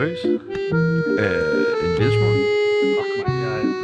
nervøs? 0.00 0.18
Øh, 0.24 1.84
en 1.84 1.90
lille 1.98 2.12
smule. 2.16 2.38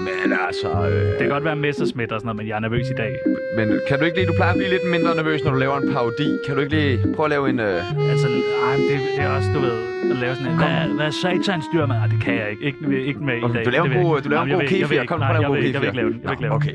Men 0.09 0.29
altså... 0.47 0.69
Øh, 0.91 1.11
det 1.11 1.19
kan 1.19 1.29
godt 1.29 1.45
være 1.45 1.57
Messerschmidt 1.57 2.13
og 2.13 2.21
sådan 2.21 2.27
noget, 2.27 2.37
men 2.37 2.47
jeg 2.49 2.57
er 2.57 2.61
nervøs 2.61 2.87
i 2.91 2.97
dag. 3.03 3.13
Men 3.57 3.67
kan 3.89 3.99
du 3.99 4.05
ikke 4.05 4.17
lige... 4.19 4.27
Du 4.27 4.33
plejer 4.41 4.53
at 4.53 4.59
blive 4.59 4.71
lidt 4.71 4.87
mindre 4.95 5.15
nervøs, 5.21 5.45
når 5.45 5.51
du 5.51 5.59
laver 5.59 5.77
en 5.77 5.93
parodi. 5.93 6.29
Kan 6.47 6.55
du 6.55 6.61
ikke 6.61 6.75
lige 6.77 7.15
prøve 7.17 7.27
at 7.27 7.31
lave 7.31 7.45
en... 7.53 7.59
Øh... 7.61 8.11
Altså, 8.13 8.27
ej, 8.67 8.77
men 8.79 8.85
det, 8.91 8.99
det 9.17 9.23
er 9.25 9.31
også, 9.37 9.49
du 9.55 9.61
ved, 9.67 9.77
at 10.13 10.17
lave 10.25 10.35
sådan 10.35 10.51
en... 10.53 10.57
Hvad, 10.59 10.97
hvad 10.99 11.11
satans 11.23 11.65
dyr, 11.73 11.87
man? 11.87 11.97
Nej, 11.97 12.07
det 12.07 12.19
kan 12.25 12.35
jeg 12.41 12.47
ikke. 12.51 12.65
Ikke, 12.69 13.07
ikke 13.11 13.21
med 13.29 13.37
i 13.39 13.43
Okay, 13.43 13.55
dag. 13.55 13.65
du 13.65 13.71
laver 13.71 13.87
Det 13.87 13.97
en 13.97 14.03
god, 14.03 14.21
du 14.21 14.29
laver 14.29 14.43
en 14.43 14.49
Nej, 14.49 14.59
god 14.61 14.69
kefir. 14.69 15.05
Kom, 15.05 15.19
Nej, 15.21 15.29
prøv 15.33 15.37
at 15.37 15.43
lave 15.43 15.55
jeg 15.55 15.59
en 15.59 15.63
god 15.63 15.67
ikke. 15.67 15.75
Jeg 15.77 15.83
vil 15.83 15.89
kefir. 15.89 15.89
ikke 15.89 15.97
lave 15.97 16.11
den. 16.13 16.21
Jeg 16.23 16.29
vil 16.31 16.35
ikke 16.35 16.43
lave 16.43 16.55
den. 16.55 16.63
Okay. 16.63 16.75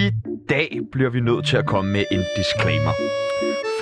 I 0.00 0.02
dag 0.54 0.68
bliver 0.92 1.10
vi 1.16 1.20
nødt 1.20 1.44
til 1.50 1.56
at 1.62 1.66
komme 1.66 1.88
med 1.92 2.04
en 2.12 2.22
disclaimer. 2.38 2.92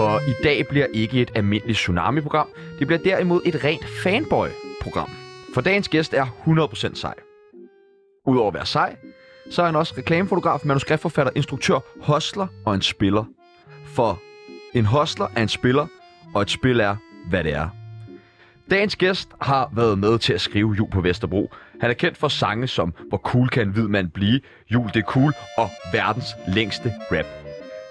For 0.00 0.20
i 0.28 0.34
dag 0.44 0.66
bliver 0.68 0.86
ikke 0.94 1.20
et 1.22 1.30
almindeligt 1.34 1.76
Tsunami-program. 1.76 2.48
Det 2.78 2.86
bliver 2.86 3.02
derimod 3.02 3.40
et 3.44 3.64
rent 3.64 3.84
fanboy-program. 3.84 5.10
For 5.54 5.60
dagens 5.60 5.88
gæst 5.88 6.14
er 6.14 6.26
100% 6.46 6.94
sej. 6.94 7.14
Udover 8.26 8.48
at 8.48 8.54
være 8.54 8.66
sej, 8.66 8.96
så 9.50 9.62
er 9.62 9.66
han 9.66 9.76
også 9.76 9.94
reklamefotograf, 9.98 10.60
manuskriptforfatter, 10.64 11.32
instruktør, 11.36 11.78
hostler 12.00 12.46
og 12.64 12.74
en 12.74 12.82
spiller. 12.82 13.24
For 13.86 14.20
en 14.74 14.84
hostler 14.84 15.26
er 15.36 15.42
en 15.42 15.48
spiller, 15.48 15.86
og 16.34 16.42
et 16.42 16.50
spil 16.50 16.80
er, 16.80 16.96
hvad 17.28 17.44
det 17.44 17.54
er. 17.54 17.68
Dagens 18.70 18.96
gæst 18.96 19.28
har 19.40 19.70
været 19.72 19.98
med 19.98 20.18
til 20.18 20.32
at 20.32 20.40
skrive 20.40 20.74
Jul 20.78 20.90
på 20.90 21.00
Vesterbro. 21.00 21.50
Han 21.80 21.90
er 21.90 21.94
kendt 21.94 22.18
for 22.18 22.28
sange 22.28 22.66
som 22.66 22.94
Hvor 23.08 23.18
cool 23.18 23.48
kan 23.48 23.62
en 23.62 23.72
hvid 23.72 23.88
mand 23.88 24.10
blive, 24.10 24.40
Jul 24.72 24.88
det 24.88 24.96
er 24.96 25.06
cool 25.06 25.32
og 25.58 25.70
verdens 25.92 26.26
længste 26.48 26.92
rap. 27.12 27.39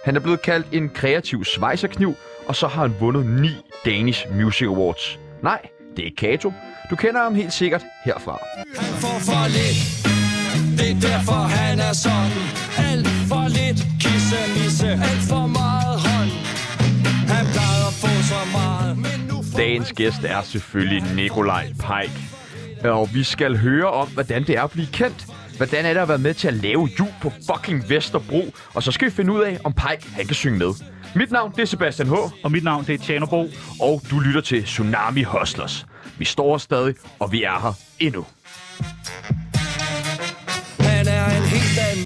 Han 0.03 0.15
er 0.15 0.19
blevet 0.19 0.41
kaldt 0.41 0.67
en 0.71 0.89
kreativ 0.89 1.45
svejserkniv, 1.45 2.15
og 2.47 2.55
så 2.55 2.67
har 2.67 2.81
han 2.81 2.95
vundet 2.99 3.25
ni 3.25 3.49
Danish 3.85 4.27
Music 4.33 4.67
Awards. 4.67 5.19
Nej, 5.43 5.61
det 5.95 6.01
er 6.01 6.05
ikke 6.05 6.15
Kato. 6.15 6.53
Du 6.89 6.95
kender 6.95 7.23
ham 7.23 7.35
helt 7.35 7.53
sikkert 7.53 7.83
herfra. 8.05 8.39
Han 8.75 8.93
får 8.93 9.19
for 9.19 9.47
lidt 9.57 9.79
Det 10.77 10.91
er 10.91 11.09
derfor 11.09 11.33
han 11.33 11.79
er 11.79 11.93
sådan 11.93 12.43
Alt 12.89 13.07
for 13.07 13.47
lidt 13.47 13.79
kisse 14.01 14.37
misse 14.57 14.87
Alt 14.91 15.23
for 15.29 15.47
meget 15.47 15.95
hånd 16.07 16.31
Han 17.33 17.45
plejede 17.53 17.85
at 17.87 17.93
få 17.93 18.11
så 18.33 18.41
meget 18.57 18.97
Men 18.97 19.27
nu 19.29 19.35
får 19.43 19.57
Dagens 19.57 19.93
gæst 19.93 20.23
er 20.23 20.41
selvfølgelig 20.41 21.03
Nikolaj 21.15 21.65
Pike. 21.67 22.19
Og 22.89 23.09
vi 23.13 23.23
skal 23.23 23.57
høre 23.57 23.89
om, 23.91 24.07
hvordan 24.07 24.43
det 24.43 24.57
er 24.57 24.63
at 24.63 24.71
blive 24.71 24.87
kendt. 24.93 25.25
Hvordan 25.59 25.85
er 25.85 25.93
det 25.93 26.01
at 26.01 26.07
være 26.07 26.17
med 26.17 26.33
til 26.33 26.47
at 26.47 26.53
lave 26.53 26.89
jul 26.99 27.07
på 27.21 27.31
fucking 27.51 27.89
Vesterbro? 27.89 28.53
Og 28.73 28.83
så 28.83 28.91
skal 28.91 29.09
vi 29.09 29.11
finde 29.11 29.33
ud 29.33 29.41
af, 29.41 29.59
om 29.63 29.73
Pike 29.73 30.09
han 30.11 30.25
kan 30.25 30.35
synge 30.35 30.57
med. 30.57 30.73
Mit 31.15 31.31
navn 31.31 31.51
det 31.51 31.61
er 31.61 31.65
Sebastian 31.65 32.07
H. 32.07 32.13
Og 32.43 32.51
mit 32.51 32.63
navn, 32.63 32.85
det 32.85 32.93
er 32.93 32.97
Tjano 32.97 33.25
Bro. 33.25 33.47
Og 33.81 34.01
du 34.11 34.19
lytter 34.19 34.41
til 34.41 34.63
Tsunami 34.63 35.23
Hustlers. 35.23 35.85
Vi 36.17 36.25
står 36.25 36.51
her 36.51 36.57
stadig, 36.57 36.95
og 37.19 37.31
vi 37.31 37.43
er 37.43 37.59
her 37.61 37.73
endnu. 37.99 38.25
Han 40.79 41.07
er 41.07 41.25
en 41.25 41.43
helt 41.43 41.79
anden 41.91 42.05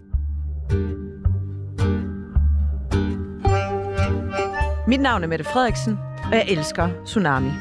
Mit 4.87 5.01
navn 5.01 5.23
er 5.23 5.27
Mette 5.27 5.45
Frederiksen, 5.45 5.97
og 6.23 6.31
jeg 6.31 6.45
elsker 6.47 6.89
Tsunami. 7.05 7.51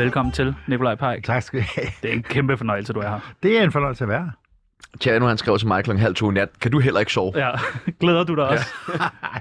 Velkommen 0.00 0.32
til, 0.32 0.54
Nikolaj 0.66 0.94
Pajk. 0.94 1.24
Tak 1.24 1.42
skal 1.42 1.60
du 1.60 1.64
have. 1.74 1.86
Det 2.02 2.10
er 2.10 2.14
en 2.14 2.22
kæmpe 2.22 2.56
fornøjelse, 2.56 2.92
du 2.92 3.00
er 3.00 3.08
her. 3.08 3.34
Det 3.42 3.58
er 3.58 3.62
en 3.62 3.72
fornøjelse 3.72 4.04
at 4.04 4.08
være 4.08 4.24
her. 4.24 4.30
Tjano 5.00 5.26
han 5.26 5.38
skrev 5.38 5.58
til 5.58 5.68
mig 5.68 5.84
kl. 5.84 5.90
halv 5.96 6.14
to 6.14 6.30
i 6.30 6.34
nat. 6.34 6.48
Kan 6.60 6.70
du 6.70 6.78
heller 6.78 7.00
ikke 7.00 7.12
sove? 7.12 7.32
Ja, 7.36 7.50
glæder 8.00 8.24
du 8.24 8.34
dig 8.34 8.48
også? 8.48 8.64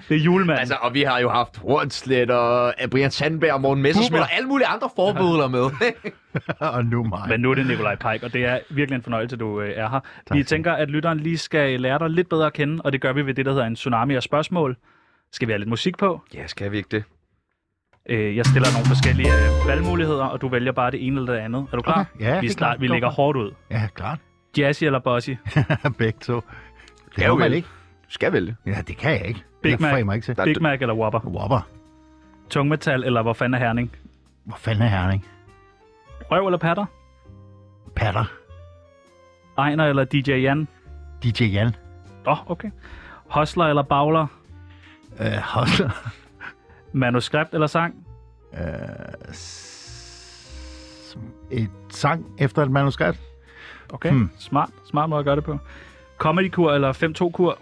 det 0.09 0.17
er 0.17 0.22
julemand. 0.22 0.59
Altså, 0.59 0.75
og 0.81 0.94
vi 0.94 1.01
har 1.01 1.19
jo 1.19 1.29
haft 1.29 1.57
Hornslet 1.57 2.31
og 2.31 2.73
Brian 2.91 3.11
Sandberg 3.11 3.53
og 3.53 3.61
Morten 3.61 3.83
Messersmith 3.83 4.22
og 4.22 4.33
alle 4.33 4.47
mulige 4.47 4.67
andre 4.67 4.89
forbudler 4.95 5.47
med. 5.47 5.94
og 6.75 6.85
nu 6.85 7.03
mig. 7.03 7.25
Men 7.29 7.39
nu 7.39 7.51
er 7.51 7.56
det 7.56 7.67
Nikolaj 7.67 7.95
Pike, 7.95 8.25
og 8.25 8.33
det 8.33 8.45
er 8.45 8.59
virkelig 8.69 8.95
en 8.95 9.03
fornøjelse, 9.03 9.35
du 9.35 9.62
øh, 9.62 9.73
er 9.75 9.89
her. 9.89 10.00
Vi 10.33 10.44
tænker, 10.44 10.73
at 10.73 10.89
lytteren 10.89 11.19
lige 11.19 11.38
skal 11.38 11.81
lære 11.81 12.00
dig 12.00 12.09
lidt 12.09 12.29
bedre 12.29 12.45
at 12.45 12.53
kende, 12.53 12.81
og 12.83 12.91
det 12.91 13.01
gør 13.01 13.13
vi 13.13 13.25
ved 13.25 13.33
det, 13.33 13.45
der 13.45 13.51
hedder 13.51 13.66
en 13.66 13.75
tsunami 13.75 14.16
af 14.16 14.23
spørgsmål. 14.23 14.78
Skal 15.31 15.47
vi 15.47 15.51
have 15.51 15.59
lidt 15.59 15.69
musik 15.69 15.97
på? 15.97 16.22
ja, 16.33 16.47
skal 16.47 16.72
vi 16.72 16.78
ikke 16.78 16.89
det? 16.91 17.03
Øh, 18.09 18.37
jeg 18.37 18.45
stiller 18.45 18.67
nogle 18.73 18.85
forskellige 18.85 19.29
øh, 19.33 19.67
valgmuligheder, 19.67 20.25
og 20.25 20.41
du 20.41 20.47
vælger 20.47 20.71
bare 20.71 20.91
det 20.91 21.07
ene 21.07 21.19
eller 21.19 21.33
det 21.33 21.39
andet. 21.39 21.67
Er 21.71 21.75
du 21.75 21.81
klar? 21.81 22.05
Okay. 22.15 22.25
Ja, 22.25 22.39
vi, 22.39 22.49
start, 22.49 22.57
klart. 22.57 22.81
vi 22.81 22.87
lægger 22.87 23.09
hårdt 23.09 23.37
ud. 23.37 23.51
Ja, 23.71 23.87
klart. 23.93 24.19
Jazzy 24.57 24.83
eller 24.83 24.99
bossy? 24.99 25.29
Begge 25.97 26.19
to. 26.21 26.35
Det 26.35 26.43
kan 27.15 27.29
man 27.29 27.39
vel. 27.39 27.53
ikke. 27.53 27.67
Du 28.07 28.11
skal 28.13 28.33
vælge. 28.33 28.55
Ja, 28.65 28.81
det 28.87 28.97
kan 28.97 29.11
jeg 29.11 29.25
ikke. 29.25 29.43
Big 29.63 29.71
jeg 29.71 29.77
Mac. 29.81 29.91
framer 29.91 30.13
ikke 30.13 30.25
til. 30.25 30.35
Big 30.43 30.61
Mac 30.61 30.81
eller 30.81 30.93
Whopper? 30.95 31.19
Whopper. 31.19 31.67
Tungmetal 32.49 33.03
eller 33.03 33.21
hvor 33.21 33.33
fanden 33.33 33.53
er 33.53 33.59
Herning? 33.59 33.91
Hvor 34.43 34.57
fanden 34.57 34.83
er 34.83 34.87
Herning? 34.87 35.25
Røv 36.31 36.45
eller 36.45 36.57
patter? 36.57 36.85
Patter. 37.95 38.31
Ejner 39.57 39.85
eller 39.85 40.03
DJ 40.03 40.31
Jan? 40.31 40.67
DJ 41.23 41.43
Jan. 41.43 41.75
Åh, 42.27 42.31
oh, 42.31 42.51
okay. 42.51 42.69
Hostler 43.27 43.65
eller 43.65 43.81
bagler? 43.83 44.27
Uh, 45.19 45.25
Hostler. 45.43 45.89
Manuskript 46.94 47.53
eller 47.53 47.67
sang? 47.67 47.95
Uh, 48.53 48.59
s- 49.33 51.17
et 51.51 51.69
sang 51.89 52.25
efter 52.38 52.63
et 52.63 52.72
manuskript. 52.72 53.19
Okay, 53.94 54.09
Hmm. 54.11 54.29
smart. 54.39 54.69
Smart 54.89 55.09
måde 55.09 55.19
at 55.19 55.25
gøre 55.25 55.35
det 55.35 55.44
på. 55.44 55.57
Comedy-kur 56.17 56.72
eller 56.72 56.94
5-2-kur? 56.94 57.57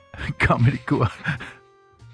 Comedy 0.46 0.76
kur. 0.86 1.12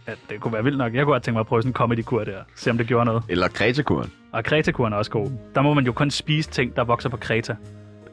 Ja, 0.07 0.13
det 0.31 0.41
kunne 0.41 0.53
være 0.53 0.65
vildt 0.65 0.79
nok. 0.79 0.95
Jeg 0.95 1.05
kunne 1.05 1.13
godt 1.13 1.23
tænke 1.23 1.35
mig 1.35 1.41
at 1.41 1.47
prøve 1.47 1.63
sådan 1.63 1.71
en 1.71 1.75
comedy-kur 1.75 2.25
der. 2.25 2.43
Se 2.55 2.71
om 2.71 2.79
det 2.79 2.87
gjorde 2.87 3.05
noget. 3.05 3.23
Eller 3.29 3.49
Kretakuren. 3.49 4.13
Og 4.33 4.45
Kreta-kuren 4.45 4.93
er 4.93 4.97
også 4.97 5.11
god. 5.11 5.31
Der 5.55 5.63
må 5.63 5.75
man 5.75 5.87
jo 5.87 5.93
kun 5.93 6.11
spise 6.11 6.51
ting, 6.51 6.77
der 6.77 6.85
vokser 6.85 7.09
på 7.09 7.17
Kreta. 7.17 7.57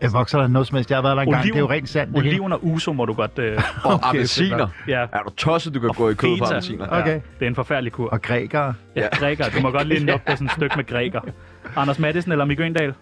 Jeg 0.01 0.13
vokser 0.13 0.39
der 0.39 0.47
noget 0.47 0.67
som 0.67 0.75
helst. 0.75 0.89
Jeg 0.89 0.97
har 0.97 1.01
været 1.01 1.15
der 1.17 1.21
en 1.23 1.29
gang. 1.31 1.41
Oliven- 1.43 1.53
Det 1.53 1.55
er 1.55 1.59
jo 1.59 1.69
rent 1.69 1.89
sandt. 1.89 2.17
Oliven 2.17 2.51
og 2.51 2.59
uso 2.65 2.93
må 2.93 3.05
du 3.05 3.13
godt... 3.13 3.39
Øh, 3.39 3.57
Og 3.83 3.93
Okay, 3.93 4.07
appelsiner. 4.07 4.67
ja, 4.87 5.05
Er 5.13 5.19
du 5.27 5.29
tosset, 5.29 5.73
du 5.73 5.79
kan 5.79 5.89
Og 5.89 5.95
gå 5.95 6.09
i 6.09 6.13
kød 6.13 6.37
på 6.37 6.45
appelsiner? 6.45 6.87
Okay. 6.87 7.07
ja, 7.07 7.13
det 7.13 7.21
er 7.41 7.47
en 7.47 7.55
forfærdelig 7.55 7.91
kur. 7.93 8.09
Og 8.09 8.21
grækere. 8.21 8.73
Ja, 8.95 9.01
Ja. 9.01 9.07
græker. 9.17 9.45
Du 9.49 9.61
må 9.61 9.71
godt 9.71 9.87
lige 9.87 10.05
nuppe 10.11 10.25
på 10.25 10.31
sådan 10.31 10.47
et 10.47 10.51
stykke 10.53 10.75
med 10.75 10.85
græker. 10.87 11.21
Anders 11.75 11.99
Madsen 11.99 12.31
eller 12.31 12.45
Mikke 12.45 12.63
Øndal? 12.63 12.93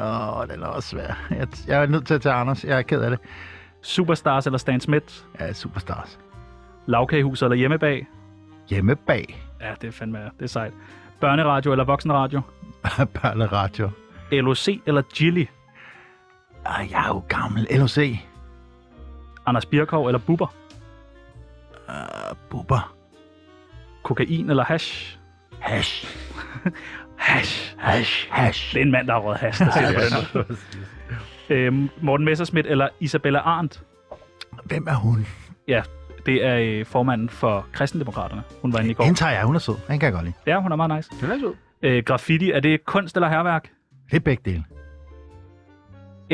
Åh, 0.00 0.46
den 0.50 0.62
er 0.62 0.66
også 0.66 0.88
svær. 0.88 1.26
Jeg, 1.30 1.46
jeg 1.66 1.82
er 1.82 1.86
nødt 1.86 2.06
til 2.06 2.14
at 2.14 2.20
tage 2.20 2.34
Anders. 2.34 2.64
Jeg 2.64 2.78
er 2.78 2.82
ked 2.82 3.00
af 3.00 3.10
det. 3.10 3.18
Superstars 3.82 4.46
eller 4.46 4.58
Stan 4.58 4.80
Smith? 4.80 5.06
Ja, 5.40 5.52
superstars. 5.52 6.18
Lavkagehus 6.86 7.42
eller 7.42 7.56
hjemmebag? 7.56 8.06
Hjemme 8.70 8.96
bag. 8.96 9.42
Ja, 9.60 9.70
det 9.80 9.88
er 9.88 9.92
fandme 9.92 10.18
det 10.18 10.44
er 10.44 10.46
sejt. 10.46 10.72
Børneradio 11.20 11.72
eller 11.72 11.84
voksenradio? 11.84 12.40
Børneradio. 13.22 13.90
LOC 14.32 14.68
eller 14.86 15.02
Gilly? 15.14 15.44
Ah, 16.68 16.90
jeg 16.90 17.04
er 17.04 17.08
jo 17.08 17.22
gammel. 17.28 17.66
LOC. 17.70 17.98
Anders 19.46 19.66
Birkov 19.66 20.06
eller 20.06 20.18
Bubber? 20.18 20.54
Uh, 21.88 22.36
Bubber. 22.50 22.94
Kokain 24.02 24.50
eller 24.50 24.64
hash? 24.64 25.18
Hash. 25.60 26.06
Hash. 27.16 27.74
Hash. 27.78 28.28
Hash. 28.30 28.74
Det 28.74 28.80
er 28.80 28.84
en 28.84 28.90
mand, 28.90 29.06
der 29.06 29.12
har 29.12 29.20
røget 29.20 29.38
hash, 29.40 29.64
der 29.64 29.70
siger 29.72 29.86
det 29.86 29.96
på 30.32 30.38
den 30.38 30.46
måde. 30.48 30.58
øhm, 31.66 31.88
Morten 32.02 32.24
Messerschmidt 32.26 32.66
eller 32.66 32.88
Isabella 33.00 33.38
Arndt? 33.38 33.82
Hvem 34.64 34.86
er 34.88 34.94
hun? 34.94 35.26
Ja, 35.68 35.82
det 36.26 36.46
er 36.46 36.56
øh, 36.58 36.86
formanden 36.86 37.28
for 37.28 37.66
Kristendemokraterne. 37.72 38.42
Hun 38.62 38.72
var 38.72 38.78
inde 38.78 38.90
i 38.90 38.94
går. 38.94 39.04
Hende 39.04 39.18
tager 39.18 39.32
jeg. 39.32 39.44
Hun 39.44 39.54
er 39.54 39.58
sød. 39.58 39.74
Hende 39.88 40.00
kan 40.00 40.06
jeg 40.06 40.12
godt 40.12 40.24
lide. 40.24 40.34
Ja, 40.46 40.60
hun 40.60 40.72
er 40.72 40.76
meget 40.76 40.96
nice. 40.96 41.10
Den 41.20 41.30
er 41.30 41.38
sød. 41.38 41.54
Øh, 41.82 42.02
graffiti, 42.04 42.50
er 42.50 42.60
det 42.60 42.84
kunst 42.84 43.16
eller 43.16 43.28
herværk? 43.28 43.70
Det 44.10 44.16
er 44.16 44.20
begge 44.20 44.50
dele. 44.50 44.64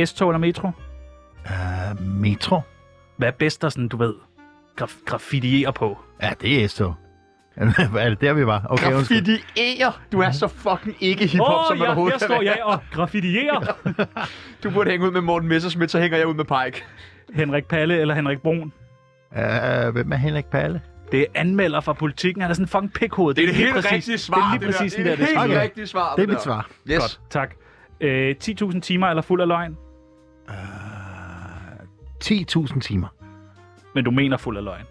S-tog 0.04 0.30
eller 0.30 0.38
metro? 0.38 0.70
Uh, 1.44 2.02
metro. 2.06 2.60
Hvad 3.16 3.28
er 3.28 3.32
bedst 3.32 3.64
at 3.64 3.72
sådan, 3.72 3.88
du 3.88 3.96
ved, 3.96 4.14
graf- 4.80 5.04
graffitiere 5.06 5.72
på? 5.72 5.98
Ja, 6.22 6.30
det 6.40 6.64
er 6.64 6.68
S-tog. 6.68 6.94
Er 7.98 8.08
det 8.08 8.20
der, 8.20 8.32
vi 8.32 8.46
var? 8.46 8.66
Okay, 8.70 8.92
undskyld. 8.92 9.26
Graffitier! 9.26 10.00
Du 10.12 10.20
er 10.20 10.30
så 10.30 10.48
fucking 10.48 10.96
ikke 11.00 11.26
hiphop, 11.26 11.48
Åh, 11.48 11.64
som 11.68 11.78
man 11.78 11.84
ja, 11.84 11.90
overhovedet 11.90 12.12
her 12.14 12.18
kan 12.18 12.28
står 12.36 12.42
være. 12.44 12.54
jeg 12.56 12.64
og 12.64 12.78
graffitierer. 12.92 13.60
Du 14.64 14.70
burde 14.70 14.90
hænge 14.90 15.06
ud 15.06 15.10
med 15.10 15.20
Morten 15.20 15.48
Messersmith, 15.48 15.90
så 15.90 16.00
hænger 16.00 16.18
jeg 16.18 16.26
ud 16.26 16.34
med 16.34 16.44
Pike. 16.44 16.84
Henrik 17.34 17.64
Palle 17.66 17.98
eller 18.00 18.14
Henrik 18.14 18.40
Brun? 18.42 18.72
Uh, 19.30 19.88
hvem 19.92 20.12
er 20.12 20.16
Henrik 20.16 20.46
Palle? 20.46 20.80
Det 21.12 21.20
er 21.20 21.24
anmelder 21.34 21.80
fra 21.80 21.92
politikken. 21.92 22.42
Han 22.42 22.50
er 22.50 22.54
sådan 22.54 22.64
en 22.64 22.68
fucking 22.68 22.92
pikhoved. 22.92 23.34
Det 23.34 23.42
er 23.42 23.46
det 23.46 23.56
helt 23.56 23.74
præcis- 23.74 23.92
rigtige 23.92 24.18
svar. 24.18 24.36
Det 24.36 24.44
er 24.44 24.70
lige 24.70 24.78
præcis 24.78 24.92
det 24.94 25.04
det 25.04 25.12
er 25.12 25.16
der. 25.16 25.24
det 25.26 25.34
det 25.34 25.42
helt 25.42 25.52
er. 25.58 25.62
rigtige 25.62 25.86
svar. 25.86 26.14
Det 26.14 26.22
er 26.22 26.26
der. 26.26 26.32
mit 26.32 26.42
svar. 26.42 26.68
Yes. 26.90 26.98
Godt, 26.98 27.20
tak. 27.30 27.54
Øh, 28.02 28.34
10.000 28.44 28.80
timer 28.80 29.06
eller 29.06 29.22
fuld 29.22 29.40
af 29.40 29.48
løgn? 29.48 29.76
10.000 32.24 32.80
timer. 32.80 33.08
Men 33.94 34.04
du 34.04 34.10
mener 34.10 34.36
fuld 34.36 34.56
af 34.56 34.64
løgn. 34.64 34.84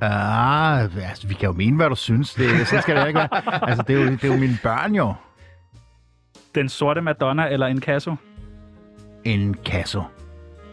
Ah, 0.00 0.82
altså, 0.82 1.28
vi 1.28 1.34
kan 1.34 1.46
jo 1.46 1.52
mene, 1.52 1.76
hvad 1.76 1.88
du 1.88 1.94
synes. 1.94 2.34
Det, 2.34 2.66
sådan 2.68 2.82
skal 2.82 2.96
det 2.96 3.06
ikke 3.06 3.18
være. 3.18 3.68
Altså, 3.68 3.84
det 3.86 3.96
er, 3.96 4.04
jo, 4.04 4.10
det 4.10 4.24
er 4.24 4.28
jo 4.28 4.36
mine 4.36 4.58
børn 4.62 4.94
jo. 4.94 5.14
Den 6.54 6.68
sorte 6.68 7.00
Madonna 7.00 7.48
eller 7.48 7.66
en 7.66 7.80
kasso? 7.80 8.14
En 9.24 9.54
kasso. 9.54 10.02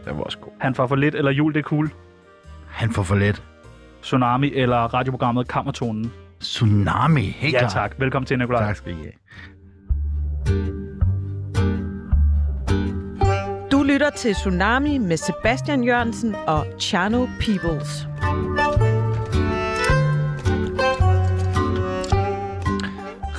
Den 0.05 0.17
var 0.17 0.23
også 0.23 0.37
god. 0.37 0.51
Han 0.59 0.75
får 0.75 0.87
for 0.87 0.95
lidt 0.95 1.15
eller 1.15 1.31
jul 1.31 1.53
det 1.53 1.59
er 1.59 1.63
cool? 1.63 1.89
Han 2.67 2.91
får 2.91 3.03
for 3.03 3.15
let. 3.15 3.43
Tsunami 4.01 4.51
eller 4.53 4.77
radioprogrammet 4.77 5.47
Kammertonen? 5.47 6.11
Tsunami, 6.39 7.21
helt 7.21 7.53
Ja 7.53 7.67
tak. 7.69 7.95
Velkommen 7.99 8.25
til, 8.25 8.39
Nikolaj. 8.39 8.63
Tak 8.65 8.75
skal 8.75 8.91
I 8.91 8.95
have. 8.95 9.11
Du 13.71 13.83
lytter 13.83 14.09
til 14.09 14.33
Tsunami 14.33 14.97
med 14.97 15.17
Sebastian 15.17 15.83
Jørgensen 15.83 16.35
og 16.47 16.65
Chano 16.79 17.25
Peoples. 17.39 18.07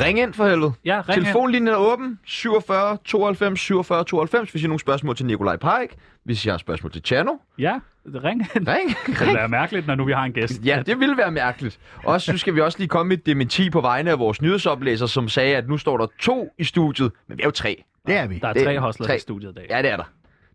Ring 0.01 0.19
ind 0.19 0.35
for 0.35 0.49
helvede. 0.49 0.73
Ja, 0.85 1.01
ring 1.09 1.17
ind. 1.17 1.25
Telefonlinjen 1.25 1.69
er 1.69 1.77
åben. 1.77 2.19
47 2.25 2.99
92 3.05 3.61
47 3.61 4.05
92, 4.05 4.51
hvis 4.51 4.63
I 4.63 4.65
har 4.65 4.69
nogle 4.69 4.81
spørgsmål 4.81 5.17
til 5.17 5.27
Nikolaj 5.27 5.57
Pajk. 5.57 5.95
Hvis 6.25 6.45
I 6.47 6.49
har 6.49 6.59
spørgsmål 6.59 6.93
til 6.93 7.03
Chano. 7.05 7.33
Ja, 7.59 7.79
ring 8.07 8.41
ind. 8.57 8.69
Ring. 8.69 8.89
Det 9.19 9.27
vil 9.27 9.35
være 9.35 9.49
mærkeligt, 9.49 9.87
når 9.87 9.95
nu 9.95 10.05
vi 10.05 10.13
har 10.13 10.25
en 10.25 10.33
gæst. 10.33 10.61
Ja, 10.65 10.83
det 10.87 11.01
ville 11.01 11.17
være 11.17 11.31
mærkeligt. 11.31 11.79
Og 12.05 12.21
så 12.21 12.39
skal 12.39 12.55
vi 12.55 12.61
også 12.61 12.79
lige 12.79 12.89
komme 12.89 13.09
med 13.09 13.19
et 13.19 13.27
dementi 13.27 13.71
på 13.71 13.81
vegne 13.81 14.11
af 14.11 14.19
vores 14.19 14.43
nyhedsoplæser, 14.43 15.07
som 15.07 15.29
sagde, 15.29 15.57
at 15.57 15.69
nu 15.69 15.79
står 15.79 15.97
der 15.99 16.07
to 16.21 16.55
i 16.59 16.65
studiet, 16.65 17.13
men 17.29 17.39
vi 17.39 17.43
er 17.43 17.47
jo 17.47 17.51
tre. 17.51 17.85
Det 18.07 18.17
er 18.17 18.27
vi. 18.27 18.39
Der 18.39 18.49
er 18.49 18.53
Det- 18.53 18.65
tre 18.65 18.79
hostler 18.81 19.15
i 19.15 19.19
studiet 19.19 19.51
i 19.51 19.55
dag. 19.55 19.67
Ja, 19.71 19.83
det 19.83 19.91
er 19.91 19.97
der. 19.97 20.05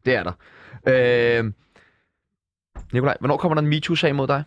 Det 0.05 0.15
er 0.15 0.23
der. 0.23 0.33
Øh... 0.87 1.51
Nikolaj, 2.93 3.17
hvornår 3.19 3.37
kommer 3.37 3.55
der 3.55 3.61
en 3.61 3.67
MeToo-sag 3.67 4.15
mod 4.15 4.27
dig? 4.27 4.43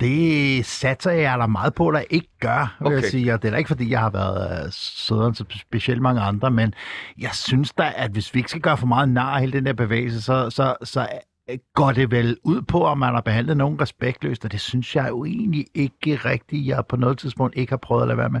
Det 0.00 0.66
satser 0.66 1.10
jeg 1.10 1.38
da 1.38 1.46
meget 1.46 1.74
på, 1.74 1.90
der 1.90 2.02
ikke 2.10 2.28
gør, 2.40 2.76
vil 2.78 2.86
okay. 2.86 2.96
Jeg 2.96 3.04
sige. 3.04 3.34
Og 3.34 3.42
det 3.42 3.48
er 3.48 3.52
da 3.52 3.58
ikke, 3.58 3.68
fordi 3.68 3.90
jeg 3.90 4.00
har 4.00 4.10
været 4.10 4.64
øh, 4.66 4.72
sødere 4.72 5.32
til 5.32 5.46
specielt 5.54 6.02
mange 6.02 6.20
andre, 6.20 6.50
men 6.50 6.74
jeg 7.18 7.30
synes 7.32 7.72
da, 7.72 7.92
at 7.96 8.10
hvis 8.10 8.34
vi 8.34 8.38
ikke 8.38 8.50
skal 8.50 8.62
gøre 8.62 8.76
for 8.76 8.86
meget 8.86 9.08
nar 9.08 9.34
af 9.34 9.40
hele 9.40 9.52
den 9.52 9.66
der 9.66 9.72
bevægelse, 9.72 10.22
så, 10.22 10.50
så, 10.50 10.76
så 10.82 11.08
øh, 11.50 11.58
går 11.74 11.92
det 11.92 12.10
vel 12.10 12.36
ud 12.42 12.62
på, 12.62 12.84
om 12.84 12.98
man 12.98 13.14
har 13.14 13.20
behandlet 13.20 13.56
nogen 13.56 13.80
respektløst, 13.80 14.44
og 14.44 14.52
det 14.52 14.60
synes 14.60 14.96
jeg 14.96 15.08
jo 15.08 15.24
egentlig 15.24 15.66
ikke 15.74 16.16
rigtigt, 16.16 16.66
jeg 16.66 16.86
på 16.88 16.96
noget 16.96 17.18
tidspunkt 17.18 17.56
ikke 17.56 17.72
har 17.72 17.76
prøvet 17.76 18.02
at 18.02 18.08
lade 18.08 18.18
være 18.18 18.30
med. 18.30 18.40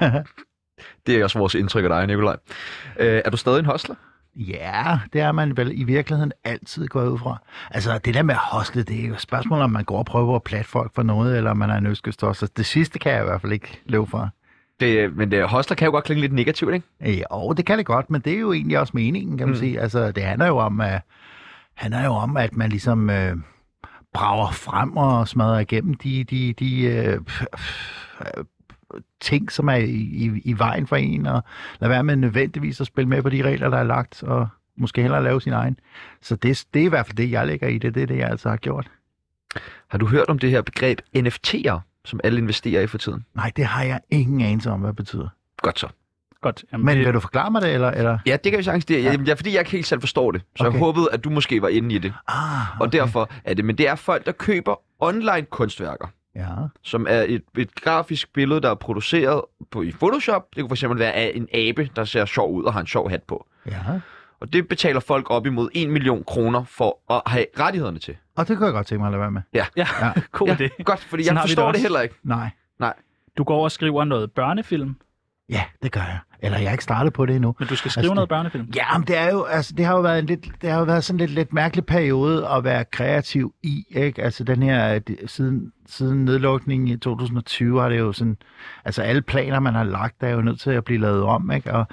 Det 1.06 1.16
er 1.16 1.24
også 1.24 1.38
vores 1.38 1.54
indtryk 1.54 1.84
af 1.84 1.88
dig, 1.88 2.06
Nikolaj. 2.06 2.36
Øh, 2.98 3.22
er 3.24 3.30
du 3.30 3.36
stadig 3.36 3.58
en 3.58 3.64
hostler? 3.64 3.94
Ja, 4.36 4.98
det 5.12 5.20
er 5.20 5.32
man 5.32 5.56
vel 5.56 5.80
i 5.80 5.84
virkeligheden 5.84 6.32
altid 6.44 6.88
gået 6.88 7.08
ud 7.08 7.18
fra. 7.18 7.36
Altså, 7.70 7.98
det 7.98 8.14
der 8.14 8.22
med 8.22 8.34
at 8.34 8.40
hostle, 8.42 8.82
det 8.82 9.04
er 9.04 9.08
jo 9.08 9.14
et 9.14 9.20
spørgsmål, 9.20 9.60
om 9.60 9.70
man 9.70 9.84
går 9.84 9.98
og 9.98 10.06
prøver 10.06 10.36
at 10.36 10.42
platte 10.42 10.70
folk 10.70 10.94
for 10.94 11.02
noget, 11.02 11.36
eller 11.36 11.50
om 11.50 11.56
man 11.56 11.70
er 11.70 11.74
en 11.76 11.86
øskestosser. 11.86 12.46
Det 12.56 12.66
sidste 12.66 12.98
kan 12.98 13.12
jeg 13.12 13.20
i 13.20 13.24
hvert 13.24 13.40
fald 13.40 13.52
ikke 13.52 13.80
løbe 13.86 14.06
fra. 14.06 14.28
Det, 14.80 15.16
men 15.16 15.30
det, 15.30 15.48
hostler 15.48 15.74
kan 15.76 15.84
jo 15.86 15.90
godt 15.90 16.04
klinge 16.04 16.20
lidt 16.20 16.32
negativt, 16.32 16.74
ikke? 16.74 16.86
Ja, 17.00 17.22
og 17.30 17.56
det 17.56 17.66
kan 17.66 17.78
det 17.78 17.86
godt, 17.86 18.10
men 18.10 18.20
det 18.20 18.32
er 18.32 18.38
jo 18.38 18.52
egentlig 18.52 18.78
også 18.78 18.90
meningen, 18.94 19.38
kan 19.38 19.46
man 19.46 19.54
Mm. 19.54 19.60
sige. 19.60 19.80
Altså, 19.80 20.12
det 20.12 20.22
handler 20.22 20.46
jo 20.46 20.56
om, 20.58 20.80
at, 20.80 21.00
handler 21.74 22.04
jo 22.04 22.10
om, 22.12 22.36
at 22.36 22.56
man 22.56 22.68
ligesom 22.70 23.10
øh, 23.10 23.36
brager 24.14 24.50
frem 24.50 24.96
og 24.96 25.28
smadrer 25.28 25.58
igennem 25.58 25.94
de, 25.94 26.24
de, 26.24 26.52
de 26.52 26.82
øh, 26.82 27.18
øh, 28.20 28.44
ting, 29.20 29.52
som 29.52 29.68
er 29.68 29.74
i, 29.74 29.90
i, 29.90 30.40
i 30.44 30.58
vejen 30.58 30.86
for 30.86 30.96
en, 30.96 31.26
og 31.26 31.42
lade 31.80 31.90
være 31.90 32.04
med 32.04 32.16
nødvendigvis 32.16 32.80
at 32.80 32.86
spille 32.86 33.08
med 33.08 33.22
på 33.22 33.30
de 33.30 33.42
regler, 33.42 33.70
der 33.70 33.78
er 33.78 33.84
lagt, 33.84 34.22
og 34.22 34.48
måske 34.76 35.02
hellere 35.02 35.22
lave 35.22 35.40
sin 35.40 35.52
egen. 35.52 35.78
Så 36.22 36.36
det, 36.36 36.64
det 36.74 36.82
er 36.82 36.86
i 36.86 36.88
hvert 36.88 37.06
fald 37.06 37.16
det, 37.16 37.30
jeg 37.30 37.46
lægger 37.46 37.68
i 37.68 37.78
det. 37.78 37.94
Det 37.94 38.02
er 38.02 38.06
det, 38.06 38.18
jeg 38.18 38.28
altid 38.30 38.50
har 38.50 38.56
gjort. 38.56 38.90
Har 39.88 39.98
du 39.98 40.06
hørt 40.06 40.28
om 40.28 40.38
det 40.38 40.50
her 40.50 40.62
begreb 40.62 41.00
NFT'er, 41.16 41.78
som 42.04 42.20
alle 42.24 42.38
investerer 42.38 42.82
i 42.82 42.86
for 42.86 42.98
tiden? 42.98 43.24
Nej, 43.34 43.52
det 43.56 43.64
har 43.64 43.82
jeg 43.82 44.00
ingen 44.10 44.40
anelse 44.40 44.70
om, 44.70 44.80
hvad 44.80 44.88
det 44.88 44.96
betyder. 44.96 45.28
Godt 45.62 45.78
så. 45.78 45.88
Godt. 46.40 46.64
Jamen, 46.72 46.86
Men 46.86 46.98
vil 46.98 47.14
du 47.14 47.20
forklare 47.20 47.50
mig 47.50 47.62
det, 47.62 47.74
eller? 47.74 47.90
eller? 47.90 48.18
Ja, 48.26 48.36
det 48.44 48.52
kan 48.52 48.58
vi 48.58 48.62
sagtens. 48.64 48.84
Det, 48.84 49.04
ja. 49.04 49.16
ja, 49.26 49.34
fordi 49.34 49.52
jeg 49.52 49.58
ikke 49.60 49.70
helt 49.70 49.86
selv 49.86 50.00
forstår 50.00 50.32
det. 50.32 50.40
Så 50.40 50.46
okay. 50.62 50.68
Okay. 50.68 50.78
jeg 50.78 50.84
håbede, 50.84 51.08
at 51.12 51.24
du 51.24 51.30
måske 51.30 51.62
var 51.62 51.68
inde 51.68 51.94
i 51.94 51.98
det. 51.98 52.12
Ah, 52.28 52.80
Og 52.80 52.92
derfor 52.92 53.30
er 53.44 53.54
det. 53.54 53.64
Men 53.64 53.78
det 53.78 53.88
er 53.88 53.94
folk, 53.94 54.26
der 54.26 54.32
køber 54.32 54.74
online 54.98 55.42
kunstværker. 55.50 56.06
Ja, 56.36 56.46
som 56.82 57.06
er 57.08 57.24
et, 57.28 57.42
et 57.58 57.74
grafisk 57.74 58.32
billede, 58.32 58.60
der 58.60 58.70
er 58.70 58.74
produceret 58.74 59.42
på, 59.70 59.82
i 59.82 59.90
Photoshop. 59.92 60.46
Det 60.56 60.62
kunne 60.68 60.76
fx 60.76 60.84
være 60.88 61.12
af 61.12 61.32
en 61.34 61.48
abe, 61.54 61.90
der 61.96 62.04
ser 62.04 62.24
sjov 62.24 62.52
ud 62.54 62.64
og 62.64 62.72
har 62.72 62.80
en 62.80 62.86
sjov 62.86 63.10
hat 63.10 63.22
på. 63.22 63.46
ja. 63.66 63.78
Og 64.40 64.52
det 64.52 64.68
betaler 64.68 65.00
folk 65.00 65.30
op 65.30 65.46
imod 65.46 65.68
1 65.74 65.88
million 65.90 66.24
kroner 66.24 66.64
for 66.64 66.98
at 67.14 67.22
have 67.26 67.46
rettighederne 67.60 67.98
til. 67.98 68.16
Og 68.36 68.48
det 68.48 68.56
kunne 68.56 68.66
jeg 68.66 68.72
godt 68.72 68.86
tænke 68.86 68.98
mig 69.00 69.06
at 69.06 69.12
lade 69.12 69.20
være 69.20 69.30
med. 69.30 69.42
ja, 69.54 69.66
Ja. 69.76 69.86
god 70.32 70.48
ja, 70.48 70.54
idé. 70.54 70.82
godt, 70.82 71.00
fordi 71.00 71.24
Sådan 71.24 71.36
jeg 71.36 71.42
det 71.42 71.48
forstår 71.50 71.62
det, 71.62 71.68
også. 71.74 71.82
heller 71.82 72.00
ikke. 72.00 72.14
Nej. 72.22 72.50
Du 73.38 73.44
går 73.44 73.64
og 73.64 73.72
skriver 73.72 74.04
noget 74.04 74.32
børnefilm, 74.32 74.96
Ja, 75.50 75.62
det 75.82 75.92
gør 75.92 76.00
jeg. 76.00 76.18
Eller 76.42 76.58
jeg 76.58 76.66
er 76.66 76.72
ikke 76.72 76.84
startet 76.84 77.12
på 77.12 77.26
det 77.26 77.36
endnu. 77.36 77.54
men 77.58 77.68
du 77.68 77.76
skal 77.76 77.90
skrive 77.90 78.02
Altså, 78.02 78.14
noget 78.14 78.28
børnefilm. 78.28 78.68
Ja, 78.76 78.98
men 78.98 79.06
det 79.06 79.16
er 79.16 79.30
jo, 79.32 79.42
altså, 79.44 79.74
det 79.76 79.84
har 79.84 79.94
jo 79.94 80.00
været 80.00 80.18
en 80.18 80.26
lidt, 80.26 80.46
det 80.62 80.70
har 80.70 80.78
jo 80.78 80.84
været 80.84 81.04
sådan 81.04 81.16
en 81.16 81.26
lidt, 81.26 81.30
lidt 81.30 81.52
mærkelig 81.52 81.86
periode 81.86 82.48
at 82.48 82.64
være 82.64 82.84
kreativ 82.84 83.54
i, 83.62 83.84
ikke? 83.90 84.22
Altså 84.22 84.44
den 84.44 84.62
her, 84.62 85.00
siden, 85.26 85.72
siden 85.86 86.24
nedlukningen 86.24 86.88
i 86.88 86.96
2020 86.96 87.80
har 87.80 87.88
det 87.88 87.98
jo 87.98 88.12
sådan, 88.12 88.36
altså 88.84 89.02
alle 89.02 89.22
planer, 89.22 89.60
man 89.60 89.74
har 89.74 89.84
lagt, 89.84 90.22
er 90.22 90.28
jo 90.28 90.40
nødt 90.40 90.60
til 90.60 90.70
at 90.70 90.84
blive 90.84 91.00
lavet 91.00 91.22
om, 91.22 91.50
ikke? 91.50 91.72
Og 91.72 91.86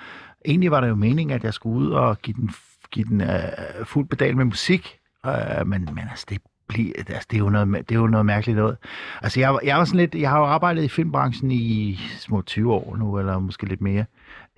egentlig 0.46 0.72
var 0.72 0.82
det 0.82 0.90
jo 0.90 0.96
meningen, 0.96 1.36
at 1.36 1.44
jeg 1.44 1.54
skulle 1.54 1.88
ud 1.88 1.92
og 1.92 2.22
give 2.22 2.36
den, 2.36 2.50
give 2.92 3.06
den 3.06 3.22
øh, 3.22 3.86
fuld 3.86 4.08
pedal 4.08 4.38
med 4.38 4.46
musik, 4.46 4.98
øh, 5.26 5.68
men, 5.68 5.90
men 5.94 6.04
altså, 6.10 6.26
det 6.30 6.42
blive, 6.74 6.98
altså, 6.98 7.28
det, 7.32 7.38
er 7.38 7.40
jo 7.40 7.50
noget, 7.50 7.90
det 7.90 7.96
er 7.96 8.00
jo 8.00 8.08
noget 8.08 8.26
mærkeligt 8.26 8.58
noget. 8.58 8.78
Altså, 9.22 9.40
jeg, 9.40 9.60
jeg, 9.64 9.78
var 9.78 9.86
sådan 9.86 10.00
lidt, 10.00 10.16
jeg 10.16 10.30
har 10.30 10.40
jo 10.40 10.46
arbejdet 10.46 10.84
i 10.84 10.88
filmbranchen 10.88 11.52
i 11.52 12.00
små 12.18 12.42
20 12.42 12.74
år 12.74 12.96
nu, 12.98 13.20
eller 13.20 13.40
måske 13.40 13.66
lidt 13.66 13.82
mere. 13.82 14.06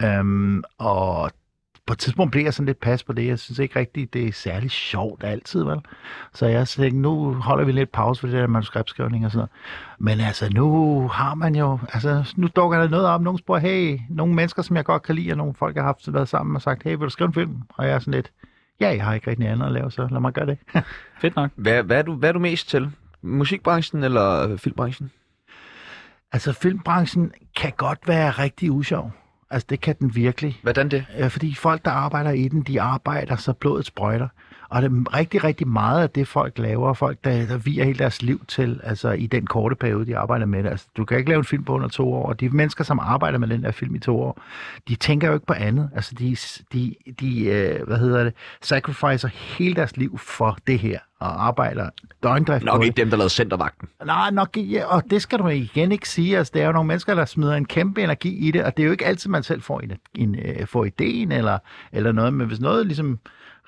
Øhm, 0.02 0.64
og 0.78 1.32
på 1.88 1.94
et 1.94 2.00
tidspunkt 2.00 2.32
blev 2.32 2.44
jeg 2.44 2.54
sådan 2.54 2.66
lidt 2.66 2.80
pas 2.80 3.04
på 3.04 3.14
det. 3.14 3.28
Jeg 3.28 3.40
synes 3.40 3.60
ikke 3.60 3.80
rigtigt, 3.80 4.14
det 4.14 4.28
er 4.28 4.32
særlig 4.32 4.72
sjovt 4.72 5.24
altid, 5.24 5.64
vel? 5.64 5.80
Så 6.34 6.46
jeg 6.46 6.68
tænkte, 6.68 7.00
nu 7.00 7.34
holder 7.34 7.66
vi 7.66 7.72
lidt 7.72 7.92
pause 7.92 8.20
for 8.20 8.28
det 8.28 8.36
der 8.36 8.48
manuskriptskrivning 8.48 9.26
og 9.26 9.32
sådan 9.32 9.40
noget. 9.40 9.52
Men 10.00 10.26
altså, 10.28 10.50
nu 10.54 11.08
har 11.08 11.36
man 11.36 11.56
jo, 11.56 11.80
altså, 11.94 12.34
nu 12.36 12.48
dukker 12.56 12.80
der 12.80 12.90
noget 12.90 13.06
op. 13.08 13.22
Nogle 13.22 13.40
spørger, 13.40 13.62
hey, 13.62 14.00
nogle 14.10 14.34
mennesker, 14.34 14.62
som 14.62 14.76
jeg 14.76 14.86
godt 14.86 15.04
kan 15.04 15.16
lide, 15.16 15.32
og 15.32 15.38
nogle 15.38 15.54
folk, 15.54 15.76
jeg 15.76 15.84
har 15.84 15.88
haft 15.88 16.14
været 16.14 16.28
sammen 16.30 16.56
og 16.56 16.62
sagt, 16.62 16.84
hey, 16.84 16.92
vil 16.92 17.00
du 17.00 17.10
skrive 17.10 17.28
en 17.28 17.34
film? 17.34 17.62
Og 17.70 17.86
jeg 17.86 17.94
er 17.94 18.00
sådan 18.00 18.14
lidt, 18.14 18.32
ja, 18.80 18.90
jeg 18.90 19.04
har 19.04 19.14
ikke 19.14 19.30
rigtig 19.30 19.48
andet 19.48 19.66
at 19.66 19.72
lave, 19.72 19.92
så 19.92 20.08
lad 20.12 20.20
mig 20.20 20.34
gøre 20.34 20.46
det. 20.46 20.58
Fedt 21.22 21.36
nok. 21.36 21.52
Hvad, 21.56 21.84
hvad, 21.84 21.98
er 21.98 22.02
du, 22.02 22.16
hvad 22.16 22.30
er 22.30 22.34
du 22.34 22.40
mest 22.40 22.70
til? 22.70 22.92
Musikbranchen 23.22 24.04
eller 24.04 24.50
øh, 24.50 24.58
filmbranchen? 24.58 25.12
altså, 26.36 26.54
filmbranchen 26.54 27.32
kan 27.56 27.74
godt 27.78 28.00
være 28.08 28.32
rigtig 28.32 28.72
usjov. 28.72 29.12
Altså, 29.50 29.66
det 29.70 29.82
kan 29.82 29.96
den 30.00 30.16
virkelig. 30.16 30.60
Hvordan 30.62 30.90
det? 30.90 31.06
Fordi 31.30 31.56
folk, 31.56 31.86
der 31.86 31.92
arbejder 31.92 32.32
i 32.32 32.48
den, 32.48 32.62
de 32.62 32.82
arbejder, 32.82 33.36
så 33.36 33.54
blodet 33.54 33.86
sprøjter. 33.86 34.28
Og 34.76 34.82
det 34.82 34.92
er 34.92 35.18
rigtig, 35.18 35.44
rigtig 35.44 35.68
meget 35.68 36.02
af 36.02 36.10
det, 36.10 36.28
folk 36.28 36.58
laver, 36.58 36.94
folk, 36.94 37.18
der, 37.24 37.46
der 37.46 37.58
viger 37.58 37.84
hele 37.86 38.00
deres 38.00 38.22
liv 38.22 38.46
til, 38.48 38.80
altså 38.84 39.12
i 39.12 39.28
den 39.28 39.48
korte 39.48 39.76
periode, 39.76 40.06
de 40.06 40.18
arbejder 40.18 40.46
med 40.46 40.64
det. 40.64 40.70
Altså, 40.70 40.88
du 40.98 41.06
kan 41.06 41.18
ikke 41.18 41.30
lave 41.30 41.40
en 41.40 41.46
film 41.46 41.64
på 41.64 41.74
under 41.74 41.88
to 41.88 42.14
år, 42.14 42.30
og 42.30 42.40
de 42.40 42.50
mennesker, 42.50 42.84
som 42.84 43.00
arbejder 43.00 43.38
med 43.38 43.48
den 43.48 43.64
der 43.64 43.72
film 43.72 43.96
i 43.96 44.00
to 44.00 44.22
år, 44.22 44.42
de 44.88 44.96
tænker 44.96 45.28
jo 45.28 45.34
ikke 45.34 45.46
på 45.46 45.54
andet. 45.54 45.90
Altså, 45.96 46.16
de, 46.20 46.38
de, 46.74 46.96
de 47.20 47.46
øh, 47.46 47.88
hvad 47.88 47.98
hedder 47.98 48.24
det, 48.24 48.34
sacrificer 48.62 49.28
hele 49.28 49.76
deres 49.76 49.98
liv 49.98 50.18
for 50.18 50.58
det 50.68 50.80
her, 50.80 51.00
og 51.20 51.48
arbejder 51.48 51.90
døgndrift 52.24 52.66
Nok 52.66 52.84
ikke 52.84 52.98
dem, 52.98 53.10
der 53.10 53.18
lavede 53.18 53.34
centervagten. 53.34 53.88
Nej, 54.06 54.32
nok 54.32 54.58
ikke. 54.58 54.72
Ja, 54.72 54.86
og 54.86 55.04
det 55.10 55.22
skal 55.22 55.40
du 55.40 55.48
igen 55.48 55.92
ikke 55.92 56.10
sige. 56.10 56.38
Altså, 56.38 56.52
det 56.54 56.62
er 56.62 56.66
jo 56.66 56.72
nogle 56.72 56.88
mennesker, 56.88 57.16
der 57.16 57.26
smider 57.26 57.54
en 57.54 57.66
kæmpe 57.66 58.04
energi 58.04 58.48
i 58.48 58.52
det, 58.52 58.64
og 58.64 58.78
det 58.78 58.84
er 58.84 58.88
jo 58.88 58.92
ikke 58.92 59.06
altid, 59.06 59.30
man 59.30 59.44
selv 59.44 59.62
får, 59.62 59.80
en, 59.80 59.92
en, 60.16 60.40
øh, 60.40 60.68
får 60.68 60.86
ideen 60.86 61.32
eller, 61.32 61.58
eller 61.92 62.12
noget, 62.12 62.34
men 62.34 62.48
hvis 62.48 62.60
noget 62.60 62.86
ligesom 62.86 63.20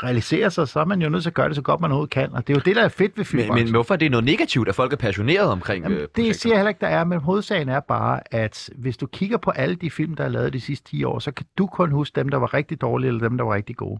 realiserer 0.03 0.49
sig, 0.49 0.67
så 0.67 0.79
er 0.79 0.85
man 0.85 1.01
jo 1.01 1.09
nødt 1.09 1.23
til 1.23 1.29
at 1.29 1.33
gøre 1.33 1.47
det 1.47 1.55
så 1.55 1.61
godt, 1.61 1.81
man 1.81 1.91
overhovedet 1.91 2.13
kan. 2.13 2.33
Og 2.33 2.47
det 2.47 2.53
er 2.53 2.57
jo 2.57 2.61
det, 2.65 2.75
der 2.75 2.83
er 2.83 2.89
fedt 2.89 3.11
ved 3.17 3.21
Men, 3.21 3.25
filmbranchen. 3.25 3.65
men 3.65 3.73
hvorfor 3.73 3.93
er 3.93 3.97
det 3.97 4.11
noget 4.11 4.25
negativt, 4.25 4.69
at 4.69 4.75
folk 4.75 4.93
er 4.93 4.97
passionerede 4.97 5.51
omkring 5.51 5.83
Jamen, 5.83 5.97
øh, 5.97 6.07
det 6.15 6.35
siger 6.35 6.53
jeg 6.53 6.59
heller 6.59 6.69
ikke, 6.69 6.81
der 6.81 6.87
er, 6.87 7.03
men 7.03 7.19
hovedsagen 7.19 7.69
er 7.69 7.79
bare, 7.79 8.33
at 8.33 8.69
hvis 8.75 8.97
du 8.97 9.07
kigger 9.07 9.37
på 9.37 9.51
alle 9.51 9.75
de 9.75 9.91
film, 9.91 10.15
der 10.15 10.23
er 10.23 10.29
lavet 10.29 10.53
de 10.53 10.61
sidste 10.61 10.89
10 10.91 11.03
år, 11.03 11.19
så 11.19 11.31
kan 11.31 11.45
du 11.57 11.67
kun 11.67 11.91
huske 11.91 12.15
dem, 12.15 12.29
der 12.29 12.37
var 12.37 12.53
rigtig 12.53 12.81
dårlige, 12.81 13.07
eller 13.07 13.29
dem, 13.29 13.37
der 13.37 13.45
var 13.45 13.53
rigtig 13.53 13.75
gode. 13.75 13.99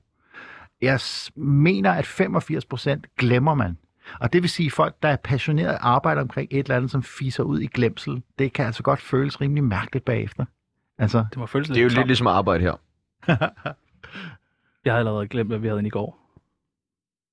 Jeg 0.82 1.00
mener, 1.36 1.92
at 1.92 2.06
85 2.06 2.66
procent 2.66 3.06
glemmer 3.18 3.56
man. 3.56 3.78
Og 4.20 4.34
det 4.34 4.42
vil 4.42 4.50
sige, 4.50 4.68
at 4.68 4.74
folk, 4.74 4.96
der 5.04 5.10
er 5.10 5.16
passionerede 5.16 5.78
arbejder 5.78 6.22
omkring 6.22 6.48
et 6.52 6.60
eller 6.60 6.76
andet, 6.76 6.92
som 6.92 7.04
fiser 7.04 7.44
ud 7.44 7.60
i 7.60 7.66
glemsel, 7.68 8.22
det 8.40 8.54
kan 8.54 8.66
altså 8.66 8.84
godt 8.84 9.02
føles 9.02 9.42
rimelig 9.42 9.64
mærkeligt 9.64 10.06
bagefter. 10.06 10.46
Altså, 10.98 11.26
Det 11.30 11.38
må 11.38 11.46
føles 11.46 11.68
Det 11.68 11.78
er 11.78 11.82
jo 11.82 11.90
lidt 11.90 12.08
ligesom 12.08 12.28
arbejde 12.28 12.64
her. 12.64 12.74
Jeg 14.88 14.94
har 14.94 15.00
allerede 15.00 15.28
glemt, 15.28 15.50
hvad 15.50 15.60
vi 15.60 15.68
havde 15.68 15.80
inde 15.80 15.88
i 15.88 15.92
går. 15.92 16.18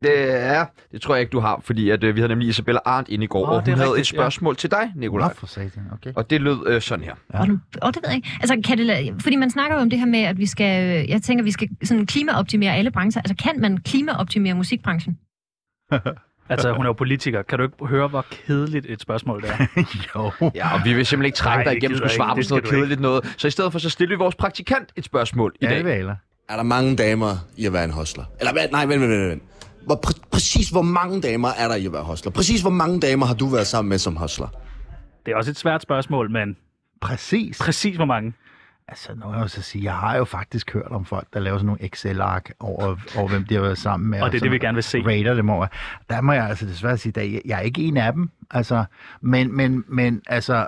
Det 0.02 0.32
er, 0.42 0.66
det 0.92 1.00
tror 1.02 1.14
jeg 1.14 1.20
ikke, 1.20 1.30
du 1.30 1.40
har, 1.40 1.61
fordi 1.64 1.90
at, 1.90 2.04
øh, 2.04 2.14
vi 2.14 2.20
havde 2.20 2.28
nemlig 2.28 2.49
Isabella 2.49 2.80
Arndt 2.84 3.08
ind 3.08 3.23
i 3.23 3.26
går, 3.26 3.42
Åh, 3.42 3.49
og 3.49 3.54
hun 3.54 3.66
det 3.66 3.75
havde 3.75 3.88
et 3.88 3.94
rigtigt, 3.96 4.12
ja. 4.12 4.16
spørgsmål 4.16 4.56
til 4.56 4.70
dig, 4.70 4.92
Nikolaj. 4.96 5.28
Nå, 5.28 5.34
for 5.34 5.46
satan, 5.46 5.82
okay. 5.92 6.12
Og 6.16 6.30
det 6.30 6.40
lød 6.40 6.66
øh, 6.66 6.80
sådan 6.80 7.04
her. 7.04 7.14
Ja. 7.34 7.40
Og, 7.40 7.46
og 7.82 7.94
det 7.94 8.02
ved 8.02 8.08
jeg 8.11 8.16
ikke. 8.16 8.28
Altså, 8.40 8.61
kan 8.64 8.78
det, 8.78 9.14
fordi 9.23 9.37
man 9.37 9.50
snakker 9.50 9.76
jo 9.76 9.82
om 9.82 9.90
det 9.90 9.99
her 9.99 10.06
med, 10.06 10.20
at 10.20 10.38
vi 10.38 10.46
skal, 10.46 11.06
jeg 11.08 11.23
tænker, 11.23 11.44
vi 11.44 11.50
skal 11.50 11.68
sådan 11.84 12.06
klimaoptimere 12.06 12.75
alle 12.76 12.90
brancher. 12.90 13.23
Altså, 13.23 13.37
kan 13.44 13.61
man 13.61 13.78
klimaoptimere 13.78 14.54
musikbranchen? 14.54 15.18
Altså, 16.49 16.73
hun 16.73 16.84
er 16.84 16.88
jo 16.88 16.92
politiker. 16.92 17.42
Kan 17.42 17.58
du 17.58 17.64
ikke 17.64 17.87
høre, 17.87 18.08
hvor 18.08 18.26
kedeligt 18.30 18.87
et 18.88 19.00
spørgsmål 19.00 19.42
det 19.42 19.50
er? 19.50 19.66
jo. 20.40 20.50
Ja, 20.54 20.75
og 20.75 20.80
vi 20.84 20.94
vil 20.94 21.06
simpelthen 21.06 21.25
ikke 21.25 21.37
trække 21.37 21.64
Nej, 21.64 21.73
dig 21.73 21.76
igennem, 21.78 21.96
skulle 21.96 22.12
svare 22.12 22.30
ikke. 22.32 22.38
på 22.38 22.49
sådan 22.49 22.62
noget 22.62 22.75
kedeligt 22.75 23.00
noget. 23.00 23.34
Så 23.38 23.46
i 23.46 23.50
stedet 23.50 23.73
for, 23.73 23.78
så 23.78 23.90
stiller 23.90 24.16
vi 24.16 24.18
vores 24.18 24.34
praktikant 24.34 24.92
et 24.96 25.04
spørgsmål 25.04 25.54
i 25.61 25.64
Ja, 25.64 25.70
dag. 25.70 25.84
det. 26.06 26.16
Er 26.48 26.56
der 26.56 26.62
mange 26.62 26.96
damer 26.96 27.36
i 27.56 27.66
at 27.66 27.72
være 27.72 27.84
en 27.84 27.90
hostler? 27.90 28.24
Eller 28.40 28.52
hvad? 28.52 28.62
Nej, 28.72 28.86
vent, 28.86 29.00
vent, 29.00 29.10
vent. 29.12 29.30
vent. 29.30 29.42
Hvor, 29.86 30.00
præ- 30.06 30.28
præcis 30.30 30.70
hvor 30.70 30.82
mange 30.82 31.20
damer 31.20 31.48
er 31.48 31.68
der 31.68 31.74
i 31.74 31.86
at 31.86 31.92
være 31.92 32.02
hostler? 32.02 32.32
Præcis 32.32 32.60
hvor 32.60 32.70
mange 32.70 33.00
damer 33.00 33.26
har 33.26 33.34
du 33.34 33.46
været 33.46 33.66
sammen 33.66 33.88
med 33.88 33.98
som 33.98 34.16
hostler? 34.16 34.48
Det 35.26 35.32
er 35.32 35.36
også 35.36 35.50
et 35.50 35.56
svært 35.56 35.82
spørgsmål, 35.82 36.30
men 36.30 36.56
Præcis. 37.00 37.58
præcis 37.58 37.96
hvor 37.96 38.04
mange. 38.04 38.32
Altså, 38.88 39.14
nu 39.14 39.26
vil 39.28 39.34
jeg 39.34 39.42
jo 39.42 39.48
så 39.48 39.62
sige, 39.62 39.84
jeg 39.84 39.94
har 39.94 40.16
jo 40.16 40.24
faktisk 40.24 40.72
hørt 40.72 40.86
om 40.90 41.04
folk, 41.04 41.26
der 41.34 41.40
laver 41.40 41.58
sådan 41.58 41.66
nogle 41.66 41.82
Excel-ark 41.84 42.52
over, 42.60 42.96
over 43.16 43.28
hvem 43.28 43.44
de 43.44 43.54
har 43.54 43.60
været 43.60 43.78
sammen 43.78 44.10
med. 44.10 44.22
Og 44.22 44.32
det 44.32 44.36
er 44.38 44.42
det, 44.42 44.50
vi 44.50 44.58
gerne 44.58 44.74
vil 44.74 44.82
se. 44.84 44.98
Rater 45.06 45.34
dem 45.34 45.50
over. 45.50 45.66
Der 46.10 46.20
må 46.20 46.32
jeg 46.32 46.48
altså 46.48 46.66
desværre 46.66 46.96
sige, 46.98 47.20
at 47.20 47.32
jeg, 47.32 47.40
jeg 47.44 47.56
er 47.58 47.62
ikke 47.62 47.82
en 47.82 47.96
af 47.96 48.12
dem. 48.12 48.30
Altså, 48.50 48.84
men, 49.20 49.56
men, 49.56 49.84
men 49.88 50.22
altså, 50.26 50.66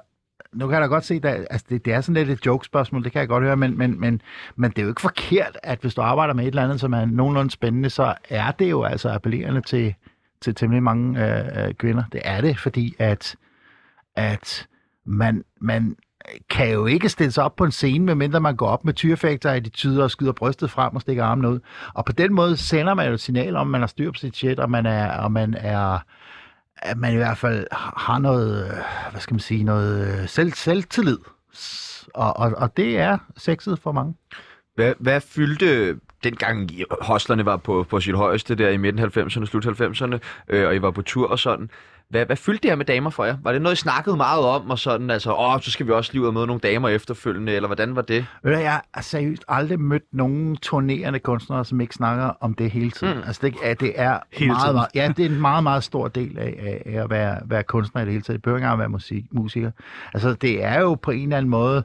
nu 0.53 0.67
kan 0.67 0.75
jeg 0.75 0.83
da 0.83 0.87
godt 0.87 1.05
se, 1.05 1.15
at 1.15 1.47
altså, 1.50 1.67
det, 1.71 1.85
det 1.85 1.93
er 1.93 2.00
sådan 2.00 2.15
lidt 2.15 2.38
et 2.41 2.47
joke-spørgsmål, 2.47 3.05
det 3.05 3.12
kan 3.12 3.21
jeg 3.21 3.29
godt 3.29 3.45
høre, 3.45 3.57
men, 3.57 3.79
men, 3.79 4.00
men, 4.00 4.21
men 4.57 4.71
det 4.71 4.79
er 4.79 4.83
jo 4.83 4.88
ikke 4.88 5.00
forkert, 5.00 5.59
at 5.62 5.79
hvis 5.81 5.95
du 5.95 6.00
arbejder 6.00 6.35
med 6.35 6.45
et 6.45 6.49
eller 6.49 6.65
andet, 6.65 6.81
som 6.81 6.93
er 6.93 7.05
nogenlunde 7.05 7.50
spændende, 7.50 7.91
så 7.91 8.15
er 8.31 8.50
det 8.50 8.71
jo 8.71 8.83
altså 8.83 9.09
appellerende 9.11 9.61
til, 9.61 9.95
til 10.41 10.55
temmelig 10.55 10.83
mange 10.83 11.26
øh, 11.26 11.67
øh 11.67 11.75
kvinder. 11.75 12.05
Det 12.12 12.21
er 12.25 12.41
det, 12.41 12.59
fordi 12.59 12.95
at, 12.99 13.37
at 14.17 14.67
man, 15.05 15.45
man 15.61 15.97
kan 16.50 16.73
jo 16.73 16.87
ikke 16.87 17.09
stille 17.09 17.33
sig 17.33 17.45
op 17.45 17.57
på 17.57 17.65
en 17.65 17.71
scene, 17.71 18.05
medmindre 18.05 18.41
man 18.41 18.57
går 18.57 18.67
op 18.67 18.85
med 18.85 18.95
tyrefægter 18.95 19.53
i 19.53 19.61
de 19.61 19.69
tyder 19.69 20.03
og 20.03 20.11
skyder 20.11 20.33
brystet 20.33 20.71
frem 20.71 20.95
og 20.95 21.00
stikker 21.00 21.25
armen 21.25 21.45
ud. 21.45 21.61
Og 21.95 22.05
på 22.05 22.12
den 22.12 22.35
måde 22.35 22.57
sender 22.57 22.95
man 22.95 23.07
jo 23.07 23.12
et 23.12 23.21
signal 23.21 23.57
om, 23.57 23.67
at 23.67 23.71
man 23.71 23.81
har 23.81 23.87
styr 23.87 24.11
på 24.11 24.19
sit 24.19 24.37
shit, 24.37 24.61
og 24.61 24.71
man 24.71 24.87
er, 24.87 25.19
og 25.19 25.33
man 25.33 25.55
er 25.55 25.99
at 26.76 26.99
man 26.99 27.12
i 27.12 27.16
hvert 27.16 27.38
fald 27.38 27.66
har 27.97 28.18
noget, 28.18 28.64
øh, 28.64 28.73
hvad 29.11 29.21
skal 29.21 29.35
man 29.35 29.40
sige, 29.40 29.64
noget 29.64 30.21
øh, 30.21 30.28
selv, 30.28 30.52
selvtillid. 30.52 31.18
Og, 32.14 32.37
og, 32.37 32.52
og 32.56 32.76
det 32.76 32.99
er 32.99 33.18
sexet 33.37 33.78
for 33.78 33.92
mange. 33.92 34.14
Hvad, 34.75 34.95
hvad 34.99 35.21
fyldte 35.21 35.99
dengang 36.25 36.71
hostlerne 36.71 36.85
hoslerne 37.00 37.45
var 37.45 37.56
på, 37.56 37.87
på 37.88 38.00
sit 38.00 38.14
højeste 38.14 38.54
der 38.54 38.68
i 38.68 38.76
midten 38.76 39.04
90'erne, 39.04 39.47
slut 39.47 39.66
90'erne, 39.66 40.18
øh, 40.49 40.66
og 40.66 40.76
I 40.76 40.83
var 40.83 40.90
på 40.90 41.02
tur 41.02 41.28
og 41.28 41.38
sådan. 41.38 41.71
Hvad, 42.11 42.27
hvad 42.27 42.37
fyldte 42.37 42.63
det 42.63 42.71
her 42.71 42.77
med 42.77 42.85
damer 42.85 43.11
for 43.11 43.25
jer? 43.25 43.37
Var 43.43 43.53
det 43.53 43.63
noget, 43.63 43.77
I 43.77 43.81
snakkede 43.81 44.17
meget 44.17 44.45
om, 44.45 44.71
og 44.71 44.79
sådan, 44.79 45.11
altså, 45.11 45.35
åh, 45.35 45.61
så 45.61 45.71
skal 45.71 45.87
vi 45.87 45.93
også 45.93 46.13
lige 46.13 46.23
ud 46.23 46.27
og 46.27 46.35
møde 46.35 46.47
nogle 46.47 46.61
damer 46.61 46.89
efterfølgende, 46.89 47.53
eller 47.53 47.69
hvordan 47.69 47.97
var 47.97 48.03
det? 48.03 48.27
Du, 48.45 48.49
jeg 48.49 48.81
har 48.95 49.03
seriøst 49.03 49.45
aldrig 49.49 49.81
mødt 49.81 50.03
nogen 50.13 50.57
turnerende 50.57 51.19
kunstnere, 51.19 51.65
som 51.65 51.81
ikke 51.81 51.95
snakker 51.95 52.31
om 52.41 52.55
det 52.55 52.71
hele 52.71 52.91
tiden. 52.91 53.17
Mm. 53.17 53.23
Altså, 53.27 53.41
det 53.43 53.55
er, 53.63 53.75
det 53.75 53.93
er 53.97 54.19
Hele 54.33 54.49
meget, 54.51 54.63
tiden. 54.63 54.75
meget, 54.75 54.89
ja, 54.95 55.13
det 55.17 55.27
er 55.27 55.31
en 55.31 55.41
meget, 55.41 55.63
meget 55.63 55.85
stor 55.85 56.09
del 56.09 56.39
af, 56.39 56.83
af, 56.87 57.03
at 57.03 57.11
være, 57.11 57.41
være 57.45 57.63
kunstner 57.63 58.03
i 58.03 58.05
det 58.05 58.13
hele 58.13 58.23
taget. 58.23 58.35
Det 58.37 58.43
behøver 58.43 58.59
ikke 58.59 58.69
at 58.69 58.79
være 58.79 58.89
musik, 58.89 59.25
musiker. 59.31 59.71
Altså, 60.15 60.33
det 60.35 60.65
er 60.65 60.81
jo 60.81 60.95
på 60.95 61.11
en 61.11 61.23
eller 61.23 61.37
anden 61.37 61.51
måde 61.51 61.85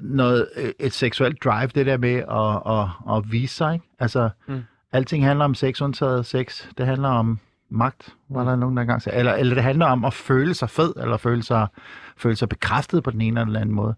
noget, 0.00 0.48
øh, 0.56 0.70
et 0.80 0.92
seksuelt 0.92 1.44
drive, 1.44 1.66
det 1.74 1.86
der 1.86 1.96
med 1.96 2.14
at, 2.14 2.78
at, 2.78 3.16
at 3.16 3.32
vise 3.32 3.54
sig. 3.54 3.74
Ikke? 3.74 3.86
Altså, 3.98 4.28
mm. 4.48 4.62
alting 4.92 5.24
handler 5.24 5.44
om 5.44 5.54
sex, 5.54 5.80
undtaget 5.82 6.26
sex. 6.26 6.66
Det 6.78 6.86
handler 6.86 7.08
om 7.08 7.38
magt, 7.70 8.14
var 8.28 8.44
der 8.44 8.56
nogen, 8.56 8.76
der 8.76 8.82
engang 8.82 9.02
sagde. 9.02 9.18
Eller, 9.18 9.34
eller 9.34 9.54
det 9.54 9.64
handler 9.64 9.86
om 9.86 10.04
at 10.04 10.14
føle 10.14 10.54
sig 10.54 10.70
fed, 10.70 10.92
eller 10.96 11.16
føle 11.16 11.42
sig, 11.42 11.66
føle 12.16 12.36
sig 12.36 12.48
bekræftet 12.48 13.04
på 13.04 13.10
den 13.10 13.20
ene 13.20 13.40
eller 13.40 13.52
den 13.52 13.62
anden 13.62 13.74
måde. 13.74 13.94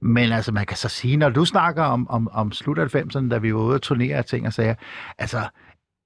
Men 0.00 0.32
altså, 0.32 0.52
man 0.52 0.66
kan 0.66 0.76
så 0.76 0.88
sige, 0.88 1.16
når 1.16 1.30
du 1.30 1.44
snakker 1.44 1.82
om, 1.82 2.08
om, 2.08 2.28
om 2.32 2.52
slut 2.52 2.78
90'erne, 2.78 3.28
da 3.28 3.38
vi 3.38 3.54
var 3.54 3.60
ude 3.60 3.74
og 3.74 3.82
turnere 3.82 4.22
ting 4.22 4.46
og 4.46 4.52
sager, 4.52 4.74
altså, 5.18 5.48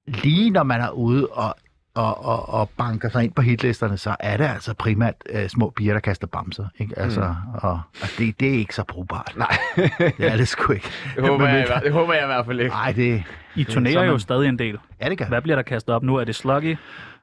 lige 0.07 0.51
når 0.51 0.63
man 0.63 0.81
er 0.81 0.91
ude 0.91 1.27
og, 1.27 1.55
og, 1.95 2.25
og, 2.25 2.49
og 2.49 2.71
banker 2.71 3.09
sig 3.09 3.25
ind 3.25 3.33
på 3.33 3.43
hitlisterne, 3.43 3.97
så 3.99 4.17
er 4.21 4.37
det 4.37 4.45
altså 4.45 4.75
primært 4.75 5.15
øh, 5.31 5.49
små 5.49 5.73
piger, 5.77 5.93
der 5.93 6.01
kaster 6.01 6.27
bamser. 6.27 6.65
Ikke? 6.79 6.99
Altså, 6.99 7.21
mm. 7.21 7.55
og, 7.55 7.71
og 8.03 8.09
det, 8.19 8.41
det 8.41 8.49
er 8.49 8.53
ikke 8.59 8.75
så 8.75 8.85
brugbart. 8.85 9.33
Nej, 9.37 9.57
Det 9.99 10.15
er 10.33 10.37
det 10.37 10.49
sgu 10.49 10.73
ikke. 10.73 10.91
det 11.17 11.29
håber, 11.29 11.49
jeg, 11.49 11.81
det 11.85 11.93
håber 11.93 12.15
jeg 12.15 12.23
i 12.23 12.27
hvert 12.27 12.47
fald 12.47 12.61
ikke. 12.61 12.71
Nej, 12.75 12.93
det, 12.93 13.23
I 13.55 13.65
turnerer 13.65 14.05
jo 14.05 14.19
stadig 14.19 14.49
en 14.49 14.59
del. 14.59 14.79
ja, 15.01 15.09
det 15.09 15.19
kan. 15.19 15.29
Hvad 15.29 15.43
bliver 15.43 15.57
der 15.57 15.63
kastet 15.63 15.95
op 15.95 16.03
nu? 16.03 16.17
Er 16.17 16.25
det 16.25 16.35
sluggy? 16.35 16.77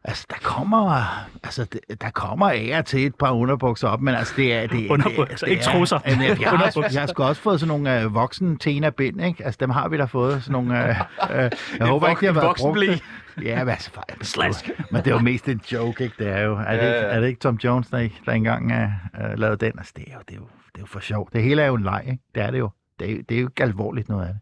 Altså, 0.03 0.25
der 0.29 0.35
kommer, 0.43 1.03
altså, 1.43 1.65
der 2.01 2.09
kommer 2.09 2.51
ære 2.55 2.81
til 2.83 3.05
et 3.05 3.15
par 3.15 3.31
underbukser 3.31 3.87
op, 3.87 4.01
men 4.01 4.15
altså, 4.15 4.33
det 4.37 4.53
er... 4.53 4.67
Det, 4.67 4.89
Underbukser, 4.89 5.25
det, 5.25 5.41
det 5.41 5.47
ikke 5.47 5.63
er- 5.67 5.71
trusser. 5.71 5.99
Jamen, 6.07 6.23
jeg, 6.25 6.41
jeg, 6.41 6.49
har, 6.49 6.87
jeg 6.93 7.01
har 7.01 7.07
sgu 7.07 7.23
også 7.23 7.41
fået 7.41 7.59
sådan 7.59 7.67
nogle 7.67 8.01
øh, 8.01 8.13
voksen 8.13 8.57
tena 8.57 8.89
bind, 8.89 9.21
ikke? 9.25 9.45
Altså, 9.45 9.57
dem 9.61 9.69
har 9.69 9.87
vi 9.87 9.97
da 9.97 10.03
fået, 10.03 10.43
sådan 10.43 10.51
nogle... 10.63 10.89
Øh, 10.89 10.95
øh, 11.43 11.51
jeg 11.79 11.87
håber 11.87 12.07
ikke, 12.07 12.19
de 12.21 12.25
har 12.25 12.33
været 12.33 12.55
brugt. 12.57 13.03
Ja, 13.43 13.59
men 13.63 13.69
altså, 13.69 13.91
for- 13.91 14.03
Slask. 14.23 14.69
Men 14.91 15.03
det 15.03 15.07
er 15.07 15.15
jo 15.15 15.19
mest 15.21 15.49
en 15.49 15.61
joke, 15.71 16.03
ikke? 16.03 16.15
Det 16.19 16.27
er 16.27 16.39
jo... 16.41 16.55
Er 16.55 16.57
det, 16.59 16.65
Ja, 16.67 16.73
ikke, 16.73 17.07
er 17.07 17.19
det 17.19 17.27
ikke 17.27 17.39
Tom 17.39 17.55
Jones, 17.63 17.87
der, 17.87 18.09
der 18.25 18.31
engang 18.31 18.71
øh, 18.71 18.87
øh, 19.31 19.39
lavede 19.39 19.65
den? 19.65 19.73
Altså, 19.77 19.93
det 19.95 20.03
er, 20.07 20.13
jo, 20.13 20.19
det, 20.27 20.33
er 20.35 20.39
jo, 20.39 20.47
det 20.65 20.75
er 20.77 20.79
jo 20.81 20.85
for 20.85 20.99
sjovt. 20.99 21.33
Det 21.33 21.43
hele 21.43 21.61
er 21.61 21.67
jo 21.67 21.75
en 21.75 21.83
leg, 21.83 22.03
ikke? 22.07 22.23
Det 22.35 22.43
er 22.43 22.51
det 22.51 22.59
jo. 22.59 22.69
Det 22.99 23.11
er, 23.11 23.23
det 23.29 23.37
er 23.37 23.41
jo 23.41 23.47
ikke 23.47 23.63
alvorligt 23.63 24.09
noget 24.09 24.27
af 24.27 24.33
det. 24.33 24.39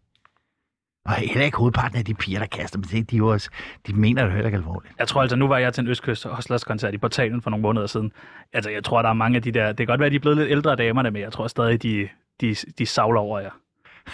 Og 1.05 1.13
heller 1.13 1.45
ikke 1.45 1.57
hovedparten 1.57 1.97
af 1.97 2.05
de 2.05 2.13
piger, 2.13 2.39
der 2.39 2.45
kaster 2.45 2.79
dem. 2.81 3.03
De, 3.05 3.15
er 3.15 3.17
jo 3.17 3.27
også, 3.27 3.49
de 3.87 3.93
mener 3.93 4.23
det 4.23 4.31
heller 4.31 4.45
ikke 4.47 4.55
alvorligt. 4.57 4.93
Jeg 4.99 5.07
tror 5.07 5.21
altså, 5.21 5.35
nu 5.37 5.47
var 5.47 5.57
jeg 5.57 5.73
til 5.73 5.81
en 5.81 5.87
Østkyst 5.87 6.25
Hustlers 6.35 6.63
koncert 6.63 6.93
i 6.93 6.97
portalen 6.97 7.41
for 7.41 7.49
nogle 7.49 7.61
måneder 7.61 7.87
siden. 7.87 8.11
Altså, 8.53 8.69
jeg 8.69 8.83
tror, 8.83 9.01
der 9.01 9.09
er 9.09 9.13
mange 9.13 9.35
af 9.35 9.41
de 9.41 9.51
der... 9.51 9.67
Det 9.67 9.77
kan 9.77 9.87
godt 9.87 9.99
være, 9.99 10.09
de 10.09 10.15
er 10.15 10.19
blevet 10.19 10.37
lidt 10.37 10.49
ældre 10.51 10.75
damerne, 10.75 11.11
men 11.11 11.21
jeg 11.21 11.31
tror 11.31 11.47
stadig, 11.47 11.83
de, 11.83 12.09
de, 12.41 12.55
de 12.77 12.85
savler 12.85 13.19
over 13.19 13.39
jer. 13.39 13.49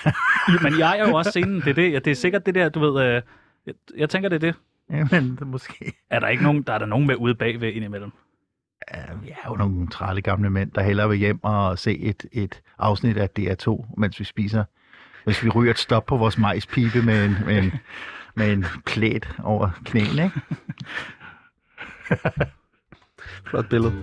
Men 0.63 0.79
jeg 0.79 0.99
er 0.99 1.07
jo 1.07 1.15
også 1.15 1.29
scenen. 1.31 1.61
Det 1.61 1.67
er, 1.69 1.73
det, 1.73 2.05
det 2.05 2.11
er 2.11 2.15
sikkert 2.15 2.45
det 2.45 2.55
der, 2.55 2.69
du 2.69 2.79
ved... 2.79 3.05
Øh, 3.05 3.21
jeg, 3.65 3.73
jeg 3.97 4.09
tænker, 4.09 4.29
det 4.29 4.35
er 4.35 4.39
det. 4.51 4.55
Jamen, 4.89 5.31
det 5.31 5.41
er 5.41 5.45
måske... 5.45 5.93
Er 6.09 6.19
der 6.19 6.27
ikke 6.27 6.43
nogen, 6.43 6.61
der 6.63 6.73
er 6.73 6.77
der 6.77 6.85
nogen 6.85 7.07
med 7.07 7.15
ude 7.15 7.35
bagved 7.35 7.71
indimellem? 7.73 8.11
Ja, 8.93 9.01
vi 9.23 9.29
er 9.29 9.49
jo 9.49 9.55
nogle 9.55 9.87
trælle 9.87 10.21
gamle 10.21 10.49
mænd, 10.49 10.71
der 10.71 10.81
hellere 10.81 11.09
vil 11.09 11.17
hjem 11.17 11.43
og 11.43 11.79
se 11.79 11.99
et, 11.99 12.25
et 12.31 12.61
afsnit 12.79 13.17
af 13.17 13.29
DR2, 13.39 13.93
mens 13.97 14.19
vi 14.19 14.25
spiser. 14.25 14.63
Hvis 15.23 15.43
vi 15.43 15.49
ryger 15.49 15.71
et 15.71 15.79
stop 15.79 16.05
på 16.05 16.17
vores 16.17 16.37
majspibe 16.37 17.01
med 17.01 17.25
en, 17.25 17.37
med 17.45 17.57
en, 17.57 17.73
med 18.35 18.53
en 18.53 18.65
plæt 18.85 19.29
over 19.43 19.69
knæene, 19.85 20.23
ikke? 20.23 20.41
Flot 23.49 23.69
billede. 23.69 23.93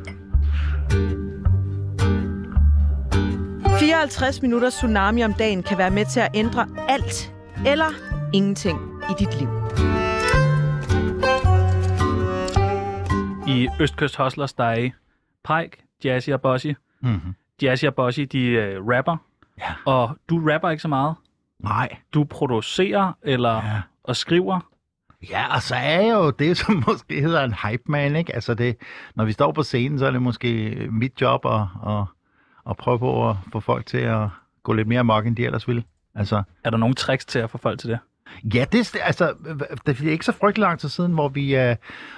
54 3.80 4.42
minutter 4.42 4.70
tsunami 4.70 5.22
om 5.22 5.34
dagen 5.34 5.62
kan 5.62 5.78
være 5.78 5.90
med 5.90 6.04
til 6.12 6.20
at 6.20 6.28
ændre 6.34 6.68
alt 6.88 7.34
eller 7.66 7.92
ingenting 8.32 8.78
i 9.10 9.12
dit 9.18 9.38
liv. 9.38 9.48
I 13.50 13.68
Østkyst 13.80 14.16
Hustlers, 14.16 14.52
der 14.52 14.64
er 14.64 14.78
I 14.78 14.92
Pike, 15.44 15.84
Jazzy 16.04 16.30
og 16.30 16.40
Bossy. 16.40 16.66
Mm-hmm. 17.02 17.34
Jazzy 17.62 17.84
og 17.84 17.94
Bossy, 17.94 18.20
de 18.20 18.42
øh, 18.46 18.86
rapper. 18.86 19.16
Ja. 19.58 19.72
Og 19.86 20.16
du 20.28 20.50
rapper 20.52 20.70
ikke 20.70 20.82
så 20.82 20.88
meget. 20.88 21.14
Nej. 21.58 21.96
Du 22.14 22.24
producerer 22.24 23.12
eller 23.22 23.54
Ja. 23.54 23.80
og 24.04 24.16
skriver. 24.16 24.60
Ja, 25.30 25.54
og 25.54 25.62
så 25.62 25.74
er 25.74 26.00
jeg 26.00 26.14
jo 26.14 26.30
det, 26.30 26.56
som 26.56 26.74
måske 26.88 27.20
hedder 27.20 27.44
en 27.44 27.54
hype 27.54 27.82
man, 27.86 28.16
ikke? 28.16 28.34
Altså 28.34 28.54
det, 28.54 28.76
når 29.14 29.24
vi 29.24 29.32
står 29.32 29.52
på 29.52 29.62
scenen, 29.62 29.98
så 29.98 30.06
er 30.06 30.10
det 30.10 30.22
måske 30.22 30.76
mit 30.90 31.20
job 31.20 31.46
at, 31.46 31.60
at, 31.86 32.04
at 32.70 32.76
prøve 32.76 32.98
på 32.98 33.30
at 33.30 33.36
få 33.52 33.60
folk 33.60 33.86
til 33.86 33.98
at 33.98 34.28
gå 34.62 34.72
lidt 34.72 34.88
mere 34.88 35.00
amok, 35.00 35.26
end 35.26 35.36
de 35.36 35.44
ellers 35.46 35.68
ville. 35.68 35.84
Altså, 36.14 36.42
Er 36.64 36.70
der 36.70 36.76
nogle 36.78 36.94
tricks 36.94 37.24
til 37.26 37.38
at 37.38 37.50
få 37.50 37.58
folk 37.58 37.80
til 37.80 37.90
det? 37.90 37.98
Ja, 38.54 38.64
det, 38.72 38.96
altså, 39.02 39.34
det 39.86 40.00
er 40.00 40.10
ikke 40.10 40.24
så 40.24 40.32
frygtelig 40.32 40.62
lang 40.62 40.78
tid 40.78 40.88
siden, 40.88 41.12
hvor 41.12 41.28
vi, 41.28 41.70
uh, 41.70 41.76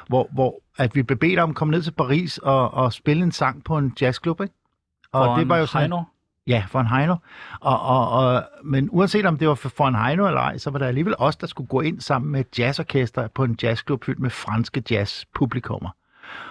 hvor, 0.09 0.29
hvor 0.33 0.63
at 0.79 0.95
vi 0.95 1.03
blev 1.03 1.19
bedt 1.19 1.39
om 1.39 1.51
at 1.51 1.57
komme 1.57 1.73
ned 1.73 1.83
til 1.83 1.91
Paris 1.91 2.39
og, 2.39 2.75
og 2.75 2.93
spille 2.93 3.23
en 3.23 3.33
sang 3.33 3.65
på 3.65 3.79
en 3.79 3.93
jazzklub, 4.01 4.41
ikke? 4.41 4.55
Og 5.13 5.27
For 5.27 5.37
det 5.37 5.49
var 5.49 5.57
jo 5.57 5.63
en 5.63 5.67
sådan, 5.67 5.83
Heino? 5.83 6.03
Ja, 6.47 6.65
for 6.69 6.81
en 6.81 6.87
Heino. 6.87 7.17
Og, 7.61 7.81
og, 7.81 8.11
og, 8.11 8.45
men 8.65 8.89
uanset 8.91 9.27
om 9.27 9.39
det 9.39 9.49
var 9.49 9.55
for, 9.55 9.69
for 9.69 9.89
en 9.89 9.95
Heino 9.95 10.27
eller 10.27 10.41
ej, 10.41 10.59
så 10.59 10.71
var 10.71 10.79
der 10.79 10.87
alligevel 10.87 11.15
os, 11.19 11.37
der 11.37 11.47
skulle 11.47 11.69
gå 11.69 11.81
ind 11.81 12.01
sammen 12.01 12.33
med 12.33 12.41
et 12.41 12.59
jazzorkester 12.59 13.29
på 13.29 13.45
en 13.45 13.59
jazzklub 13.63 14.05
fyldt 14.05 14.19
med 14.19 14.31
franske 14.31 14.83
jazzpublikummer 14.91 15.91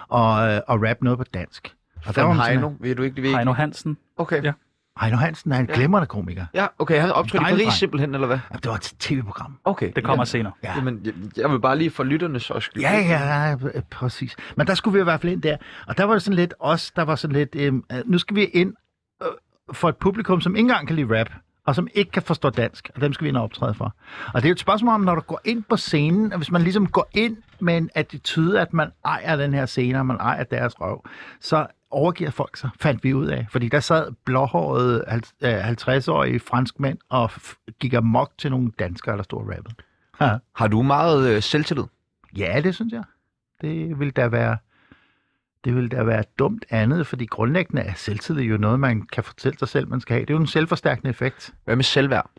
og, 0.08 0.48
øh, 0.48 0.60
og 0.68 0.82
rap 0.82 0.96
noget 1.02 1.18
på 1.18 1.24
dansk. 1.24 1.74
Og 2.06 2.14
Fra 2.14 2.22
var 2.22 2.48
Heino, 2.48 2.72
ved 2.80 2.94
du 2.94 3.02
ikke? 3.02 3.22
Ved 3.22 3.34
Heino 3.34 3.52
Hansen. 3.52 3.98
Okay. 4.16 4.42
Ja. 4.42 4.52
Heino 5.00 5.16
Hansen 5.16 5.52
er 5.52 5.58
en 5.58 5.66
glimrende 5.66 6.06
komiker. 6.06 6.46
Ja, 6.54 6.66
okay, 6.78 7.00
han 7.00 7.10
optrådte 7.10 7.36
i 7.36 7.44
Paris 7.44 7.62
dreng. 7.62 7.72
simpelthen, 7.72 8.14
eller 8.14 8.26
hvad? 8.26 8.38
Ja, 8.52 8.56
Det 8.56 8.68
var 8.68 8.74
et 8.74 8.80
tv-program. 8.98 9.58
Okay. 9.64 9.92
Det 9.96 10.04
kommer 10.04 10.20
ja. 10.20 10.24
senere. 10.24 10.52
Ja. 10.64 10.72
Jamen, 10.76 11.00
jeg, 11.04 11.14
jeg 11.36 11.50
vil 11.50 11.60
bare 11.60 11.78
lige 11.78 11.90
for 11.90 12.04
lytternes 12.04 12.50
også 12.50 12.66
skyld. 12.66 12.82
Ja, 12.82 12.98
ja, 12.98 13.48
ja, 13.50 13.56
præcis. 13.90 14.36
Men 14.56 14.66
der 14.66 14.74
skulle 14.74 14.94
vi 14.94 15.00
i 15.00 15.04
hvert 15.04 15.20
fald 15.20 15.32
ind 15.32 15.42
der. 15.42 15.56
Og 15.86 15.98
der 15.98 16.04
var 16.04 16.12
det 16.12 16.22
sådan 16.22 16.36
lidt 16.36 16.54
os, 16.60 16.90
der 16.90 17.02
var 17.02 17.14
sådan 17.16 17.36
lidt, 17.36 17.54
øhm, 17.54 17.84
øh, 17.92 17.98
nu 18.06 18.18
skal 18.18 18.36
vi 18.36 18.44
ind 18.44 18.74
øh, 19.22 19.28
for 19.72 19.88
et 19.88 19.96
publikum, 19.96 20.40
som 20.40 20.56
ikke 20.56 20.60
engang 20.60 20.86
kan 20.86 20.96
lide 20.96 21.20
rap, 21.20 21.28
og 21.66 21.74
som 21.74 21.88
ikke 21.94 22.10
kan 22.10 22.22
forstå 22.22 22.50
dansk, 22.50 22.90
og 22.94 23.00
dem 23.00 23.12
skal 23.12 23.24
vi 23.24 23.28
ind 23.28 23.36
og 23.36 23.42
optræde 23.42 23.74
for. 23.74 23.94
Og 24.34 24.42
det 24.42 24.44
er 24.44 24.48
jo 24.48 24.52
et 24.52 24.60
spørgsmål 24.60 24.94
om, 24.94 25.00
når 25.00 25.14
du 25.14 25.20
går 25.20 25.40
ind 25.44 25.62
på 25.62 25.76
scenen, 25.76 26.32
og 26.32 26.38
hvis 26.38 26.50
man 26.50 26.62
ligesom 26.62 26.86
går 26.86 27.08
ind 27.12 27.36
med 27.60 27.76
en 27.76 27.90
attitude, 27.94 28.60
at 28.60 28.72
man 28.72 28.90
ejer 29.04 29.36
den 29.36 29.54
her 29.54 29.66
scene, 29.66 29.98
og 29.98 30.06
man 30.06 30.16
ejer 30.16 30.44
deres 30.44 30.80
røv, 30.80 31.04
så 31.40 31.66
overgiver 31.90 32.30
folk 32.30 32.56
sig, 32.56 32.70
fandt 32.80 33.04
vi 33.04 33.14
ud 33.14 33.26
af. 33.26 33.46
Fordi 33.50 33.68
der 33.68 33.80
sad 33.80 34.12
blåhårede 34.24 35.04
hal- 35.08 35.32
øh, 35.42 35.68
50-årige 35.70 36.40
franskmænd 36.40 36.98
og 37.08 37.30
gik 37.80 37.94
amok 37.94 38.32
til 38.38 38.50
nogle 38.50 38.72
danskere, 38.78 39.16
der 39.16 39.22
stod 39.22 39.38
og 39.40 39.48
rappede. 39.48 39.74
Ha. 40.20 40.36
Har 40.56 40.66
du 40.66 40.82
meget 40.82 41.28
øh, 41.30 41.42
selvtillid? 41.42 41.84
Ja, 42.36 42.60
det 42.64 42.74
synes 42.74 42.92
jeg. 42.92 43.02
Det 43.60 43.98
vil 43.98 44.10
da 44.10 44.28
være 44.28 44.56
det 45.64 45.76
vil 45.76 45.90
da 45.90 46.02
være 46.02 46.24
dumt 46.38 46.64
andet, 46.70 47.06
fordi 47.06 47.26
grundlæggende 47.26 47.82
er 47.82 47.92
selvtillid 47.96 48.44
jo 48.44 48.56
noget, 48.56 48.80
man 48.80 49.02
kan 49.02 49.24
fortælle 49.24 49.58
sig 49.58 49.68
selv, 49.68 49.88
man 49.88 50.00
skal 50.00 50.14
have. 50.14 50.20
Det 50.20 50.30
er 50.30 50.34
jo 50.34 50.40
en 50.40 50.46
selvforstærkende 50.46 51.10
effekt. 51.10 51.54
Hvad 51.64 51.76
med 51.76 51.84
selvværd? 51.84 52.30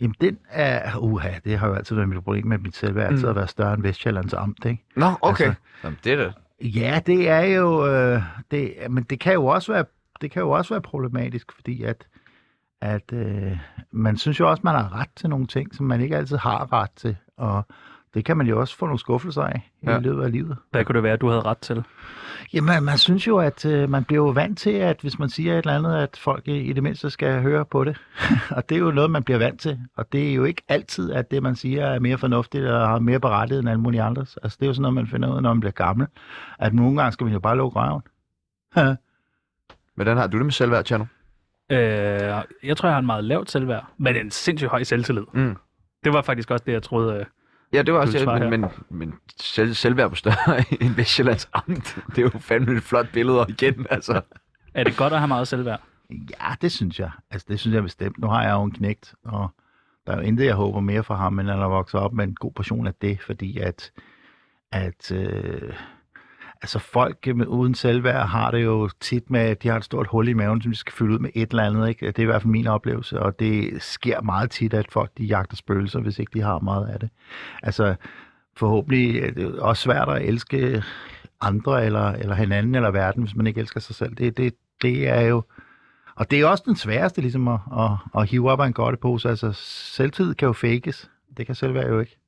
Jamen, 0.00 0.14
den 0.20 0.38
er... 0.50 0.96
Uha, 0.98 1.30
det 1.44 1.58
har 1.58 1.68
jo 1.68 1.74
altid 1.74 1.96
været 1.96 2.08
mit 2.08 2.18
problem 2.18 2.46
med 2.46 2.58
mit 2.58 2.76
selvværd, 2.76 3.06
altid 3.06 3.24
Mm. 3.24 3.30
at 3.30 3.36
være 3.36 3.48
større 3.48 3.74
end 3.74 3.82
Vestjyllands 3.82 4.34
amt, 4.34 4.64
ikke? 4.64 4.84
Nå, 4.96 5.06
okay. 5.20 5.44
Altså- 5.44 5.60
Jamen, 5.84 5.98
det 6.04 6.12
er 6.12 6.16
det. 6.16 6.32
Ja, 6.60 7.00
det 7.06 7.28
er 7.28 7.40
jo... 7.40 7.86
Øh, 7.86 8.22
det, 8.50 8.74
men 8.90 9.02
det 9.04 9.20
kan 9.20 9.32
jo 9.32 9.46
også 9.46 9.72
være 9.72 9.84
det 10.20 10.30
kan 10.30 10.42
jo 10.42 10.50
også 10.50 10.74
være 10.74 10.80
problematisk, 10.82 11.52
fordi 11.52 11.82
at, 11.82 12.06
at 12.80 13.12
øh, 13.12 13.58
man 13.90 14.16
synes 14.16 14.40
jo 14.40 14.50
også, 14.50 14.60
man 14.64 14.74
har 14.74 15.00
ret 15.00 15.08
til 15.16 15.28
nogle 15.30 15.46
ting, 15.46 15.74
som 15.74 15.86
man 15.86 16.00
ikke 16.00 16.16
altid 16.16 16.36
har 16.36 16.72
ret 16.72 16.90
til, 16.96 17.16
og 17.36 17.66
det 18.14 18.24
kan 18.24 18.36
man 18.36 18.46
jo 18.46 18.60
også 18.60 18.76
få 18.76 18.86
nogle 18.86 18.98
skuffelser 18.98 19.42
af 19.42 19.70
i 19.82 19.86
Ja. 19.86 19.98
løbet 19.98 20.22
af 20.24 20.32
livet. 20.32 20.56
Hvad 20.70 20.84
kunne 20.84 20.94
det 20.96 21.02
være, 21.02 21.16
du 21.16 21.28
havde 21.28 21.42
ret 21.42 21.58
til? 21.58 21.84
Jamen, 22.52 22.84
man 22.84 22.98
synes 22.98 23.26
jo, 23.26 23.38
at 23.38 23.64
øh, 23.66 23.90
man 23.90 24.04
bliver 24.04 24.22
jo 24.24 24.28
vant 24.30 24.58
til, 24.58 24.70
at 24.70 25.00
hvis 25.00 25.18
man 25.18 25.28
siger 25.28 25.52
et 25.52 25.58
eller 25.58 25.74
andet, 25.78 25.96
at 25.96 26.16
folk 26.16 26.48
i, 26.48 26.56
i 26.60 26.72
det 26.72 26.82
mindste 26.82 27.10
skal 27.10 27.42
høre 27.42 27.64
på 27.64 27.84
det. 27.84 27.96
og 28.56 28.68
det 28.68 28.74
er 28.74 28.78
jo 28.78 28.90
noget, 28.90 29.10
man 29.10 29.22
bliver 29.22 29.38
vant 29.38 29.60
til. 29.60 29.78
Og 29.96 30.12
det 30.12 30.30
er 30.30 30.34
jo 30.34 30.44
ikke 30.44 30.62
altid, 30.68 31.12
at 31.12 31.30
det, 31.30 31.42
man 31.42 31.56
siger, 31.56 31.86
er 31.86 31.98
mere 31.98 32.18
fornuftigt 32.18 32.64
eller 32.64 32.86
har 32.86 32.98
mere 32.98 33.20
berettiget 33.20 33.60
end 33.60 33.68
alle 33.68 33.80
mulige 33.80 34.02
andres. 34.02 34.36
Altså, 34.42 34.56
det 34.60 34.66
er 34.66 34.68
jo 34.68 34.74
sådan 34.74 34.82
noget, 34.82 34.94
man 34.94 35.06
finder 35.06 35.30
ud 35.30 35.36
af, 35.36 35.42
når 35.42 35.52
man 35.54 35.60
bliver 35.60 35.72
gammel. 35.72 36.06
At 36.58 36.74
nogle 36.74 36.96
gange 36.96 37.12
skal 37.12 37.24
man 37.24 37.32
jo 37.32 37.40
bare 37.40 37.56
lukke 37.56 37.78
røven. 37.80 38.02
Hvordan 39.94 40.16
har 40.16 40.26
du 40.26 40.36
det 40.36 40.46
med 40.46 40.52
selvværd, 40.52 40.84
Tjerno? 40.84 41.04
Øh, 41.70 41.78
jeg 42.62 42.76
tror, 42.76 42.88
jeg 42.88 42.94
har 42.94 42.98
en 42.98 43.06
meget 43.06 43.24
lavt 43.24 43.50
selvværd, 43.50 43.86
men 43.98 44.16
en 44.16 44.30
sindssygt 44.30 44.70
høj 44.70 44.82
selvtillid. 44.82 45.24
Mm. 45.32 45.56
Det 46.04 46.12
var 46.12 46.22
faktisk 46.22 46.50
også 46.50 46.64
det, 46.66 46.72
jeg 46.72 46.82
troede. 46.82 47.14
Øh, 47.20 47.24
Ja, 47.72 47.82
det 47.82 47.94
var 47.94 48.00
også, 48.00 48.18
ja, 48.18 48.38
men, 48.38 48.50
men, 48.50 48.70
men 48.90 49.14
selv, 49.40 49.74
selvværd 49.74 50.10
på 50.10 50.16
større 50.16 50.64
end 50.82 50.94
Vestjyllands 50.94 51.48
Amt. 51.52 51.98
Det 52.08 52.18
er 52.18 52.22
jo 52.22 52.38
fandme 52.38 52.76
et 52.76 52.82
flot 52.82 53.06
billede 53.12 53.40
og 53.40 53.50
igen, 53.50 53.86
altså. 53.90 54.20
er 54.74 54.84
det 54.84 54.96
godt 54.96 55.12
at 55.12 55.18
have 55.18 55.28
meget 55.28 55.48
selvværd? 55.48 55.80
Ja, 56.10 56.54
det 56.62 56.72
synes 56.72 57.00
jeg. 57.00 57.10
Altså, 57.30 57.46
det 57.50 57.60
synes 57.60 57.74
jeg 57.74 57.82
bestemt. 57.82 58.18
Nu 58.18 58.26
har 58.26 58.42
jeg 58.42 58.52
jo 58.52 58.62
en 58.62 58.72
knægt, 58.72 59.14
og 59.24 59.48
der 60.06 60.12
er 60.12 60.16
jo 60.16 60.22
intet, 60.22 60.44
jeg 60.44 60.54
håber 60.54 60.80
mere 60.80 61.04
for 61.04 61.14
ham, 61.14 61.38
end 61.38 61.48
at 61.50 61.54
han 61.54 61.64
er 61.64 61.68
vokset 61.68 62.00
op 62.00 62.12
med 62.12 62.24
en 62.24 62.34
god 62.34 62.52
portion 62.52 62.86
af 62.86 62.94
det, 62.94 63.22
fordi 63.22 63.58
at, 63.58 63.92
at 64.72 65.12
øh, 65.12 65.72
altså 66.62 66.78
folk 66.78 67.26
med, 67.36 67.46
uden 67.46 67.74
selvværd 67.74 68.28
har 68.28 68.50
det 68.50 68.64
jo 68.64 68.88
tit 69.00 69.30
med, 69.30 69.40
at 69.40 69.62
de 69.62 69.68
har 69.68 69.76
et 69.76 69.84
stort 69.84 70.06
hul 70.06 70.28
i 70.28 70.32
maven, 70.32 70.62
som 70.62 70.72
de 70.72 70.78
skal 70.78 70.92
fylde 70.92 71.14
ud 71.14 71.18
med 71.18 71.30
et 71.34 71.50
eller 71.50 71.62
andet. 71.62 71.88
Ikke? 71.88 72.06
Det 72.06 72.18
er 72.18 72.22
i 72.22 72.26
hvert 72.26 72.42
fald 72.42 72.50
min 72.50 72.66
oplevelse, 72.66 73.20
og 73.20 73.38
det 73.38 73.82
sker 73.82 74.20
meget 74.20 74.50
tit, 74.50 74.74
at 74.74 74.92
folk 74.92 75.10
de 75.18 75.24
jagter 75.24 75.56
spøgelser, 75.56 76.00
hvis 76.00 76.18
ikke 76.18 76.30
de 76.34 76.42
har 76.42 76.58
meget 76.58 76.86
af 76.88 77.00
det. 77.00 77.10
Altså, 77.62 77.94
forhåbentlig 78.56 79.16
øh, 79.16 79.28
er 79.28 79.30
det 79.30 79.58
også 79.58 79.82
svært 79.82 80.08
at 80.08 80.22
elske 80.22 80.82
andre, 81.40 81.86
eller, 81.86 82.12
eller 82.12 82.34
hinanden, 82.34 82.74
eller 82.74 82.90
verden, 82.90 83.22
hvis 83.22 83.36
man 83.36 83.46
ikke 83.46 83.60
elsker 83.60 83.80
sig 83.80 83.94
selv. 83.94 84.14
Det, 84.14 84.36
det, 84.36 84.54
det 84.82 85.08
er 85.08 85.20
jo 85.20 85.42
og 86.14 86.30
det 86.30 86.40
er 86.40 86.46
også 86.46 86.64
den 86.66 86.76
sværeste, 86.76 87.20
ligesom 87.20 87.48
at, 87.48 87.60
at, 87.78 87.90
at 88.16 88.28
hive 88.28 88.50
op 88.50 88.60
af 88.60 88.66
en 88.66 88.72
godtepose. 88.72 89.28
Altså, 89.28 89.52
selvtid 89.52 90.34
kan 90.34 90.46
jo 90.46 90.52
fakes. 90.52 91.10
Det 91.36 91.46
kan 91.46 91.54
selvværd 91.54 91.88
jo 91.88 92.00
ikke. 92.00 92.18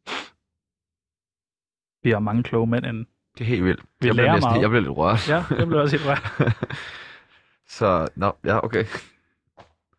Vi 2.03 2.11
har 2.11 2.19
mange 2.19 2.43
kloge 2.43 2.67
mænd 2.67 2.87
inden. 2.87 3.07
Det 3.39 3.45
er 3.45 3.49
helt 3.49 3.65
vildt. 3.65 3.81
Vi 4.01 4.07
jeg 4.07 4.15
bliver 4.15 4.15
lærer 4.15 4.35
næsten, 4.35 4.51
meget. 4.51 4.63
jeg 4.63 4.71
bliver 4.71 4.83
lidt 4.83 4.97
rørt. 4.97 5.29
Ja, 5.29 5.45
jeg 5.59 5.67
blev 5.67 5.81
også 5.81 5.97
helt 5.97 6.09
rørt. 6.09 6.57
Så, 7.77 8.09
nå, 8.17 8.37
ja, 8.45 8.65
okay. 8.65 8.85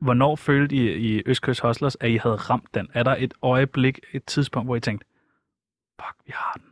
Hvornår 0.01 0.35
følte 0.35 0.75
I 0.75 1.15
i 1.17 1.23
Østkyst 1.25 1.61
Hustlers, 1.61 1.97
at 1.99 2.09
I 2.09 2.17
havde 2.17 2.35
ramt 2.35 2.73
den? 2.73 2.87
Er 2.93 3.03
der 3.03 3.15
et 3.19 3.33
øjeblik, 3.41 3.99
et 4.13 4.25
tidspunkt, 4.25 4.67
hvor 4.67 4.75
I 4.75 4.79
tænkte, 4.79 5.05
fuck, 6.01 6.15
vi 6.25 6.31
har 6.35 6.53
den? 6.53 6.63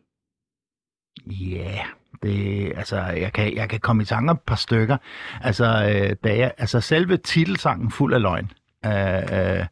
Ja, 1.34 1.58
yeah, 1.58 1.86
det, 2.24 2.74
altså, 2.76 3.02
jeg 3.02 3.34
kan, 3.34 3.56
jeg 3.56 3.70
kan 3.70 3.80
komme 3.80 4.04
i 4.04 4.06
tanke 4.06 4.30
om 4.30 4.36
et 4.36 4.42
par 4.42 4.56
stykker. 4.56 4.98
Altså, 5.42 5.66
øh, 5.66 6.16
da 6.24 6.38
jeg, 6.38 6.54
altså 6.58 6.82
selve 6.82 7.18
titelsangen 7.18 7.92
Fuld 7.92 8.14
af 8.14 8.22
løgn, 8.22 8.52
øh, 8.86 9.60
øh, 9.60 9.66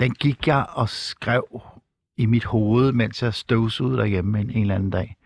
den 0.00 0.14
gik 0.14 0.46
jeg 0.46 0.66
og 0.68 0.88
skrev 0.88 1.62
i 2.16 2.26
mit 2.26 2.44
hoved, 2.44 2.92
mens 2.92 3.22
jeg 3.22 3.34
støvsugede 3.34 3.98
derhjemme 3.98 4.40
en, 4.40 4.50
en 4.50 4.60
eller 4.60 4.74
anden 4.74 4.90
dag. 4.90 5.16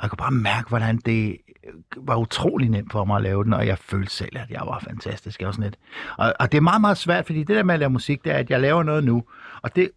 Og 0.00 0.04
jeg 0.04 0.10
kunne 0.10 0.16
bare 0.16 0.30
mærke, 0.30 0.68
hvordan 0.68 0.96
det 0.96 1.36
øh, 1.66 1.72
var 1.96 2.16
utrolig 2.16 2.68
nemt 2.68 2.92
for 2.92 3.04
mig 3.04 3.16
at 3.16 3.22
lave 3.22 3.44
den, 3.44 3.52
og 3.52 3.66
jeg 3.66 3.78
følte 3.78 4.12
selv, 4.12 4.38
at 4.38 4.50
jeg 4.50 4.62
var 4.66 4.78
fantastisk. 4.78 5.40
Jeg 5.40 5.46
var 5.46 5.52
sådan 5.52 5.64
lidt. 5.64 5.78
Og, 6.18 6.34
og 6.40 6.52
det 6.52 6.58
er 6.58 6.62
meget, 6.62 6.80
meget 6.80 6.96
svært, 6.96 7.26
fordi 7.26 7.38
det 7.38 7.56
der 7.56 7.62
med 7.62 7.74
at 7.74 7.80
lave 7.80 7.90
musik, 7.90 8.24
det 8.24 8.32
er, 8.32 8.36
at 8.36 8.50
jeg 8.50 8.60
laver 8.60 8.82
noget 8.82 9.04
nu, 9.04 9.24
og 9.62 9.76
det 9.76 9.90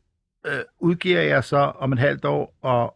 øh, 0.45 0.59
udgiver 0.79 1.21
jeg 1.21 1.43
så 1.43 1.57
om 1.57 1.93
et 1.93 1.99
halvt 1.99 2.25
år, 2.25 2.57
og 2.61 2.95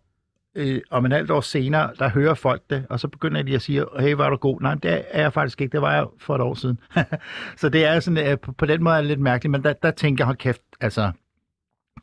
øh, 0.55 0.81
om 0.89 1.05
en 1.05 1.11
halvt 1.11 1.31
år 1.31 1.41
senere, 1.41 1.91
der 1.99 2.09
hører 2.09 2.33
folk 2.33 2.61
det, 2.69 2.85
og 2.89 2.99
så 2.99 3.07
begynder 3.07 3.43
de 3.43 3.55
at 3.55 3.61
sige, 3.61 3.85
hey, 3.99 4.13
var 4.13 4.29
du 4.29 4.35
god? 4.35 4.61
Nej, 4.61 4.75
det 4.75 5.05
er 5.11 5.21
jeg 5.21 5.33
faktisk 5.33 5.61
ikke, 5.61 5.71
det 5.71 5.81
var 5.81 5.95
jeg 5.95 6.05
for 6.19 6.35
et 6.35 6.41
år 6.41 6.53
siden. 6.53 6.79
så 7.61 7.69
det 7.69 7.85
er 7.85 7.99
sådan, 7.99 8.31
øh, 8.31 8.39
på, 8.39 8.51
på 8.51 8.65
den 8.65 8.83
måde 8.83 8.95
er 8.95 9.01
det 9.01 9.07
lidt 9.07 9.19
mærkeligt, 9.19 9.51
men 9.51 9.63
der, 9.63 9.73
der 9.73 9.91
tænker 9.91 10.21
jeg, 10.21 10.25
hold 10.25 10.37
kæft, 10.37 10.61
altså, 10.81 11.11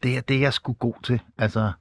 det 0.02 0.16
er 0.16 0.20
det, 0.20 0.40
jeg 0.40 0.52
skulle 0.52 0.78
god 0.78 0.94
til. 1.02 1.20
Altså, 1.38 1.72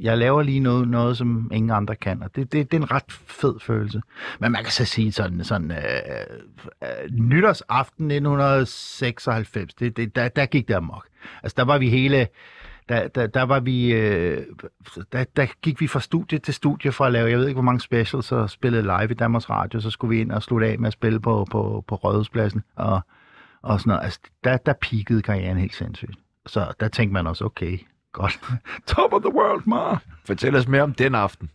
jeg 0.00 0.18
laver 0.18 0.42
lige 0.42 0.60
noget, 0.60 0.88
noget 0.88 1.16
som 1.16 1.50
ingen 1.54 1.70
andre 1.70 1.96
kan, 1.96 2.22
og 2.22 2.36
det, 2.36 2.52
det, 2.52 2.70
det 2.70 2.76
er 2.76 2.82
en 2.82 2.90
ret 2.90 3.12
fed 3.26 3.60
følelse. 3.60 4.02
Men 4.40 4.52
man 4.52 4.62
kan 4.62 4.72
så 4.72 4.84
sige 4.84 5.12
sådan, 5.12 5.44
sådan 5.44 5.70
øh, 5.70 5.78
øh, 6.82 7.10
nytårsaften 7.10 8.10
1996, 8.10 9.74
det, 9.74 9.96
det, 9.96 10.16
der, 10.16 10.28
der 10.28 10.46
gik 10.46 10.68
det 10.68 10.74
amok. 10.74 11.06
Altså, 11.42 11.54
der 11.56 11.64
var 11.64 11.78
vi 11.78 11.88
hele, 11.88 12.28
der, 12.88 13.08
der, 13.08 13.26
der 13.26 13.42
var 13.42 13.60
vi, 13.60 13.92
øh, 13.92 14.46
der, 15.12 15.24
der 15.36 15.46
gik 15.62 15.80
vi 15.80 15.86
fra 15.86 16.00
studie 16.00 16.38
til 16.38 16.54
studie 16.54 16.92
for 16.92 17.04
at 17.04 17.12
lave, 17.12 17.30
jeg 17.30 17.38
ved 17.38 17.46
ikke 17.46 17.56
hvor 17.56 17.62
mange 17.62 17.80
specials, 17.80 18.32
og 18.32 18.50
spillede 18.50 18.82
live 18.82 19.10
i 19.10 19.14
Danmarks 19.14 19.50
Radio, 19.50 19.80
så 19.80 19.90
skulle 19.90 20.16
vi 20.16 20.20
ind 20.20 20.32
og 20.32 20.42
slutte 20.42 20.66
af 20.66 20.78
med 20.78 20.86
at 20.86 20.92
spille 20.92 21.20
på, 21.20 21.46
på, 21.50 21.84
på 21.88 21.94
Rådhuspladsen, 21.94 22.62
og, 22.76 23.00
og 23.62 23.80
sådan 23.80 23.90
noget. 23.90 24.04
Altså, 24.04 24.20
der, 24.44 24.56
der 24.56 24.72
peakede 24.72 25.22
karrieren 25.22 25.58
helt 25.58 25.74
sindssygt. 25.74 26.18
Så 26.46 26.72
der 26.80 26.88
tænkte 26.88 27.12
man 27.12 27.26
også, 27.26 27.44
okay, 27.44 27.78
godt. 28.14 28.40
Top 28.86 29.12
of 29.12 29.20
the 29.22 29.34
world, 29.34 29.62
ma! 29.66 29.98
Fortæl 30.24 30.56
os 30.56 30.68
mere 30.68 30.82
om 30.82 30.94
den 30.94 31.14
aften. 31.14 31.50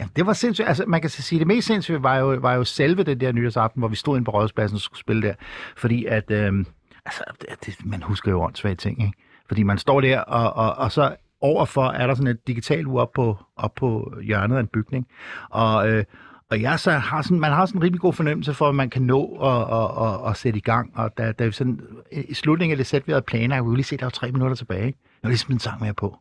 Ja, 0.00 0.06
det 0.16 0.26
var 0.26 0.32
sindssygt. 0.32 0.68
Altså, 0.68 0.84
man 0.86 1.00
kan 1.00 1.10
sige, 1.10 1.38
det 1.38 1.46
mest 1.46 1.66
sindssyge 1.66 2.02
var 2.02 2.16
jo, 2.16 2.26
var 2.40 2.54
jo 2.54 2.64
selve 2.64 3.02
den 3.02 3.20
der 3.20 3.32
nytårsaften, 3.32 3.80
hvor 3.80 3.88
vi 3.88 3.96
stod 3.96 4.16
inde 4.16 4.24
på 4.24 4.30
Rådhuspladsen 4.30 4.76
og 4.76 4.80
skulle 4.80 5.00
spille 5.00 5.22
der. 5.22 5.34
Fordi 5.76 6.04
at, 6.04 6.30
øh, 6.30 6.64
altså, 7.04 7.24
det, 7.40 7.48
det, 7.66 7.86
man 7.86 8.02
husker 8.02 8.30
jo 8.30 8.42
åndssvage 8.42 8.74
ting, 8.74 9.02
ikke? 9.02 9.12
Fordi 9.48 9.62
man 9.62 9.78
står 9.78 10.00
der, 10.00 10.20
og, 10.20 10.52
og, 10.52 10.74
og 10.74 10.92
så 10.92 11.16
overfor 11.40 11.84
er 11.84 12.06
der 12.06 12.14
sådan 12.14 12.30
et 12.30 12.46
digitalt 12.46 12.86
ur 12.86 13.00
op 13.00 13.12
på, 13.12 13.38
op 13.56 13.74
på 13.74 14.14
hjørnet 14.22 14.56
af 14.56 14.60
en 14.60 14.66
bygning. 14.66 15.06
Og, 15.50 15.88
øh, 15.88 16.04
og 16.50 16.60
jeg 16.60 16.80
så 16.80 16.90
har 16.90 17.22
sådan, 17.22 17.40
man 17.40 17.52
har 17.52 17.66
sådan 17.66 17.78
en 17.78 17.82
rimelig 17.82 18.00
god 18.00 18.12
fornemmelse 18.12 18.54
for, 18.54 18.68
at 18.68 18.74
man 18.74 18.90
kan 18.90 19.02
nå 19.02 19.38
at, 19.42 19.62
at, 19.78 20.06
at, 20.06 20.30
at 20.30 20.36
sætte 20.36 20.58
i 20.58 20.62
gang. 20.62 20.92
Og 20.94 21.18
da, 21.18 21.32
da 21.32 21.46
vi 21.46 21.52
sådan, 21.52 21.80
i 22.12 22.34
slutningen 22.34 22.72
af 22.72 22.76
det 22.76 22.86
sæt, 22.86 23.06
vi 23.06 23.12
havde 23.12 23.22
planer, 23.22 23.56
jeg 23.56 23.62
kunne 23.62 23.76
lige 23.76 23.84
se, 23.84 23.94
at 23.94 24.00
der 24.00 24.06
var 24.06 24.10
tre 24.10 24.32
minutter 24.32 24.56
tilbage. 24.56 24.86
Ikke? 24.86 24.98
Jeg 25.22 25.28
vil 25.28 25.30
lige 25.30 25.38
smide 25.38 25.56
en 25.56 25.60
sang 25.60 25.80
mere 25.80 25.94
på. 25.94 26.18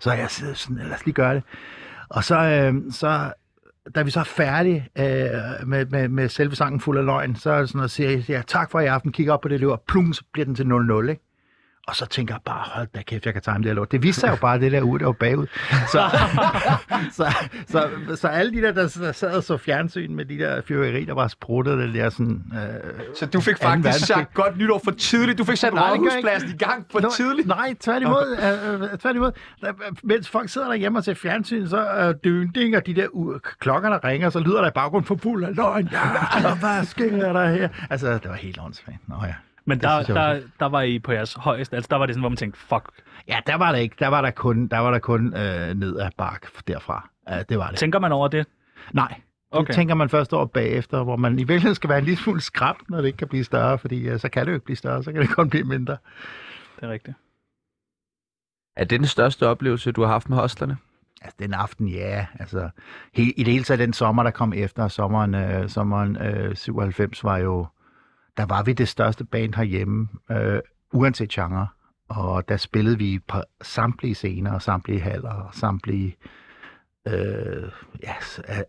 Så 0.00 0.12
jeg 0.12 0.30
sidder 0.30 0.54
sådan, 0.54 0.76
lad 0.76 0.92
os 0.94 1.04
lige 1.04 1.14
gøre 1.14 1.34
det. 1.34 1.42
Og 2.08 2.24
så, 2.24 2.36
øh, 2.36 2.92
så 2.92 3.32
da 3.94 4.02
vi 4.02 4.10
så 4.10 4.20
er 4.20 4.24
færdige 4.24 4.88
øh, 4.98 5.68
med, 5.68 5.86
med, 5.86 6.08
med 6.08 6.28
selve 6.28 6.56
sangen 6.56 6.80
fuld 6.80 6.98
af 6.98 7.04
løgn, 7.04 7.36
så 7.36 7.50
er 7.50 7.58
det 7.58 7.68
sådan 7.68 7.78
noget, 7.78 7.90
siger 7.90 8.10
jeg, 8.10 8.28
ja, 8.28 8.42
tak 8.46 8.70
for 8.70 8.80
i 8.80 8.86
aften, 8.86 9.12
kigger 9.12 9.32
op 9.32 9.40
på 9.40 9.48
det 9.48 9.60
løb, 9.60 9.68
og 9.68 9.82
plum, 9.88 10.12
så 10.12 10.22
bliver 10.32 10.44
den 10.44 10.54
til 10.54 10.64
0-0, 10.64 11.10
ikke? 11.10 11.22
Og 11.90 11.96
så 11.96 12.06
tænker 12.06 12.34
jeg 12.34 12.40
bare, 12.44 12.62
hold 12.64 12.88
da 12.94 13.02
kæft, 13.02 13.26
jeg 13.26 13.32
kan 13.32 13.42
time 13.42 13.56
det 13.56 13.64
her 13.66 13.72
lort. 13.74 13.92
Det 13.92 14.02
viste 14.02 14.20
sig 14.20 14.30
jo 14.30 14.36
bare, 14.36 14.60
det 14.60 14.72
der 14.72 14.82
uge, 14.82 14.98
der 14.98 15.04
var 15.06 15.12
bagud. 15.12 15.46
Så, 15.92 16.02
så, 17.18 17.34
så, 17.68 17.88
så, 18.16 18.28
alle 18.28 18.52
de 18.52 18.62
der, 18.62 18.72
der, 18.72 18.88
der 19.00 19.12
sad 19.12 19.32
og 19.36 19.42
så 19.42 19.56
fjernsyn 19.56 20.14
med 20.14 20.24
de 20.24 20.38
der 20.38 20.62
fyrværkeri, 20.68 21.04
der 21.04 21.14
var 21.14 21.28
spruttet, 21.28 21.78
det 21.78 21.94
der 21.94 22.10
sådan... 22.10 22.42
Øh, 22.52 22.90
Så 23.18 23.26
du 23.26 23.40
fik 23.40 23.58
faktisk 23.58 24.06
sagt 24.06 24.34
godt 24.34 24.56
nytår 24.58 24.80
for 24.84 24.90
tidligt. 24.90 25.38
Du 25.38 25.44
fik 25.44 25.56
sat 25.56 25.72
rådhuspladsen 25.72 26.50
i 26.50 26.56
gang 26.56 26.86
for 26.92 27.00
Nå, 27.00 27.10
tidligt. 27.16 27.48
Nej, 27.48 27.74
tværtimod. 27.80 28.36
Øh, 28.82 28.82
øh, 28.92 28.98
tværtimod. 28.98 29.32
Mens 30.02 30.28
folk 30.28 30.48
sidder 30.48 30.68
derhjemme 30.68 30.98
og 30.98 31.04
ser 31.04 31.14
fjernsyn, 31.14 31.68
så 31.68 31.76
er 31.78 32.12
dyn, 32.12 32.48
ding, 32.52 32.76
og 32.76 32.86
de 32.86 32.94
der 32.94 33.06
u- 33.06 33.56
klokker, 33.60 33.88
der 33.90 34.04
ringer, 34.04 34.30
så 34.30 34.38
lyder 34.40 34.60
der 34.60 34.68
i 34.68 34.72
baggrund 34.74 35.04
for 35.04 35.16
fuld 35.22 35.44
af 35.44 35.56
løgn. 35.56 35.88
Ja, 35.92 36.54
hvad 36.54 36.84
sker 36.84 37.32
der 37.32 37.48
her? 37.48 37.68
Altså, 37.90 38.12
det 38.12 38.28
var 38.28 38.34
helt 38.36 38.58
åndssvagt. 38.62 38.98
Nå 39.08 39.14
ja. 39.26 39.34
Men 39.64 39.78
Det 39.78 39.82
der, 39.82 40.02
der, 40.02 40.40
der 40.60 40.66
var 40.66 40.82
I 40.82 40.98
på 40.98 41.12
jeres 41.12 41.34
højeste. 41.34 41.76
Altså, 41.76 41.88
der 41.90 41.96
var 41.96 42.06
det 42.06 42.14
sådan, 42.14 42.22
hvor 42.22 42.28
man 42.28 42.36
tænkte, 42.36 42.60
fuck. 42.60 42.88
Ja, 43.28 43.38
der 43.46 43.54
var 43.54 43.72
der 43.72 43.78
ikke. 43.78 43.96
Der 43.98 44.08
var 44.08 44.22
der 44.22 44.30
kun, 44.30 44.66
der 44.68 44.78
var 44.78 44.90
der 44.90 44.98
kun 44.98 45.36
øh, 45.36 45.74
ned 45.74 45.98
ad 46.00 46.10
bark 46.16 46.66
derfra. 46.68 47.08
Ja, 47.28 47.42
det 47.42 47.58
var 47.58 47.68
det. 47.70 47.78
Tænker 47.78 47.98
man 47.98 48.12
over 48.12 48.28
det? 48.28 48.46
Nej. 48.92 49.08
Det 49.08 49.58
Okay. 49.58 49.74
tænker 49.74 49.94
man 49.94 50.08
først 50.08 50.32
over 50.32 50.46
bagefter, 50.46 51.02
hvor 51.02 51.16
man 51.16 51.32
i 51.32 51.36
virkeligheden 51.36 51.74
skal 51.74 51.90
være 51.90 51.98
en 51.98 52.04
lille 52.04 52.18
smule 52.22 52.40
skræmt, 52.40 52.90
når 52.90 52.98
det 52.98 53.06
ikke 53.06 53.16
kan 53.16 53.28
blive 53.28 53.44
større, 53.44 53.78
fordi 53.78 54.08
øh, 54.08 54.20
så 54.20 54.28
kan 54.28 54.46
det 54.46 54.50
jo 54.52 54.54
ikke 54.54 54.64
blive 54.64 54.76
større, 54.76 55.02
så 55.02 55.12
kan 55.12 55.20
det 55.22 55.30
kun 55.36 55.50
blive 55.50 55.64
mindre. 55.64 55.96
Det 56.76 56.84
er 56.84 56.88
rigtigt. 56.88 57.16
Er 58.76 58.84
det 58.84 59.00
den 59.00 59.06
største 59.06 59.46
oplevelse, 59.48 59.92
du 59.92 60.02
har 60.02 60.08
haft 60.08 60.28
med 60.28 60.36
hostlerne? 60.38 60.76
Altså, 61.22 61.36
den 61.38 61.54
aften, 61.54 61.88
ja. 61.88 62.26
Altså, 62.40 62.70
he, 63.14 63.22
I 63.22 63.42
det 63.42 63.52
hele 63.52 63.64
taget 63.64 63.78
den 63.78 63.92
sommer, 63.92 64.22
der 64.22 64.30
kom 64.30 64.52
efter, 64.52 64.88
sommeren, 64.88 65.34
øh, 65.34 65.68
sommeren 65.68 66.16
øh, 66.16 66.56
97, 66.56 67.24
var 67.24 67.36
jo, 67.38 67.66
der 68.36 68.46
var 68.46 68.62
vi 68.62 68.72
det 68.72 68.88
største 68.88 69.24
band 69.24 69.54
herhjemme, 69.54 70.08
øh, 70.30 70.60
uanset 70.92 71.28
genre. 71.28 71.68
Og 72.08 72.48
der 72.48 72.56
spillede 72.56 72.98
vi 72.98 73.18
på 73.28 73.42
samtlige 73.62 74.14
scener, 74.14 74.52
og 74.52 74.62
samtlige 74.62 75.00
haller, 75.00 75.30
og 75.32 75.54
samtlige, 75.54 76.16
øh, 77.06 77.70
ja, 78.02 78.14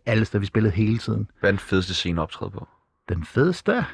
alle 0.06 0.26
steder, 0.26 0.39
vi 0.39 0.45
spillede 0.45 0.74
hele 0.74 0.97
tiden. 0.97 1.30
Hvad 1.39 1.50
er 1.50 1.52
den 1.52 1.60
fedeste 1.60 1.93
scene 1.93 2.21
optræde 2.21 2.52
på? 2.52 2.67
Den 3.10 3.26
fedeste, 3.26 3.86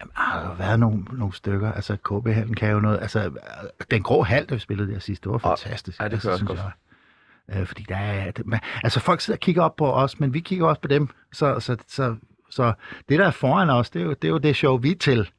jamen, 0.00 0.12
har 0.14 0.42
der 0.42 0.54
været 0.54 0.80
nogle, 0.80 1.04
nogle 1.04 1.34
stykker. 1.34 1.72
Altså, 1.72 1.96
KB-hallen 1.96 2.54
kan 2.54 2.70
jo 2.70 2.80
noget. 2.80 2.98
Altså, 3.00 3.20
øh, 3.20 3.32
den 3.90 4.02
grå 4.02 4.22
hal, 4.22 4.48
der 4.48 4.54
vi 4.54 4.60
spillede 4.60 4.92
der 4.92 4.98
sidst, 4.98 5.24
det 5.24 5.32
var 5.32 5.38
fantastisk. 5.38 6.00
ja, 6.00 6.04
det 6.04 6.12
altså, 6.12 6.36
synes 6.36 6.50
også 6.50 6.62
jeg. 6.62 6.72
Øh, 7.60 7.66
fordi 7.66 7.86
der 7.88 7.96
er, 7.96 8.30
det, 8.30 8.46
man, 8.46 8.60
altså 8.84 9.00
folk 9.00 9.20
sidder 9.20 9.36
og 9.36 9.40
kigger 9.40 9.62
op 9.62 9.76
på 9.76 9.92
os, 9.92 10.20
men 10.20 10.34
vi 10.34 10.40
kigger 10.40 10.66
også 10.66 10.80
på 10.80 10.88
dem. 10.88 11.08
Så, 11.32 11.60
så, 11.60 11.76
så, 11.86 12.16
så 12.50 12.72
det 13.08 13.18
der 13.18 13.26
er 13.26 13.30
foran 13.30 13.70
os, 13.70 13.90
det 13.90 14.02
er, 14.02 14.06
jo, 14.06 14.10
det 14.10 14.24
er 14.24 14.28
jo 14.28 14.38
det 14.38 14.56
show, 14.56 14.76
vi 14.76 14.90
er 14.90 14.96
til. 14.96 15.30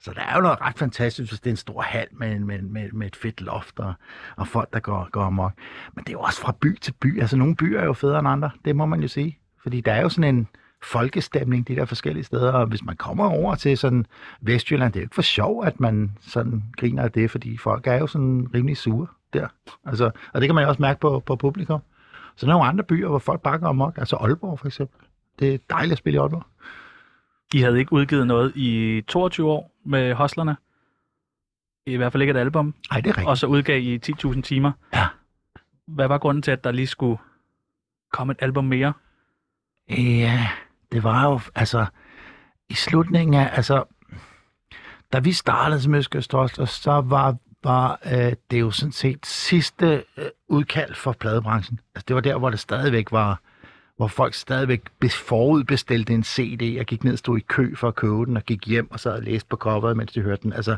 Så 0.00 0.12
der 0.14 0.20
er 0.20 0.36
jo 0.36 0.40
noget 0.40 0.60
ret 0.60 0.78
fantastisk, 0.78 1.30
hvis 1.30 1.40
det 1.40 1.46
er 1.46 1.52
en 1.52 1.56
stor 1.56 1.82
hal 1.82 2.06
med, 2.12 2.38
med, 2.38 2.62
med, 2.62 2.90
med 2.92 3.06
et 3.06 3.16
fedt 3.16 3.40
loft 3.40 3.78
og, 3.78 3.94
og 4.36 4.48
folk, 4.48 4.72
der 4.72 4.80
går, 4.80 5.08
går 5.12 5.22
amok. 5.22 5.52
Men 5.94 6.04
det 6.04 6.08
er 6.08 6.12
jo 6.12 6.20
også 6.20 6.40
fra 6.40 6.54
by 6.60 6.78
til 6.78 6.92
by. 6.92 7.20
Altså, 7.20 7.36
nogle 7.36 7.56
byer 7.56 7.80
er 7.80 7.84
jo 7.84 7.92
federe 7.92 8.18
end 8.18 8.28
andre. 8.28 8.50
Det 8.64 8.76
må 8.76 8.86
man 8.86 9.00
jo 9.00 9.08
sige. 9.08 9.38
Fordi 9.62 9.80
der 9.80 9.92
er 9.92 10.02
jo 10.02 10.08
sådan 10.08 10.34
en 10.34 10.48
folkestemning 10.82 11.68
de 11.68 11.76
der 11.76 11.84
forskellige 11.84 12.24
steder. 12.24 12.52
Og 12.52 12.66
hvis 12.66 12.84
man 12.84 12.96
kommer 12.96 13.24
over 13.24 13.54
til 13.54 13.78
sådan 13.78 14.06
Vestjylland, 14.40 14.92
det 14.92 15.00
er 15.00 15.02
jo 15.02 15.04
ikke 15.04 15.14
for 15.14 15.22
sjov, 15.22 15.64
at 15.64 15.80
man 15.80 16.16
sådan 16.20 16.62
griner 16.76 17.02
af 17.02 17.12
det, 17.12 17.30
fordi 17.30 17.56
folk 17.56 17.86
er 17.86 17.94
jo 17.94 18.06
sådan 18.06 18.48
rimelig 18.54 18.76
sure 18.76 19.06
der. 19.32 19.48
Altså, 19.86 20.10
og 20.32 20.40
det 20.40 20.48
kan 20.48 20.54
man 20.54 20.64
jo 20.64 20.68
også 20.68 20.82
mærke 20.82 21.00
på, 21.00 21.22
på 21.26 21.36
publikum. 21.36 21.80
Så 22.36 22.46
der 22.46 22.52
er 22.52 22.56
nogle 22.56 22.68
andre 22.68 22.84
byer, 22.84 23.08
hvor 23.08 23.18
folk 23.18 23.40
bare 23.40 23.58
går 23.58 23.66
amok. 23.66 23.98
Altså 23.98 24.16
Aalborg 24.16 24.58
for 24.58 24.66
eksempel. 24.66 25.03
Det 25.38 25.54
er 25.54 25.58
dejligt 25.70 25.92
at 25.92 25.98
spille 25.98 26.16
i 26.16 26.20
Aalborg. 26.20 26.46
I 27.54 27.60
havde 27.60 27.78
ikke 27.78 27.92
udgivet 27.92 28.26
noget 28.26 28.52
i 28.56 29.02
22 29.08 29.50
år 29.50 29.72
med 29.84 30.14
Hoslerne. 30.14 30.56
I 31.86 31.96
hvert 31.96 32.12
fald 32.12 32.22
ikke 32.22 32.30
et 32.30 32.36
album. 32.36 32.74
Nej, 32.90 33.00
det 33.00 33.10
er 33.10 33.12
rigtigt. 33.12 33.28
Og 33.28 33.38
så 33.38 33.46
udgav 33.46 33.80
I 33.80 34.00
10.000 34.06 34.40
timer. 34.40 34.72
Ja. 34.94 35.06
Hvad 35.86 36.08
var 36.08 36.18
grunden 36.18 36.42
til, 36.42 36.50
at 36.50 36.64
der 36.64 36.72
lige 36.72 36.86
skulle 36.86 37.18
komme 38.12 38.30
et 38.30 38.38
album 38.40 38.64
mere? 38.64 38.92
Ja, 39.90 40.48
det 40.92 41.02
var 41.02 41.24
jo, 41.24 41.40
altså, 41.54 41.86
i 42.68 42.74
slutningen 42.74 43.34
af, 43.34 43.50
altså, 43.52 43.84
da 45.12 45.18
vi 45.18 45.32
startede 45.32 45.80
som 45.80 45.94
Østkyst 45.94 46.30
så 46.66 47.02
var, 47.04 47.36
var 47.64 48.00
øh, 48.06 48.32
det 48.50 48.60
jo 48.60 48.70
sådan 48.70 48.92
set 48.92 49.26
sidste 49.26 50.04
øh, 50.16 50.24
udkald 50.48 50.94
for 50.94 51.12
pladebranchen. 51.12 51.80
Altså, 51.94 52.04
det 52.08 52.14
var 52.14 52.20
der, 52.20 52.38
hvor 52.38 52.50
det 52.50 52.60
stadigvæk 52.60 53.12
var, 53.12 53.40
hvor 53.96 54.08
folk 54.08 54.34
stadigvæk 54.34 54.82
forudbestilte 55.10 56.12
en 56.12 56.24
CD 56.24 56.76
og 56.80 56.86
gik 56.86 57.04
ned 57.04 57.12
og 57.12 57.18
stod 57.18 57.38
i 57.38 57.44
kø 57.48 57.74
for 57.74 57.88
at 57.88 57.94
købe 57.94 58.26
den 58.26 58.36
og 58.36 58.42
gik 58.42 58.66
hjem 58.66 58.90
og 58.90 59.00
sad 59.00 59.12
og 59.12 59.22
læste 59.22 59.48
på 59.48 59.56
coveret, 59.56 59.96
mens 59.96 60.12
de 60.12 60.20
hørte 60.20 60.42
den. 60.42 60.52
Altså, 60.52 60.76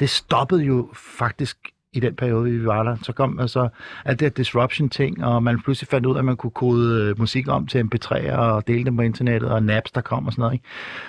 det 0.00 0.10
stoppede 0.10 0.64
jo 0.64 0.90
faktisk 0.94 1.58
i 1.92 2.00
den 2.00 2.16
periode, 2.16 2.50
vi 2.50 2.66
var 2.66 2.82
der. 2.82 2.96
Så 3.02 3.12
kom 3.12 3.40
altså 3.40 3.68
alt 4.04 4.20
det 4.20 4.26
her 4.26 4.30
disruption-ting, 4.30 5.24
og 5.24 5.42
man 5.42 5.60
pludselig 5.62 5.88
fandt 5.88 6.06
ud 6.06 6.14
af, 6.14 6.18
at 6.18 6.24
man 6.24 6.36
kunne 6.36 6.50
kode 6.50 7.02
øh, 7.02 7.18
musik 7.18 7.48
om 7.48 7.66
til 7.66 7.82
MP3'er 7.84 8.36
og 8.36 8.66
dele 8.66 8.84
dem 8.84 8.96
på 8.96 9.02
internettet, 9.02 9.50
og 9.50 9.62
naps, 9.62 9.90
der 9.90 10.00
kom 10.00 10.26
og 10.26 10.32
sådan 10.32 10.42
noget. 10.42 10.54
Ikke? 10.54 10.64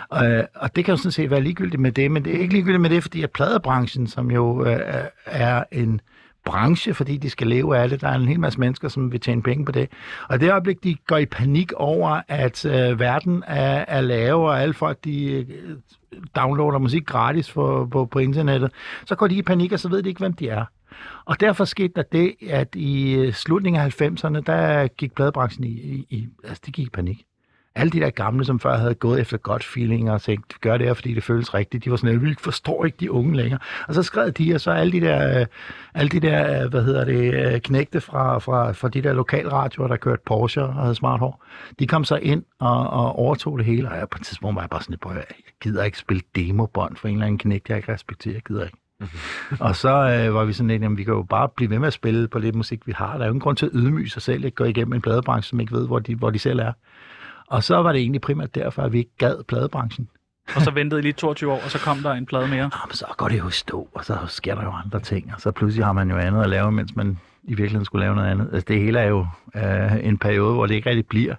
Og, 0.10 0.48
og 0.56 0.76
det 0.76 0.86
kan 0.86 0.92
jo 0.92 0.98
sådan 0.98 1.12
set 1.12 1.30
være 1.30 1.42
ligegyldigt 1.42 1.82
med 1.82 1.92
det, 1.92 2.12
men 2.12 2.26
det 2.26 2.36
er 2.36 2.40
ikke 2.40 2.54
ligegyldigt 2.54 2.82
med 2.82 2.90
det, 2.90 3.04
fordi 3.04 3.24
at 3.24 3.32
pladebranchen, 3.32 4.08
som 4.08 4.32
jo 4.32 4.66
øh, 4.66 4.80
er 5.26 5.64
en 5.72 6.02
branche, 6.46 6.94
fordi 6.94 7.18
de 7.18 7.30
skal 7.30 7.48
leve 7.48 7.78
af 7.78 7.90
det. 7.90 8.02
Der 8.02 8.08
er 8.08 8.16
en 8.16 8.28
hel 8.28 8.40
masse 8.40 8.60
mennesker, 8.60 8.88
som 8.88 9.12
vil 9.12 9.20
tjene 9.20 9.44
penge 9.44 9.66
på 9.66 9.72
det. 9.72 9.90
Og 10.30 10.40
det 10.40 10.52
øjeblik, 10.52 10.84
de 10.84 10.96
går 11.08 11.18
i 11.18 11.26
panik 11.26 11.72
over, 11.74 12.22
at 12.28 12.66
øh, 12.66 13.00
verden 13.00 13.44
er, 13.48 13.86
er 13.88 14.02
lave, 14.02 14.50
og 14.50 14.62
alle 14.62 14.74
folk, 14.74 14.98
de 15.04 15.32
øh, 15.32 15.46
downloader 16.36 16.80
musik 16.80 17.06
gratis 17.06 17.52
for, 17.52 17.86
på, 17.86 18.06
på 18.06 18.20
internettet, 18.20 18.72
så 19.06 19.16
går 19.16 19.28
de 19.28 19.36
i 19.36 19.42
panik, 19.42 19.72
og 19.72 19.80
så 19.80 19.90
ved 19.90 20.04
de 20.04 20.10
ikke, 20.10 20.20
hvem 20.20 20.34
de 20.34 20.50
er. 20.50 20.66
Og 21.26 21.40
derfor 21.40 21.66
skete 21.66 21.94
der 21.96 22.04
det, 22.12 22.36
at 22.50 22.76
i 22.76 23.14
øh, 23.14 23.34
slutningen 23.34 23.82
af 23.82 24.02
90'erne, 24.02 24.40
der 24.40 24.88
gik 24.88 25.16
pladebranchen 25.16 25.64
i, 25.64 25.70
i, 25.70 26.06
i 26.10 26.28
altså 26.44 26.62
de 26.66 26.72
gik 26.72 26.88
i 26.88 26.90
panik. 26.90 27.26
Alle 27.76 27.92
de 27.92 28.00
der 28.00 28.10
gamle, 28.10 28.46
som 28.46 28.60
før 28.60 28.78
havde 28.78 28.96
gået 28.96 29.22
efter 29.22 29.38
godt 29.38 29.64
feeling 29.64 30.12
og 30.12 30.22
tænkt, 30.22 30.62
gør 30.62 30.78
det 30.78 30.88
her, 30.88 30.94
fordi 30.94 31.14
det 31.14 31.24
føles 31.24 31.54
rigtigt, 31.54 31.86
de 31.86 31.92
var 31.92 31.98
sådan, 31.98 32.22
vi 32.22 32.36
forstår 32.40 32.86
ikke 32.86 32.98
de 33.00 33.12
unge 33.12 33.36
længere. 33.36 33.60
Og 33.88 33.94
så 33.94 34.04
skrev 34.04 34.32
de, 34.32 34.56
og 34.56 34.62
så 34.62 34.72
alle 34.72 34.92
de 34.92 35.02
der, 35.02 35.40
øh, 35.40 35.46
alle 35.94 36.10
de 36.10 36.20
der 36.20 36.64
øh, 36.64 36.70
hvad 36.70 36.84
hedder 36.84 37.06
det, 37.06 37.54
øh, 37.54 37.60
knægte 37.60 38.02
fra, 38.02 38.40
fra, 38.40 38.72
fra 38.72 38.90
de 38.90 39.02
der 39.02 39.14
lokalradioer, 39.14 39.88
der 39.88 39.98
kørte 39.98 40.22
Porsche 40.26 40.64
og 40.64 40.74
havde 40.74 40.96
smart 40.96 41.20
hår, 41.20 41.46
de 41.80 41.88
kom 41.88 42.04
så 42.04 42.16
ind 42.16 42.44
og, 42.60 42.90
og 42.90 43.16
overtog 43.16 43.58
det 43.58 43.66
hele, 43.66 43.90
og 43.90 43.98
jeg, 43.98 44.10
på 44.10 44.18
et 44.22 44.26
tidspunkt 44.26 44.56
var 44.56 44.62
jeg 44.62 44.70
bare 44.70 44.82
sådan, 44.82 44.98
jeg 45.06 45.24
gider 45.62 45.84
ikke 45.84 45.98
spille 45.98 46.24
demobånd 46.36 46.98
for 46.98 47.08
en 47.08 47.14
eller 47.14 47.26
anden 47.26 47.38
knægt, 47.38 47.70
jeg 47.70 47.78
ikke 47.78 47.94
respekterer, 47.94 48.34
jeg 48.34 48.44
gider 48.44 48.64
ikke. 48.64 48.78
og 49.68 49.76
så 49.76 49.90
øh, 49.90 50.34
var 50.34 50.46
vi 50.46 50.54
sådan 50.54 50.68
lidt, 50.68 50.84
at 50.84 50.98
vi 50.98 51.04
kan 51.04 51.14
jo 51.14 51.24
bare 51.24 51.50
blive 51.50 51.70
ved 51.70 51.80
med 51.80 51.88
at 51.88 51.94
spille 51.94 52.28
på 52.28 52.40
det 52.40 52.56
musik, 52.56 52.88
vi 52.88 52.92
har. 52.92 53.14
Der 53.14 53.20
er 53.20 53.26
jo 53.26 53.32
ingen 53.32 53.40
grund 53.40 53.58
til 53.58 53.66
at 53.66 53.72
ydmyge 53.76 54.10
sig 54.10 54.22
selv, 54.22 54.46
ikke 54.46 54.56
gå 54.56 54.64
igennem 54.64 54.94
en 54.94 55.02
pladebranche, 55.02 55.50
som 55.50 55.60
ikke 55.60 55.74
ved, 55.74 55.88
hvor 55.88 56.00
de, 56.00 56.16
hvor 56.16 56.30
de 56.30 56.40
selv 56.40 56.60
er. 56.60 56.72
Og 57.48 57.64
så 57.64 57.76
var 57.76 57.92
det 57.92 58.02
egentlig 58.02 58.22
primært 58.22 58.56
derfor, 58.56 58.82
at 58.82 58.94
vi 58.94 58.98
ikke 58.98 59.18
gad 59.18 59.44
pladebranchen. 59.44 60.08
Og 60.56 60.62
så 60.62 60.72
ventede 60.72 61.00
I 61.00 61.02
lige 61.02 61.14
22 61.14 61.52
år, 61.52 61.62
og 61.64 61.72
så 61.72 61.80
kom 61.80 61.98
der 61.98 62.12
en 62.12 62.26
plade 62.26 62.48
mere. 62.48 62.58
Jamen, 62.60 62.94
så 62.94 63.06
går 63.18 63.28
det 63.28 63.40
jo 63.40 63.50
stå, 63.50 63.90
og 63.94 64.06
så 64.06 64.18
sker 64.28 64.56
der 64.56 64.64
jo 64.64 64.72
andre 64.86 65.00
ting, 65.00 65.32
og 65.36 65.42
så 65.42 65.52
pludselig 65.52 65.86
har 65.86 65.94
man 65.94 66.10
jo 66.10 66.18
andet 66.18 66.44
at 66.44 66.50
lave, 66.50 66.72
mens 66.72 66.96
man 66.96 67.20
i 67.44 67.48
virkeligheden 67.48 67.86
skulle 67.86 68.06
lave 68.06 68.16
noget 68.16 68.30
andet. 68.30 68.50
Altså, 68.54 68.66
det 68.68 68.80
hele 68.80 69.00
er 69.00 69.08
jo 69.08 69.28
øh, 69.56 70.06
en 70.08 70.18
periode, 70.18 70.54
hvor 70.54 70.66
det 70.66 70.76
ikke 70.76 70.90
rigtig 70.90 71.08
bliver. 71.08 71.36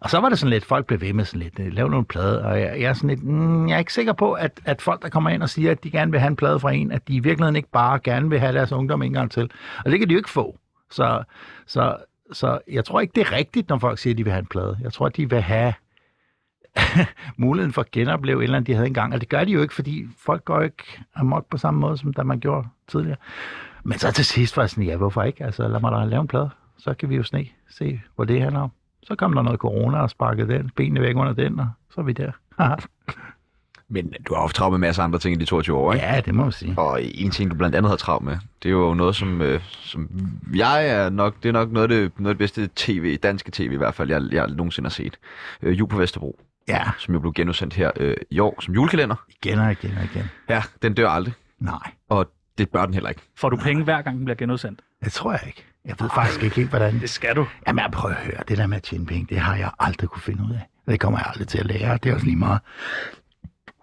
Og 0.00 0.10
så 0.10 0.20
var 0.20 0.28
det 0.28 0.38
sådan 0.38 0.50
lidt, 0.50 0.64
folk 0.64 0.86
blev 0.86 1.00
ved 1.00 1.12
med 1.12 1.24
sådan 1.24 1.40
lidt, 1.40 1.60
øh, 1.60 1.72
lave 1.72 1.90
nogle 1.90 2.06
plade, 2.06 2.44
og 2.44 2.60
jeg, 2.60 2.80
jeg 2.80 2.88
er 2.88 2.92
sådan 2.92 3.10
lidt, 3.10 3.24
mm, 3.24 3.68
jeg 3.68 3.74
er 3.74 3.78
ikke 3.78 3.92
sikker 3.92 4.12
på, 4.12 4.32
at, 4.32 4.60
at 4.64 4.82
folk, 4.82 5.02
der 5.02 5.08
kommer 5.08 5.30
ind 5.30 5.42
og 5.42 5.48
siger, 5.48 5.70
at 5.70 5.84
de 5.84 5.90
gerne 5.90 6.10
vil 6.10 6.20
have 6.20 6.28
en 6.28 6.36
plade 6.36 6.60
fra 6.60 6.72
en, 6.72 6.92
at 6.92 7.08
de 7.08 7.14
i 7.14 7.20
virkeligheden 7.20 7.56
ikke 7.56 7.70
bare 7.70 7.98
gerne 7.98 8.30
vil 8.30 8.38
have 8.40 8.52
deres 8.52 8.72
ungdom 8.72 9.02
en 9.02 9.12
gang 9.12 9.30
til. 9.30 9.50
Og 9.84 9.90
det 9.90 9.98
kan 9.98 10.08
de 10.08 10.12
jo 10.12 10.18
ikke 10.18 10.30
få. 10.30 10.58
Så, 10.90 11.22
så, 11.66 11.96
så 12.32 12.58
jeg 12.68 12.84
tror 12.84 13.00
ikke, 13.00 13.12
det 13.14 13.20
er 13.20 13.32
rigtigt, 13.32 13.68
når 13.68 13.78
folk 13.78 13.98
siger, 13.98 14.14
at 14.14 14.18
de 14.18 14.24
vil 14.24 14.32
have 14.32 14.40
en 14.40 14.46
plade. 14.46 14.76
Jeg 14.80 14.92
tror, 14.92 15.06
at 15.06 15.16
de 15.16 15.30
vil 15.30 15.40
have 15.40 15.74
muligheden 17.36 17.72
for 17.72 17.80
at 17.80 17.90
genopleve 17.90 18.38
et 18.38 18.44
eller 18.44 18.56
andet, 18.56 18.66
de 18.66 18.74
havde 18.74 18.86
engang. 18.86 19.14
Og 19.14 19.20
det 19.20 19.28
gør 19.28 19.44
de 19.44 19.52
jo 19.52 19.62
ikke, 19.62 19.74
fordi 19.74 20.06
folk 20.18 20.44
går 20.44 20.60
ikke 20.60 20.84
amok 21.14 21.46
på 21.50 21.58
samme 21.58 21.80
måde, 21.80 21.98
som 21.98 22.12
da 22.12 22.22
man 22.22 22.40
gjorde 22.40 22.68
tidligere. 22.88 23.16
Men 23.84 23.98
så 23.98 24.12
til 24.12 24.24
sidst 24.24 24.56
var 24.56 24.62
jeg 24.62 24.70
sådan, 24.70 24.84
ja, 24.84 24.96
hvorfor 24.96 25.22
ikke? 25.22 25.44
Altså, 25.44 25.68
lad 25.68 25.80
mig 25.80 25.92
da 25.92 26.04
lave 26.04 26.20
en 26.20 26.28
plade. 26.28 26.50
Så 26.78 26.94
kan 26.94 27.10
vi 27.10 27.16
jo 27.16 27.22
sne, 27.22 27.46
se, 27.70 28.00
hvor 28.14 28.24
det 28.24 28.40
handler 28.40 28.60
om. 28.60 28.70
Så 29.02 29.14
kom 29.14 29.32
der 29.32 29.42
noget 29.42 29.60
corona 29.60 29.98
og 29.98 30.10
sparkede 30.10 30.48
den, 30.48 30.70
benene 30.76 31.00
væk 31.00 31.16
under 31.16 31.32
den, 31.32 31.60
og 31.60 31.68
så 31.90 32.00
er 32.00 32.04
vi 32.04 32.12
der. 32.12 32.32
Men 33.88 34.12
du 34.28 34.34
har 34.34 34.40
haft 34.40 34.56
travlt 34.56 34.72
med 34.72 34.78
masser 34.78 35.02
af 35.02 35.04
andre 35.04 35.18
ting 35.18 35.36
i 35.36 35.38
de 35.38 35.44
22 35.44 35.76
år, 35.76 35.92
ikke? 35.92 36.06
ja, 36.06 36.20
det 36.20 36.34
må 36.34 36.42
man 36.42 36.52
sige. 36.52 36.74
Og 36.78 37.00
en 37.02 37.30
ting, 37.30 37.50
du 37.50 37.56
blandt 37.56 37.76
andet 37.76 37.90
har 37.90 37.96
travlt 37.96 38.24
med, 38.24 38.38
det 38.62 38.68
er 38.68 38.72
jo 38.72 38.94
noget, 38.94 39.16
som, 39.16 39.42
øh, 39.42 39.60
som 39.70 40.10
jeg 40.54 40.88
er 40.88 41.10
nok, 41.10 41.34
det 41.42 41.48
er 41.48 41.52
nok 41.52 41.72
noget 41.72 41.82
af 41.82 41.88
det, 41.88 42.20
noget 42.20 42.30
af 42.30 42.34
det 42.34 42.38
bedste 42.38 42.68
tv, 42.76 43.16
danske 43.16 43.50
tv 43.50 43.72
i 43.72 43.76
hvert 43.76 43.94
fald, 43.94 44.10
jeg, 44.10 44.22
jeg 44.32 44.46
nogensinde 44.48 44.86
har 44.86 44.90
set. 44.92 45.16
Øh, 45.62 45.78
Jul 45.78 45.88
på 45.88 45.96
Vesterbro, 45.98 46.40
Ja, 46.68 46.82
som 46.98 47.14
jo 47.14 47.20
blev 47.20 47.32
genudsendt 47.32 47.74
her 47.74 47.90
øh, 47.96 48.16
i 48.30 48.38
år 48.38 48.60
som 48.60 48.74
julekalender. 48.74 49.16
igen 49.42 49.58
og 49.58 49.72
igen 49.72 49.94
og 49.98 50.04
igen. 50.04 50.30
Ja, 50.48 50.62
den 50.82 50.94
dør 50.94 51.08
aldrig, 51.08 51.34
Nej, 51.60 51.90
og 52.08 52.30
det 52.58 52.68
bør 52.70 52.84
den 52.84 52.94
heller 52.94 53.08
ikke. 53.08 53.22
Får 53.36 53.48
du 53.50 53.56
penge 53.56 53.84
hver 53.84 54.02
gang, 54.02 54.16
den 54.16 54.24
bliver 54.24 54.36
genudsendt? 54.36 54.80
det 55.04 55.12
tror 55.12 55.32
jeg 55.32 55.40
ikke. 55.46 55.64
Jeg 55.84 55.94
ved 56.00 56.10
faktisk 56.14 56.42
ikke 56.42 56.56
helt, 56.56 56.68
hvordan... 56.68 57.00
Det 57.00 57.10
skal 57.10 57.36
du. 57.36 57.46
Jamen, 57.66 57.82
jeg 57.82 57.90
prøver 57.92 58.14
at 58.14 58.20
høre. 58.24 58.42
Det 58.48 58.58
der 58.58 58.66
med 58.66 58.76
at 58.76 58.82
tjene 58.82 59.06
penge, 59.06 59.26
det 59.28 59.38
har 59.38 59.56
jeg 59.56 59.70
aldrig 59.78 60.08
kunne 60.08 60.22
finde 60.22 60.42
ud 60.42 60.54
af. 60.54 60.68
Det 60.92 61.00
kommer 61.00 61.18
jeg 61.18 61.26
aldrig 61.28 61.48
til 61.48 61.58
at 61.58 61.66
lære. 61.66 61.98
Det 62.02 62.10
er 62.10 62.14
også 62.14 62.26
lige 62.26 62.36
meget. 62.36 62.60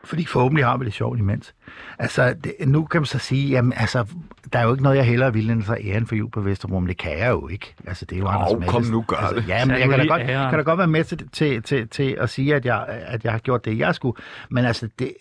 Fordi 0.05 0.25
forhåbentlig 0.25 0.65
har 0.65 0.77
vi 0.77 0.85
det 0.85 0.93
sjovt 0.93 1.19
imens. 1.19 1.53
Altså, 1.99 2.35
det, 2.43 2.53
nu 2.67 2.85
kan 2.85 3.01
man 3.01 3.05
så 3.05 3.19
sige, 3.19 3.49
jamen, 3.49 3.73
altså, 3.75 4.05
der 4.53 4.59
er 4.59 4.63
jo 4.63 4.71
ikke 4.71 4.83
noget, 4.83 4.97
jeg 4.97 5.05
hellere 5.05 5.33
vil 5.33 5.49
end 5.49 5.63
så 5.63 5.77
æren 5.81 6.07
for 6.07 6.15
jul 6.15 6.31
på 6.31 6.41
Vesterbro, 6.41 6.79
men 6.79 6.89
det 6.89 6.97
kan 6.97 7.17
jeg 7.17 7.29
jo 7.29 7.47
ikke. 7.47 7.75
Altså, 7.87 8.05
det 8.05 8.15
er 8.15 8.19
jo 8.19 8.25
Åh, 8.25 8.35
Anders 8.35 8.69
kom 8.69 8.83
nu, 8.83 9.03
gør 9.07 9.15
altså, 9.15 9.35
det. 9.35 9.47
Ja, 9.47 9.65
men 9.65 9.79
jeg 9.79 9.89
kan 9.89 9.99
da, 9.99 10.05
godt, 10.05 10.21
æren. 10.21 10.49
kan 10.49 10.59
da 10.59 10.63
godt 10.63 10.77
være 10.77 10.87
med 10.87 11.03
til, 11.03 11.29
til, 11.29 11.63
til, 11.63 11.87
til 11.87 12.17
at 12.19 12.29
sige, 12.29 12.55
at 12.55 12.65
jeg, 12.65 12.85
at 12.87 13.23
jeg 13.23 13.31
har 13.31 13.39
gjort 13.39 13.65
det, 13.65 13.77
jeg 13.77 13.95
skulle. 13.95 14.17
Men 14.49 14.65
altså, 14.65 14.89
det, 14.99 15.13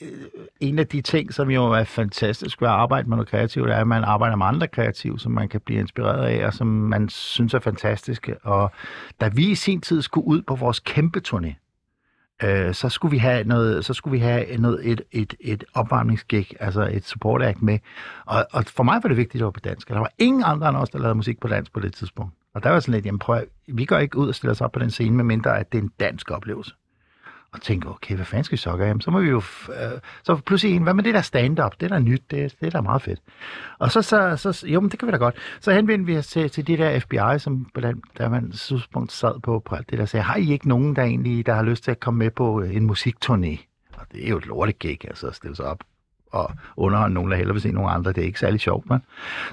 en 0.60 0.78
af 0.78 0.86
de 0.86 1.00
ting, 1.00 1.34
som 1.34 1.50
jo 1.50 1.64
er 1.64 1.84
fantastisk 1.84 2.60
ved 2.60 2.68
at 2.68 2.74
arbejde 2.74 3.08
med 3.08 3.16
noget 3.16 3.28
kreativt, 3.28 3.70
er, 3.70 3.76
at 3.76 3.86
man 3.86 4.04
arbejder 4.04 4.36
med 4.36 4.46
andre 4.46 4.68
kreative, 4.68 5.18
som 5.18 5.32
man 5.32 5.48
kan 5.48 5.60
blive 5.60 5.80
inspireret 5.80 6.26
af, 6.26 6.46
og 6.46 6.54
som 6.54 6.66
man 6.66 7.08
synes 7.08 7.54
er 7.54 7.58
fantastiske. 7.58 8.36
Og 8.42 8.70
da 9.20 9.28
vi 9.28 9.50
i 9.50 9.54
sin 9.54 9.80
tid 9.80 10.02
skulle 10.02 10.26
ud 10.26 10.42
på 10.42 10.54
vores 10.54 10.80
kæmpe 10.80 11.20
turné, 11.28 11.62
øh, 12.44 12.74
så 12.74 12.88
skulle 12.88 13.11
vi 13.11 13.18
have 13.18 13.44
noget, 13.44 13.85
så 13.85 13.94
skulle 13.94 14.12
vi 14.12 14.18
have 14.18 14.57
noget, 14.57 14.90
et, 14.90 15.00
et, 15.12 15.35
et 15.40 15.64
opvarmningsgig, 15.74 16.46
altså 16.61 16.88
et 16.92 17.05
support 17.05 17.42
act 17.42 17.62
med. 17.62 17.78
Og, 18.26 18.46
og 18.52 18.64
for 18.64 18.83
mig 18.83 19.00
var 19.02 19.09
det 19.09 19.16
vigtigt, 19.16 19.35
at 19.35 19.38
det 19.38 19.44
var 19.44 19.50
på 19.50 19.61
dansk. 19.61 19.90
Og 19.90 19.94
Der 19.94 20.00
var 20.00 20.12
ingen 20.18 20.42
andre 20.46 20.68
end 20.68 20.76
os, 20.76 20.90
der 20.90 20.98
lavede 20.98 21.14
musik 21.14 21.40
på 21.40 21.48
dansk 21.48 21.72
på 21.72 21.81
det 21.81 21.94
tidspunkt. 21.94 22.35
Og 22.55 22.62
der 22.62 22.70
var 22.70 22.81
sådan 22.81 22.94
lidt, 22.94 23.07
jamen 23.07 23.18
prøv, 23.18 23.37
at- 23.37 23.48
vi 23.68 23.85
går 23.85 23.98
ikke 23.98 24.18
ud 24.18 24.28
og 24.28 24.35
stiller 24.35 24.50
os 24.52 24.61
op 24.61 24.72
på 24.72 24.78
den 24.78 24.90
scene, 24.90 25.16
medmindre 25.16 25.59
at 25.59 25.72
det 25.72 25.78
er 25.78 25.83
en 25.83 25.90
dansk 26.00 26.31
oplevelse. 26.31 26.74
Og 27.52 27.62
tænkte, 27.62 27.86
okay, 27.86 28.14
hvad 28.14 28.24
fanden 28.24 28.44
skal 28.44 28.56
vi 28.56 28.60
så 28.60 28.76
gøre? 28.76 28.86
Jamen, 28.86 29.00
så 29.00 29.10
må 29.10 29.20
vi 29.20 29.28
jo... 29.28 29.42
Øh, 29.68 30.00
så 30.22 30.36
pludselig 30.36 30.76
en, 30.76 30.82
hvad 30.82 30.94
med 30.94 31.04
det 31.04 31.14
der 31.14 31.20
stand-up? 31.20 31.80
Det 31.80 31.86
er 31.86 31.88
da 31.96 31.98
nyt, 31.98 32.22
det, 32.30 32.54
det 32.60 32.66
er 32.66 32.70
da 32.70 32.80
meget 32.80 33.02
fedt. 33.02 33.20
Og 33.78 33.92
så, 33.92 34.02
så, 34.02 34.36
så 34.36 34.66
jo, 34.66 34.80
men 34.80 34.90
det 34.90 34.98
kan 34.98 35.08
vi 35.08 35.12
da 35.12 35.16
godt. 35.16 35.34
Så 35.60 35.72
henvendte 35.72 36.06
vi 36.06 36.18
os 36.18 36.26
til, 36.26 36.50
til 36.50 36.66
det 36.66 36.78
der 36.78 37.00
FBI, 37.00 37.38
som 37.38 37.66
på 37.74 37.80
den, 37.80 38.02
der 38.18 38.28
man 38.28 38.50
tidspunkt 38.50 39.12
sad 39.12 39.40
på, 39.40 39.62
på 39.64 39.74
alt 39.74 39.90
det 39.90 39.98
der, 39.98 40.04
sagde, 40.04 40.24
har 40.24 40.36
I 40.36 40.52
ikke 40.52 40.68
nogen, 40.68 40.96
der 40.96 41.02
egentlig 41.02 41.46
der 41.46 41.54
har 41.54 41.62
lyst 41.62 41.84
til 41.84 41.90
at 41.90 42.00
komme 42.00 42.18
med 42.18 42.30
på 42.30 42.62
øh, 42.62 42.76
en 42.76 42.90
musikturné? 42.90 43.58
Og 43.94 44.06
det 44.12 44.24
er 44.24 44.28
jo 44.28 44.36
et 44.36 44.46
lortegig, 44.46 45.08
altså 45.08 45.26
at 45.26 45.34
stille 45.34 45.56
sig 45.56 45.64
op 45.64 45.84
og 46.32 46.50
underholde 46.76 47.14
nogen, 47.14 47.30
der 47.30 47.36
hellere 47.36 47.54
vil 47.54 47.62
se 47.62 47.72
nogle 47.72 47.90
andre. 47.90 48.12
Det 48.12 48.20
er 48.22 48.26
ikke 48.26 48.38
særlig 48.38 48.60
sjovt, 48.60 48.90
man. 48.90 49.02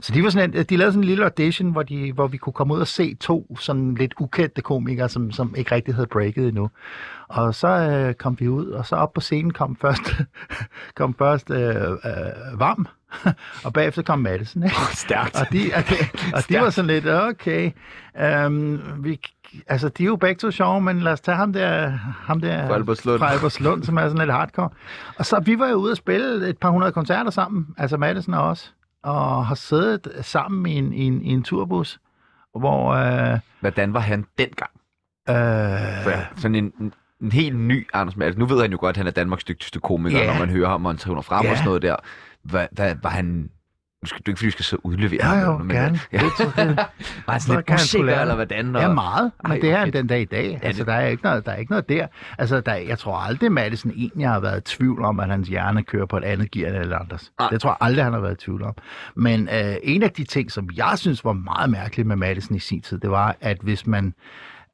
Så 0.01 0.13
de, 0.13 0.23
var 0.23 0.29
sådan 0.29 0.53
en, 0.55 0.63
de 0.63 0.77
lavede 0.77 0.91
sådan 0.91 1.03
en 1.03 1.07
lille 1.07 1.23
audition, 1.23 1.71
hvor, 1.71 1.83
de, 1.83 2.11
hvor 2.11 2.27
vi 2.27 2.37
kunne 2.37 2.53
komme 2.53 2.73
ud 2.73 2.79
og 2.79 2.87
se 2.87 3.15
to 3.15 3.57
sådan 3.59 3.95
lidt 3.95 4.13
ukendte 4.19 4.61
komikere, 4.61 5.09
som, 5.09 5.31
som 5.31 5.55
ikke 5.57 5.75
rigtig 5.75 5.95
havde 5.95 6.07
breaket 6.07 6.47
endnu. 6.47 6.69
Og 7.27 7.55
så 7.55 7.67
øh, 7.67 8.13
kom 8.13 8.39
vi 8.39 8.47
ud, 8.47 8.65
og 8.67 8.85
så 8.85 8.95
op 8.95 9.13
på 9.13 9.21
scenen 9.21 9.53
kom 9.53 9.75
først, 9.81 10.01
kom 10.97 11.13
først 11.13 11.49
øh, 11.49 11.91
øh, 11.91 12.59
Vam, 12.59 12.87
og 13.65 13.73
bagefter 13.73 14.01
kom 14.01 14.19
Madison, 14.19 14.63
ikke? 14.63 14.75
Stærkt. 14.93 15.35
Og 15.35 15.47
de, 15.51 15.71
og 15.75 15.83
de, 15.89 15.95
og 16.33 16.49
de 16.49 16.59
var 16.59 16.69
sådan 16.69 16.87
lidt, 16.87 17.07
okay, 17.07 17.71
um, 18.45 18.81
vi, 19.03 19.19
altså 19.67 19.89
de 19.89 20.03
er 20.03 20.07
jo 20.07 20.15
begge 20.15 20.39
to 20.39 20.51
sjove, 20.51 20.81
men 20.81 20.99
lad 20.99 21.11
os 21.13 21.21
tage 21.21 21.35
ham 21.37 21.53
der, 21.53 21.89
ham 22.23 22.41
der 22.41 22.67
Fra 22.67 22.75
Albertslund. 22.75 23.19
fra 23.19 23.31
Albertslund, 23.31 23.83
som 23.83 23.97
er 23.97 24.01
sådan 24.01 24.17
lidt 24.17 24.31
hardcore. 24.31 24.69
Og 25.17 25.25
så 25.25 25.39
vi 25.39 25.59
var 25.59 25.67
jo 25.67 25.75
ude 25.75 25.91
at 25.91 25.97
spille 25.97 26.49
et 26.49 26.57
par 26.57 26.69
hundrede 26.69 26.91
koncerter 26.91 27.31
sammen, 27.31 27.67
altså 27.77 27.97
Madison 27.97 28.33
og 28.33 28.43
os, 28.47 28.73
og 29.03 29.45
har 29.45 29.55
siddet 29.55 30.07
sammen 30.21 30.65
i 30.65 30.75
en, 30.75 30.93
i 30.93 31.03
en, 31.03 31.21
i 31.21 31.29
en 31.29 31.43
turbus, 31.43 31.99
hvor... 32.59 32.89
Øh, 32.93 33.39
Hvordan 33.59 33.93
var 33.93 33.99
han 33.99 34.25
dengang? 34.37 34.71
øh, 35.29 36.03
For 36.03 36.39
sådan 36.41 36.55
en, 36.55 36.73
en, 36.79 36.93
en 37.21 37.31
helt 37.31 37.55
ny 37.59 37.87
Anders 37.93 38.15
Madsen. 38.17 38.39
Nu 38.39 38.45
ved 38.45 38.61
han 38.61 38.71
jo 38.71 38.77
godt, 38.79 38.93
at 38.93 38.97
han 38.97 39.07
er 39.07 39.11
Danmarks 39.11 39.43
dygtigste 39.43 39.79
komiker, 39.79 40.19
Ja. 40.19 40.31
når 40.33 40.39
man 40.39 40.49
hører 40.49 40.69
ham, 40.69 40.85
og 40.85 40.91
han 40.91 40.97
træner 40.97 41.21
frem 41.21 41.45
Ja. 41.45 41.51
og 41.51 41.57
sådan 41.57 41.67
noget 41.67 41.81
der. 41.81 41.95
Hvad, 42.43 42.67
hvad 42.71 42.95
var 43.03 43.09
han... 43.09 43.49
Nu 44.03 44.07
skal 44.07 44.21
du 44.25 44.31
ikke, 44.31 44.37
fordi 44.37 44.45
vi 44.45 44.51
skal 44.51 44.65
så 44.65 44.77
udlevere 44.83 45.19
Ja, 45.23 45.45
ham, 45.45 45.69
jo, 45.69 45.73
gerne. 45.73 45.99
Ja. 46.13 46.19
var 47.25 47.31
han 47.31 47.39
Så 47.41 47.47
sådan 47.67 47.85
lidt 47.93 48.05
lære 48.05 48.21
eller 48.21 48.35
hvordan? 48.35 48.75
Og... 48.75 48.81
Ja, 48.81 48.93
meget. 48.93 49.31
Men 49.43 49.51
Ej, 49.51 49.57
det 49.59 49.71
er 49.71 49.77
han 49.77 49.93
den 49.93 50.07
dag 50.07 50.21
i 50.21 50.25
dag. 50.25 50.59
Altså, 50.63 50.79
det- 50.83 50.87
der, 50.87 50.93
er 50.93 51.07
ikke 51.07 51.23
noget, 51.23 51.45
der 51.45 51.51
er 51.51 51.55
ikke 51.55 51.71
noget 51.71 51.89
der. 51.89 52.07
Altså, 52.37 52.61
der, 52.61 52.73
jeg 52.75 52.99
tror 52.99 53.17
aldrig, 53.17 53.51
Madison 53.51 53.91
egentlig 53.95 54.27
har 54.27 54.39
været 54.39 54.57
i 54.71 54.75
tvivl 54.77 55.01
om, 55.03 55.19
at 55.19 55.29
hans 55.29 55.47
hjerne 55.47 55.83
kører 55.83 56.05
på 56.05 56.17
et 56.17 56.23
andet 56.23 56.51
gear 56.51 56.67
end 56.69 56.77
alle 56.77 56.95
andres. 56.95 57.31
Nej. 57.39 57.49
Det 57.49 57.61
tror 57.61 57.69
jeg 57.69 57.77
aldrig, 57.81 58.03
han 58.03 58.13
har 58.13 58.19
været 58.19 58.41
i 58.41 58.45
tvivl 58.45 58.63
om. 58.63 58.73
Men 59.15 59.49
øh, 59.49 59.75
en 59.83 60.03
af 60.03 60.11
de 60.11 60.23
ting, 60.23 60.51
som 60.51 60.69
jeg 60.75 60.93
synes 60.95 61.25
var 61.25 61.33
meget 61.33 61.69
mærkeligt 61.69 62.07
med 62.07 62.15
Madison 62.15 62.55
i 62.55 62.59
sin 62.59 62.81
tid, 62.81 62.99
det 62.99 63.11
var, 63.11 63.35
at 63.41 63.57
hvis 63.61 63.87
man... 63.87 64.13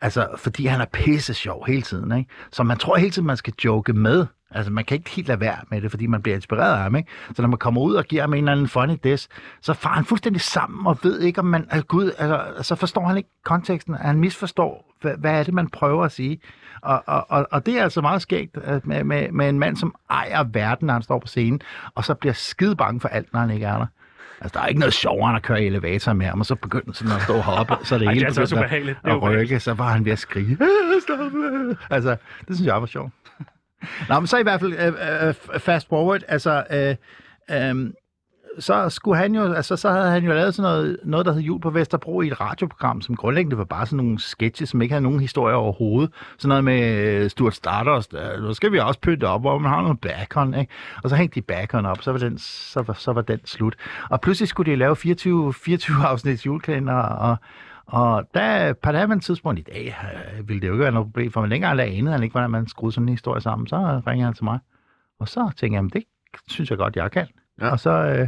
Altså, 0.01 0.27
fordi 0.37 0.65
han 0.65 0.81
er 0.81 0.85
pisse 0.93 1.33
sjov 1.33 1.65
hele 1.67 1.81
tiden, 1.81 2.17
ikke? 2.17 2.29
Så 2.51 2.63
man 2.63 2.77
tror 2.77 2.95
hele 2.97 3.11
tiden, 3.11 3.25
man 3.27 3.37
skal 3.37 3.53
joke 3.65 3.93
med. 3.93 4.25
Altså, 4.51 4.71
man 4.71 4.85
kan 4.85 4.97
ikke 4.97 5.09
helt 5.09 5.27
lade 5.27 5.39
være 5.39 5.57
med 5.71 5.81
det, 5.81 5.91
fordi 5.91 6.07
man 6.07 6.21
bliver 6.21 6.35
inspireret 6.35 6.73
af 6.73 6.83
ham, 6.83 6.95
ikke? 6.95 7.09
Så 7.35 7.41
når 7.41 7.49
man 7.49 7.57
kommer 7.57 7.81
ud 7.81 7.95
og 7.95 8.05
giver 8.05 8.21
ham 8.21 8.33
en 8.33 8.37
eller 8.37 8.51
anden 8.51 8.67
funny 8.67 8.97
diss, 9.03 9.29
så 9.61 9.73
farer 9.73 9.93
han 9.93 10.05
fuldstændig 10.05 10.41
sammen 10.41 10.87
og 10.87 10.97
ved 11.03 11.19
ikke, 11.19 11.39
om 11.39 11.45
man... 11.45 11.67
Altså, 11.69 11.85
Gud, 11.85 12.11
altså, 12.17 12.63
så 12.63 12.75
forstår 12.75 13.07
han 13.07 13.17
ikke 13.17 13.29
konteksten. 13.43 13.95
Han 13.95 14.19
misforstår, 14.19 14.93
hvad, 15.01 15.13
hvad 15.17 15.39
er 15.39 15.43
det, 15.43 15.53
man 15.53 15.67
prøver 15.69 16.03
at 16.05 16.11
sige. 16.11 16.39
Og, 16.81 17.03
og, 17.05 17.25
og, 17.29 17.47
og 17.51 17.65
det 17.65 17.79
er 17.79 17.83
altså 17.83 18.01
meget 18.01 18.21
skægt 18.21 18.57
at 18.57 18.85
med, 18.87 19.03
med, 19.03 19.31
med 19.31 19.49
en 19.49 19.59
mand, 19.59 19.77
som 19.77 19.95
ejer 20.09 20.43
verden, 20.43 20.85
når 20.85 20.93
han 20.93 21.03
står 21.03 21.19
på 21.19 21.27
scenen, 21.27 21.61
og 21.95 22.05
så 22.05 22.13
bliver 22.13 22.33
skide 22.33 22.75
bange 22.75 22.99
for 22.99 23.07
alt, 23.07 23.33
når 23.33 23.39
han 23.39 23.49
ikke 23.49 23.65
er 23.65 23.77
der. 23.77 23.85
Altså, 24.41 24.57
der 24.59 24.63
er 24.63 24.67
ikke 24.67 24.79
noget 24.79 24.93
sjovere, 24.93 25.29
end 25.29 25.35
at 25.35 25.43
køre 25.43 25.63
i 25.63 25.65
elevator 25.65 26.13
med 26.13 26.25
ham, 26.25 26.39
og 26.39 26.45
så 26.45 26.55
begynder 26.55 26.93
sådan 26.93 27.15
at 27.15 27.21
stå 27.21 27.33
og 27.33 27.43
hoppe, 27.43 27.73
så 27.83 27.97
det 27.97 28.05
Ej, 28.05 28.11
det 28.11 28.13
hele 28.13 28.25
er 28.25 28.39
altså. 28.39 28.55
Det 28.55 28.97
er 29.03 29.15
at 29.15 29.21
rykke, 29.21 29.59
så 29.59 29.73
var 29.73 29.89
han 29.89 30.05
ved 30.05 30.11
at 30.11 30.19
skrige. 30.19 30.57
Altså, 31.89 32.15
det 32.47 32.55
synes 32.55 32.67
jeg 32.67 32.81
var 32.81 32.85
sjovt. 32.85 33.11
Nå, 34.09 34.19
men 34.19 34.27
så 34.27 34.37
i 34.37 34.43
hvert 34.43 34.59
fald 34.59 34.73
øh, 34.73 35.27
øh, 35.27 35.59
fast 35.59 35.89
forward, 35.89 36.21
altså, 36.27 36.63
øh, 36.71 36.95
øh, 37.51 37.91
så 38.59 38.89
skulle 38.89 39.17
han 39.17 39.35
jo, 39.35 39.53
altså 39.53 39.75
så 39.75 39.91
havde 39.91 40.11
han 40.11 40.23
jo 40.23 40.33
lavet 40.33 40.55
sådan 40.55 40.71
noget, 40.71 40.97
noget 41.03 41.25
der 41.25 41.33
hed 41.33 41.41
Jul 41.41 41.61
på 41.61 41.69
Vesterbro 41.69 42.21
i 42.21 42.27
et 42.27 42.41
radioprogram, 42.41 43.01
som 43.01 43.15
grundlæggende 43.15 43.57
var 43.57 43.63
bare 43.63 43.85
sådan 43.85 43.97
nogle 43.97 44.19
sketches, 44.19 44.69
som 44.69 44.81
ikke 44.81 44.93
havde 44.93 45.03
nogen 45.03 45.19
historie 45.19 45.55
overhovedet. 45.55 46.13
Sådan 46.37 46.49
noget 46.49 46.63
med 46.63 46.97
øh, 46.97 47.29
Stuart 47.29 47.55
Stardust, 47.55 48.13
øh, 48.13 48.43
nu 48.43 48.53
skal 48.53 48.71
vi 48.71 48.79
også 48.79 48.99
pynte 48.99 49.27
op, 49.27 49.41
hvor 49.41 49.57
man 49.57 49.71
har 49.71 49.81
noget 49.81 49.99
bacon, 49.99 50.53
ikke? 50.53 50.73
Og 51.03 51.09
så 51.09 51.15
hængte 51.15 51.35
de 51.35 51.41
bacon 51.41 51.85
op, 51.85 52.01
så 52.01 52.11
var 52.11 52.19
den, 52.19 52.37
så 52.37 52.81
var, 52.81 52.93
så 52.93 53.13
var 53.13 53.21
den 53.21 53.39
slut. 53.45 53.75
Og 54.09 54.21
pludselig 54.21 54.47
skulle 54.47 54.71
de 54.71 54.77
lave 54.77 54.95
24, 54.95 55.53
24 55.53 56.05
afsnits 56.07 56.45
julekalender, 56.45 56.93
og, 56.93 57.37
og 57.87 58.29
der, 58.33 58.73
på 58.73 58.91
det 58.91 58.99
her 58.99 59.19
tidspunkt 59.19 59.59
i 59.59 59.63
dag, 59.63 59.95
øh, 60.37 60.47
ville 60.47 60.61
det 60.61 60.67
jo 60.67 60.73
ikke 60.73 60.83
være 60.83 60.91
noget 60.91 61.07
problem, 61.07 61.31
for 61.31 61.41
man 61.41 61.49
længere 61.49 61.85
anede 61.85 62.11
han 62.11 62.23
ikke, 62.23 62.33
hvordan 62.33 62.49
man 62.49 62.67
skruede 62.67 62.93
sådan 62.93 63.07
en 63.07 63.13
historie 63.13 63.41
sammen. 63.41 63.67
Så 63.67 64.01
ringer 64.07 64.25
han 64.25 64.33
til 64.33 64.43
mig, 64.43 64.59
og 65.19 65.27
så 65.27 65.39
tænkte 65.39 65.65
jeg, 65.65 65.71
jamen, 65.71 65.89
det 65.89 66.03
synes 66.47 66.69
jeg 66.69 66.77
godt, 66.77 66.95
jeg 66.95 67.11
kan. 67.11 67.27
Ja. 67.61 67.69
Og, 67.69 67.79
så, 67.79 67.89
øh, 67.89 68.27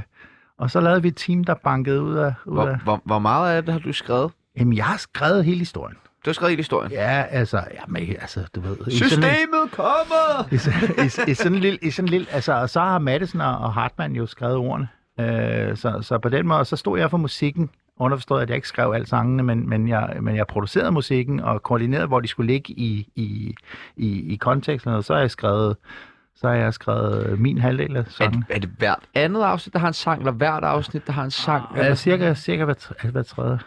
og 0.57 0.71
så 0.71 0.79
lavede 0.81 1.01
vi 1.01 1.07
et 1.07 1.15
team, 1.15 1.43
der 1.43 1.53
bankede 1.53 2.01
ud 2.01 2.15
af... 2.15 2.33
Ud 2.45 2.53
Hvor, 2.53 2.67
af 2.67 2.77
hvor, 2.79 3.01
hvor 3.05 3.19
meget 3.19 3.55
af 3.55 3.63
det 3.63 3.73
har 3.73 3.79
du 3.79 3.93
skrevet? 3.93 4.31
jamen, 4.57 4.77
jeg 4.77 4.85
har 4.85 4.97
skrevet 4.97 5.45
hele 5.45 5.59
historien. 5.59 5.97
Du 6.25 6.29
har 6.29 6.33
skrevet 6.33 6.51
hele 6.51 6.59
historien. 6.59 6.91
Ja, 6.91 7.23
altså, 7.29 7.63
jamen, 7.73 8.15
altså, 8.21 8.47
du 8.55 8.61
ved... 8.61 8.77
i 8.87 8.91
Systemet 8.91 9.71
kommer! 9.71 10.53
i, 10.53 10.55
i, 11.27 11.31
i, 11.31 11.33
sådan 11.33 11.53
en 11.53 11.59
lille, 11.59 11.79
i 11.81 11.91
sådan 11.91 12.05
en 12.05 12.09
lille, 12.09 12.27
altså, 12.31 12.53
og 12.53 12.69
så 12.69 12.79
har 12.79 12.99
Madison 12.99 13.41
og 13.41 13.57
og 13.57 13.73
Hartmann 13.73 14.15
jo 14.15 14.25
skrevet 14.25 14.55
ordene. 14.55 14.87
Øh, 15.19 15.77
så, 15.77 15.99
så 16.01 16.17
på 16.17 16.29
den 16.29 16.47
måde, 16.47 16.65
så 16.65 16.75
stod 16.75 16.99
jeg 16.99 17.09
for 17.09 17.17
musikken, 17.17 17.69
underforstået, 17.99 18.41
at 18.41 18.49
jeg 18.49 18.55
ikke 18.55 18.67
skrev 18.67 18.91
alle 18.95 19.07
sangene, 19.07 19.43
men, 19.43 19.69
men, 19.69 19.87
jeg, 19.87 20.17
men 20.21 20.35
jeg 20.35 20.47
producerede 20.47 20.91
musikken 20.91 21.39
og 21.39 21.63
koordinerede, 21.63 22.07
hvor 22.07 22.19
de 22.19 22.27
skulle 22.27 22.51
ligge 22.53 22.73
i, 22.73 23.07
i, 23.15 23.55
i, 23.95 24.33
i 24.33 24.35
konteksten, 24.35 24.91
og 24.93 25.03
så 25.03 25.13
har 25.13 25.19
jeg 25.21 25.31
skrevet, 25.31 25.77
så 26.35 26.47
har 26.47 26.55
jeg 26.55 26.73
skrevet 26.73 27.39
min 27.39 27.57
halvdel 27.57 27.97
af 27.97 28.01
Er, 28.01 28.09
sangen. 28.09 28.41
det- 28.47 28.55
er 28.55 28.59
det 28.59 28.69
hvert 28.77 28.99
andet 29.13 29.41
afsnit, 29.43 29.73
der 29.73 29.79
har 29.79 29.87
en 29.87 29.93
sang, 29.93 30.19
eller 30.19 30.31
hvert 30.31 30.63
afsnit, 30.63 31.07
der 31.07 31.13
har 31.13 31.23
en 31.23 31.31
sang? 31.31 31.63
Ja, 31.75 31.95
cirka, 31.95 32.33
cirka 32.33 32.65
hver, 32.65 33.09
hver 33.11 33.23
tredje. 33.23 33.59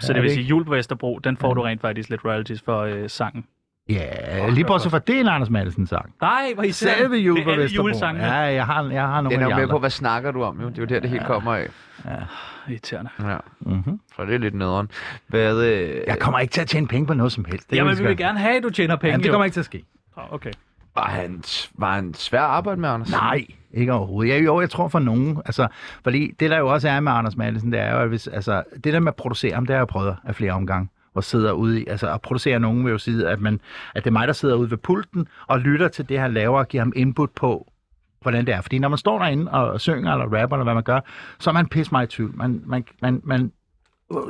Så 0.00 0.12
Er 0.12 0.14
det 0.14 0.22
vil 0.22 0.28
det 0.30 0.34
sige, 0.34 0.46
jul 0.46 0.64
på 0.64 0.70
Vesterbro, 0.70 1.18
den 1.18 1.36
får 1.36 1.54
du 1.54 1.62
rent 1.62 1.80
faktisk 1.80 2.08
lidt 2.10 2.24
royalties 2.24 2.62
for 2.62 2.80
øh, 2.80 3.08
sangen. 3.10 3.44
Ja, 3.92 4.48
lige 4.48 4.64
bortset 4.64 4.90
fra 4.90 4.98
det 4.98 5.16
er 5.16 5.20
en 5.20 5.28
Anders 5.28 5.50
Madsen 5.50 5.86
sang. 5.86 6.12
Nej, 6.20 6.52
hvor 6.54 6.62
I 6.62 6.72
Selve 6.72 7.16
jul 7.16 7.36
Det 7.36 7.44
på 7.44 7.50
er 7.50 7.56
Vesterbro. 7.56 7.88
Ja, 8.16 8.32
jeg 8.34 8.66
har, 8.66 8.90
jeg 8.90 9.02
har 9.02 9.20
nogle 9.20 9.36
Den 9.36 9.46
er 9.46 9.50
jo 9.50 9.56
med 9.60 9.68
på, 9.68 9.78
hvad 9.78 9.90
snakker 9.90 10.30
du 10.30 10.42
om? 10.42 10.60
Jo? 10.60 10.68
Det 10.68 10.78
er 10.78 10.82
jo 10.82 10.86
der, 10.86 11.00
det 11.00 11.10
helt 11.10 11.24
kommer 11.26 11.54
af. 11.54 11.68
Irriterende. 12.68 13.10
Ja, 13.22 13.36
Mm-hmm. 13.60 14.00
så 14.16 14.24
det 14.24 14.34
er 14.34 14.38
lidt 14.38 14.54
nederen. 14.54 14.90
Hvad, 15.26 15.64
øh, 15.64 16.00
Jeg 16.06 16.18
kommer 16.18 16.38
ikke 16.40 16.52
til 16.52 16.60
at 16.60 16.66
tjene 16.66 16.88
penge 16.88 17.06
på 17.06 17.14
noget 17.14 17.32
som 17.32 17.44
helst. 17.44 17.70
Det 17.70 17.76
Jamen, 17.76 17.98
vi 17.98 18.02
vil 18.02 18.16
gerne 18.16 18.38
have, 18.38 18.56
at 18.56 18.62
du 18.62 18.70
tjener 18.70 18.96
penge. 18.96 19.10
Jamen, 19.10 19.22
det 19.24 19.30
kommer 19.30 19.44
ikke 19.44 19.54
til 19.54 19.60
at 19.60 19.66
ske. 19.66 19.84
Åh, 20.18 20.32
Okay. 20.32 20.50
var, 20.94 21.08
han, 21.08 21.42
var 21.74 21.94
han 21.94 22.14
svær 22.14 22.40
at 22.40 22.50
arbejde 22.50 22.80
med, 22.80 22.88
Anders? 22.88 23.10
Nej, 23.10 23.44
ikke 23.72 23.92
overhovedet. 23.92 24.32
Jeg, 24.34 24.44
jo, 24.44 24.60
jeg 24.60 24.70
tror 24.70 24.88
for 24.88 24.98
nogen, 24.98 25.38
altså, 25.44 25.66
fordi 26.02 26.32
det 26.40 26.50
der 26.50 26.58
jo 26.58 26.68
også 26.68 26.88
er 26.88 27.00
med 27.00 27.12
Anders 27.12 27.36
Madsen, 27.36 27.72
det 27.72 27.80
er 27.80 27.92
jo, 27.94 27.98
at 27.98 28.08
hvis, 28.08 28.26
altså, 28.28 28.62
det 28.84 28.92
der 28.92 29.00
med 29.00 29.08
at 29.12 29.16
producere 29.16 29.54
ham, 29.54 29.66
det 29.66 29.74
har 29.74 29.80
jeg 29.80 29.88
prøvet 29.88 30.16
af 30.24 30.34
flere 30.34 30.52
omgange 30.52 30.88
og 31.14 31.24
sidder 31.24 31.52
ude 31.52 31.82
i, 31.82 31.86
altså 31.86 32.12
at 32.12 32.20
producere 32.20 32.60
nogen 32.60 32.84
vil 32.84 32.90
jo 32.90 32.98
sige, 32.98 33.28
at, 33.28 33.40
man, 33.40 33.60
at 33.94 34.04
det 34.04 34.10
er 34.10 34.12
mig, 34.12 34.26
der 34.26 34.32
sidder 34.32 34.54
ude 34.54 34.70
ved 34.70 34.78
pulten 34.78 35.28
og 35.46 35.60
lytter 35.60 35.88
til 35.88 36.08
det, 36.08 36.18
han 36.18 36.34
laver 36.34 36.58
og 36.58 36.68
giver 36.68 36.82
ham 36.82 36.92
input 36.96 37.30
på, 37.30 37.72
hvordan 38.20 38.46
det 38.46 38.54
er. 38.54 38.60
Fordi 38.60 38.78
når 38.78 38.88
man 38.88 38.98
står 38.98 39.18
derinde 39.18 39.50
og 39.50 39.80
synger 39.80 40.12
eller 40.12 40.24
rapper, 40.24 40.56
eller 40.56 40.64
hvad 40.64 40.74
man 40.74 40.82
gør, 40.82 41.00
så 41.38 41.50
er 41.50 41.54
man 41.54 41.66
pis 41.66 41.92
meget 41.92 42.12
i 42.12 42.16
tvivl. 42.16 42.36
Man, 42.36 42.62
man, 42.66 42.84
man, 43.02 43.20
man 43.24 43.52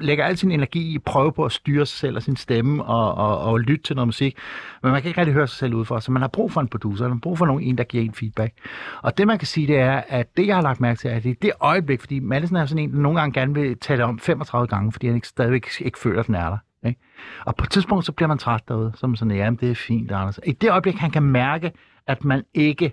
lægger 0.01 0.25
al 0.25 0.37
sin 0.37 0.51
energi 0.51 0.92
i 0.92 0.95
at 0.95 1.03
prøve 1.03 1.33
på 1.33 1.45
at 1.45 1.53
styre 1.53 1.87
sig 1.87 1.99
selv 1.99 2.16
og 2.16 2.23
sin 2.23 2.37
stemme 2.37 2.85
og, 2.85 3.14
og, 3.14 3.38
og 3.38 3.61
lytte 3.61 3.85
til 3.85 3.97
noget 3.97 4.09
musik. 4.09 4.37
Men 4.83 4.92
man 4.92 5.03
kan 5.03 5.09
ikke 5.09 5.21
rigtig 5.21 5.35
høre 5.35 5.47
sig 5.47 5.59
selv 5.59 5.75
udefra, 5.75 6.01
så 6.01 6.12
man 6.12 6.23
har 6.23 6.29
brug 6.29 6.53
for 6.53 6.61
en 6.61 6.68
producer, 6.68 7.05
man 7.05 7.12
har 7.12 7.21
brug 7.21 7.38
for 7.38 7.47
nogen, 7.47 7.62
en, 7.62 7.79
der 7.79 7.85
giver 7.85 8.05
en 8.05 8.14
feedback. 8.14 8.55
Og 9.03 9.18
det 9.18 9.27
man 9.27 9.38
kan 9.38 9.47
sige, 9.47 9.66
det 9.66 9.79
er, 9.79 10.03
at 10.09 10.37
det 10.37 10.47
jeg 10.47 10.55
har 10.55 10.62
lagt 10.62 10.81
mærke 10.81 10.99
til, 10.99 11.11
er, 11.11 11.14
at 11.14 11.23
det 11.23 11.31
er 11.31 11.35
det 11.42 11.53
øjeblik, 11.61 12.01
fordi 12.01 12.18
Madison 12.18 12.57
er 12.57 12.66
sådan 12.66 12.85
en, 12.85 12.92
der 12.92 12.99
nogle 12.99 13.21
gange 13.21 13.40
gerne 13.40 13.55
vil 13.55 13.79
tale 13.79 14.05
om 14.05 14.18
35 14.18 14.66
gange, 14.66 14.92
fordi 14.92 15.07
han 15.07 15.16
ikke, 15.16 15.29
stadigvæk 15.29 15.66
ikke 15.81 15.99
føler, 15.99 16.21
at 16.21 16.27
den 16.27 16.35
er 16.35 16.51
der. 16.51 16.59
Ikke? 16.87 17.01
Og 17.45 17.57
på 17.57 17.64
et 17.64 17.71
tidspunkt, 17.71 18.05
så 18.05 18.12
bliver 18.12 18.29
man 18.29 18.38
træt 18.38 18.68
derude, 18.68 18.92
så 18.95 19.07
er 19.07 19.09
man 19.09 19.16
sådan, 19.16 19.37
jamen 19.37 19.59
det 19.61 19.71
er 19.71 19.75
fint, 19.75 20.11
Anders. 20.12 20.40
I 20.47 20.53
det 20.53 20.71
øjeblik, 20.71 20.95
han 20.95 21.11
kan 21.11 21.23
mærke, 21.23 21.73
at 22.07 22.25
man 22.25 22.42
ikke 22.55 22.92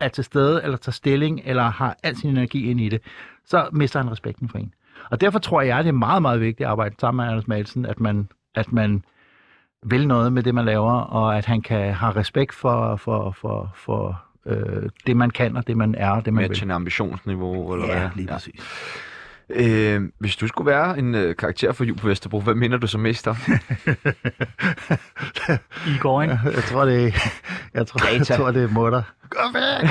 er 0.00 0.08
til 0.08 0.24
stede, 0.24 0.62
eller 0.64 0.76
tager 0.76 0.92
stilling, 0.92 1.40
eller 1.44 1.62
har 1.62 1.96
al 2.02 2.16
sin 2.16 2.30
energi 2.30 2.70
ind 2.70 2.80
i 2.80 2.88
det, 2.88 3.00
så 3.44 3.68
mister 3.72 4.00
han 4.02 4.10
respekten 4.10 4.48
for 4.48 4.58
en. 4.58 4.74
Og 5.10 5.20
derfor 5.20 5.38
tror 5.38 5.60
jeg, 5.60 5.84
det 5.84 5.88
er 5.88 5.92
meget, 5.92 6.22
meget 6.22 6.40
vigtigt 6.40 6.66
at 6.66 6.70
arbejde 6.70 6.94
sammen 6.98 7.24
med 7.24 7.30
Anders 7.32 7.48
Madsen, 7.48 7.86
at 7.86 8.00
man, 8.00 8.28
at 8.54 8.72
man 8.72 9.04
vil 9.82 10.08
noget 10.08 10.32
med 10.32 10.42
det, 10.42 10.54
man 10.54 10.64
laver, 10.64 10.92
og 10.92 11.38
at 11.38 11.46
han 11.46 11.62
kan 11.62 11.94
have 11.94 12.12
respekt 12.16 12.54
for, 12.54 12.96
for, 12.96 13.30
for, 13.30 13.72
for 13.74 14.22
øh, 14.46 14.88
det, 15.06 15.16
man 15.16 15.30
kan, 15.30 15.56
og 15.56 15.66
det, 15.66 15.76
man 15.76 15.94
er, 15.94 16.10
og 16.10 16.24
det, 16.24 16.34
man 16.34 16.42
Med 16.48 16.60
vil. 16.60 16.70
ambitionsniveau, 16.70 17.72
eller 17.74 17.86
Ja, 17.86 17.98
hvad? 18.00 18.10
lige 18.14 18.28
præcis. 18.28 18.60
Øh, 19.50 20.02
hvis 20.18 20.36
du 20.36 20.46
skulle 20.46 20.70
være 20.70 20.98
en 20.98 21.14
øh, 21.14 21.36
karakter 21.36 21.72
for 21.72 21.84
Jul 21.84 21.96
på 21.96 22.08
Vesterbro, 22.08 22.40
hvad 22.40 22.54
minder 22.54 22.78
du 22.78 22.86
så 22.86 22.98
mest 22.98 23.28
om? 23.28 23.36
Igor, 25.96 26.22
ikke? 26.22 26.38
Jeg 26.44 26.62
tror, 26.62 26.84
det 26.84 27.04
er, 27.04 27.10
jeg 27.74 27.86
tror, 27.86 28.16
jeg 28.16 28.26
tror, 28.26 28.50
det 28.50 28.62
er 28.62 28.68
mutter. 28.68 29.02
Gå 29.30 29.40
væk! 29.52 29.90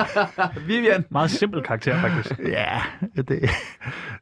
Vivian! 0.68 1.04
Meget 1.10 1.30
simpel 1.30 1.62
karakter, 1.62 2.00
faktisk. 2.00 2.38
Ja, 2.38 2.82
det, 3.16 3.28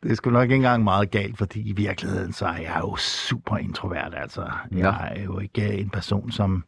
det 0.02 0.10
er 0.10 0.14
sgu 0.14 0.30
nok 0.30 0.42
ikke 0.42 0.54
engang 0.54 0.84
meget 0.84 1.10
galt, 1.10 1.38
fordi 1.38 1.68
i 1.68 1.72
virkeligheden, 1.72 2.32
så 2.32 2.46
er 2.46 2.56
jeg 2.56 2.76
jo 2.80 2.96
super 2.96 3.56
introvert, 3.56 4.14
altså. 4.16 4.50
Jeg 4.72 5.12
er 5.16 5.22
jo 5.22 5.38
ikke 5.38 5.72
en 5.72 5.90
person, 5.90 6.32
som, 6.32 6.64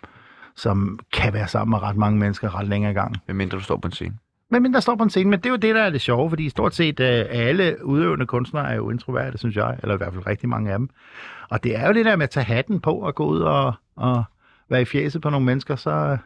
som 0.56 0.98
kan 1.12 1.32
være 1.32 1.48
sammen 1.48 1.70
med 1.70 1.82
ret 1.82 1.96
mange 1.96 2.18
mennesker 2.18 2.58
ret 2.58 2.68
længere 2.68 2.94
gang. 2.94 3.16
Hvad 3.24 3.34
mindre 3.34 3.58
du 3.58 3.62
står 3.62 3.76
på 3.76 3.88
en 3.88 3.92
scene? 3.92 4.14
Men 4.60 4.74
der 4.74 4.80
står 4.80 4.96
på 4.96 5.02
en 5.02 5.10
scene, 5.10 5.30
men 5.30 5.38
det 5.38 5.46
er 5.46 5.50
jo 5.50 5.56
det, 5.56 5.74
der 5.74 5.82
er 5.82 5.90
det 5.90 6.00
sjove, 6.00 6.28
fordi 6.30 6.48
stort 6.48 6.74
set 6.74 7.00
øh, 7.00 7.24
alle 7.28 7.76
udøvende 7.84 8.26
kunstnere 8.26 8.70
er 8.70 8.74
jo 8.74 8.90
introverte, 8.90 9.38
synes 9.38 9.56
jeg, 9.56 9.78
eller 9.82 9.94
i 9.94 9.96
hvert 9.96 10.12
fald 10.12 10.26
rigtig 10.26 10.48
mange 10.48 10.72
af 10.72 10.78
dem. 10.78 10.90
Og 11.50 11.64
det 11.64 11.76
er 11.76 11.86
jo 11.86 11.92
det 11.92 12.04
der 12.04 12.16
med 12.16 12.24
at 12.24 12.30
tage 12.30 12.44
hatten 12.44 12.80
på 12.80 12.94
og 12.94 13.14
gå 13.14 13.26
ud 13.26 13.40
og, 13.40 13.72
og 13.96 14.24
være 14.68 14.82
i 14.82 14.84
fjeset 14.84 15.22
på 15.22 15.30
nogle 15.30 15.46
mennesker, 15.46 15.76
så, 15.76 16.18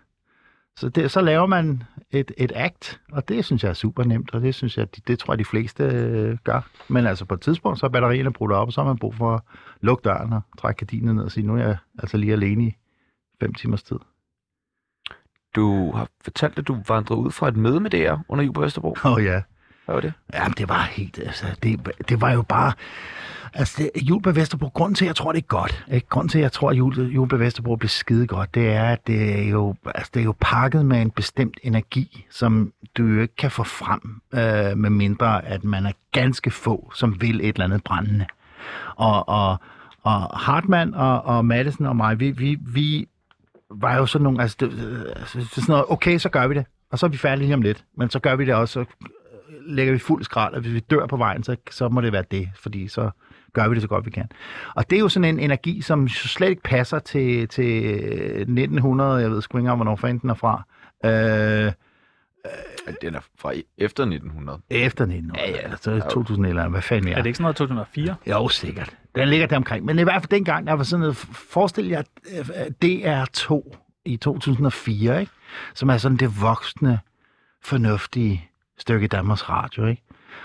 så, 0.77 0.89
det, 0.89 1.11
så 1.11 1.21
laver 1.21 1.47
man 1.47 1.83
et, 2.11 2.33
et 2.37 2.53
act, 2.55 3.01
og 3.13 3.29
det 3.29 3.45
synes 3.45 3.63
jeg 3.63 3.71
er 3.71 3.75
super 3.75 4.05
nemt, 4.05 4.35
og 4.35 4.43
det 4.43 4.55
synes 4.55 4.79
jeg, 4.79 4.97
det, 4.97 5.09
det 5.09 5.19
tror 5.19 5.33
jeg, 5.33 5.39
de 5.39 5.45
fleste 5.45 5.85
øh, 5.85 6.39
gør. 6.45 6.69
Men 6.89 7.07
altså 7.07 7.25
på 7.25 7.35
et 7.35 7.41
tidspunkt, 7.41 7.79
så 7.79 7.87
er 7.87 7.91
batterierne 7.91 8.33
brudt 8.33 8.53
op, 8.53 8.69
og 8.69 8.73
så 8.73 8.81
har 8.81 8.89
man 8.89 8.99
brug 8.99 9.15
for 9.15 9.35
at 9.35 9.41
lukke 9.81 10.03
døren 10.03 10.33
og 10.33 10.43
trække 10.59 10.79
gardinen 10.79 11.17
ned 11.17 11.25
og 11.25 11.31
sige, 11.31 11.47
nu 11.47 11.55
er 11.57 11.59
jeg 11.63 11.77
altså 11.99 12.17
lige 12.17 12.33
alene 12.33 12.65
i 12.65 12.77
fem 13.41 13.55
timers 13.55 13.83
tid. 13.83 13.99
Du 15.57 15.93
har 15.93 16.09
fortalt, 16.25 16.59
at 16.59 16.69
du 16.69 16.77
vandrede 16.89 17.21
ud 17.21 17.31
fra 17.31 17.49
et 17.49 17.57
møde 17.57 17.81
med 17.81 17.91
DR 17.91 18.17
under 18.29 18.45
Jul 18.45 18.55
på 18.55 18.61
Vesterbro. 18.61 18.97
Åh 19.05 19.13
oh, 19.13 19.25
ja. 19.25 19.41
Hvad 19.85 19.95
var 19.95 20.01
det? 20.01 20.13
Jamen, 20.35 20.55
det 20.59 20.69
var 20.69 20.83
helt... 20.83 21.19
Altså, 21.19 21.47
det, 21.63 21.89
det 22.09 22.21
var 22.21 22.33
jo 22.33 22.43
bare... 22.43 22.73
Altså, 23.55 23.75
det, 23.95 24.03
jul 24.03 24.23
på 24.23 24.33
Vesterbro, 24.33 24.69
grunden 24.69 24.95
til, 24.95 25.05
at 25.05 25.07
jeg 25.07 25.17
tror, 25.17 25.33
det 25.33 25.39
er 25.39 25.47
godt, 25.47 25.85
ikke? 25.93 26.09
grunden 26.09 26.29
til, 26.29 26.39
at 26.39 26.43
jeg 26.43 26.53
tror, 26.53 26.71
at 26.71 26.77
jul, 26.77 26.99
jul 26.99 27.29
på 27.29 27.37
Vesterbro 27.37 27.77
bliver 27.77 27.89
skide 27.89 28.27
godt, 28.27 28.55
det 28.55 28.69
er, 28.69 28.85
at 28.85 29.07
det 29.07 29.39
er, 29.39 29.49
jo, 29.49 29.75
altså, 29.95 30.11
det 30.15 30.21
er 30.21 30.25
jo 30.25 30.35
pakket 30.41 30.87
med 30.87 31.03
en 31.03 31.11
bestemt 31.11 31.59
energi, 31.63 32.27
som 32.31 32.73
du 32.97 33.07
jo 33.07 33.21
ikke 33.21 33.37
kan 33.37 33.51
få 33.51 33.65
frem, 33.65 34.01
øh, 34.35 34.79
med 34.79 34.91
mindre, 34.91 35.45
at 35.45 35.65
man 35.65 35.87
er 35.87 35.93
ganske 36.13 36.51
få, 36.51 36.93
som 36.95 37.21
vil 37.21 37.41
et 37.41 37.49
eller 37.49 37.65
andet 37.65 37.85
brændende. 37.85 38.27
Og, 38.97 39.29
og, 39.29 39.57
og 40.03 40.39
Hartmann 40.39 40.95
og, 40.95 41.25
og 41.25 41.45
Madison 41.45 41.87
og 41.87 41.97
mig, 41.97 42.21
vi, 42.21 42.31
vi, 42.31 42.59
vi 42.61 43.09
var 43.71 43.97
jo 43.97 44.07
sådan 44.07 44.23
nogle, 44.23 44.43
altså, 44.43 44.57
det, 44.61 44.73
øh, 44.73 45.05
altså, 45.17 45.41
sådan 45.41 45.65
noget, 45.69 45.85
okay, 45.89 46.19
så 46.19 46.29
gør 46.29 46.47
vi 46.47 46.55
det, 46.55 46.65
og 46.91 46.99
så 46.99 47.07
er 47.07 47.11
vi 47.11 47.17
færdige 47.17 47.47
lige 47.47 47.55
om 47.55 47.63
lidt, 47.63 47.85
men 47.97 48.11
så 48.11 48.19
gør 48.19 48.37
vi 48.37 48.45
det 48.45 48.55
også, 48.55 48.73
så 48.73 48.85
lægger 49.67 49.93
vi 49.93 49.99
fuld 49.99 50.25
skrald, 50.25 50.55
og 50.55 50.61
hvis 50.61 50.73
vi 50.73 50.81
dør 50.81 51.07
på 51.07 51.17
vejen, 51.17 51.43
så, 51.43 51.57
så 51.71 51.89
må 51.89 52.01
det 52.01 52.13
være 52.13 52.25
det, 52.31 52.49
fordi 52.63 52.89
så 52.89 53.11
gør 53.53 53.69
vi 53.69 53.75
det 53.75 53.83
så 53.83 53.89
godt 53.89 54.07
vi 54.07 54.11
kan. 54.11 54.29
Og 54.75 54.91
det 54.91 54.97
er 54.97 55.01
jo 55.01 55.09
sådan 55.09 55.35
en 55.35 55.41
energi, 55.41 55.81
som 55.81 56.09
slet 56.09 56.49
ikke 56.49 56.63
passer 56.63 56.99
til, 56.99 57.49
til 57.49 57.95
1900, 58.41 59.21
jeg 59.21 59.31
ved 59.31 59.43
sgu 59.43 59.59
ikke 59.59 59.63
engang, 59.63 59.77
hvornår 59.77 59.97
fanden 59.97 60.19
den 60.19 60.31
er 60.31 60.35
fra. 60.35 60.63
Øh, 61.05 61.73
den 63.03 63.15
er 63.15 63.21
fra 63.39 63.51
i- 63.53 63.65
efter 63.79 64.03
1900. 64.05 64.61
efter 64.71 65.05
1900, 65.05 65.49
ja, 65.49 65.51
ja. 65.51 65.71
altså 65.71 66.01
2000 66.11 66.47
eller 66.47 66.69
hvad 66.69 66.83
fanden 66.83 67.13
Er 67.13 67.17
det 67.17 67.27
ikke 67.27 67.37
sådan 67.37 67.43
noget 67.45 67.57
2004? 67.57 68.15
Jo, 68.27 68.49
sikkert. 68.49 68.97
Den 69.15 69.29
ligger 69.29 69.47
der 69.47 69.57
omkring. 69.57 69.85
Men 69.85 69.99
i 69.99 70.03
hvert 70.03 70.23
fald 70.23 70.31
dengang, 70.31 70.67
der 70.67 70.73
var 70.73 70.85
sådan 70.85 71.01
noget, 71.01 71.17
forestil 71.17 71.87
jer 71.89 72.03
øh, 72.39 72.49
DR2 72.85 73.77
i 74.05 74.17
2004, 74.17 75.21
ikke? 75.21 75.33
som 75.75 75.89
er 75.91 75.97
sådan 75.97 76.17
det 76.17 76.41
voksne, 76.41 76.99
fornuftige 77.65 78.49
stykke 78.79 79.07
Danmarks 79.07 79.49
Radio, 79.49 79.87
ikke? 79.87 80.03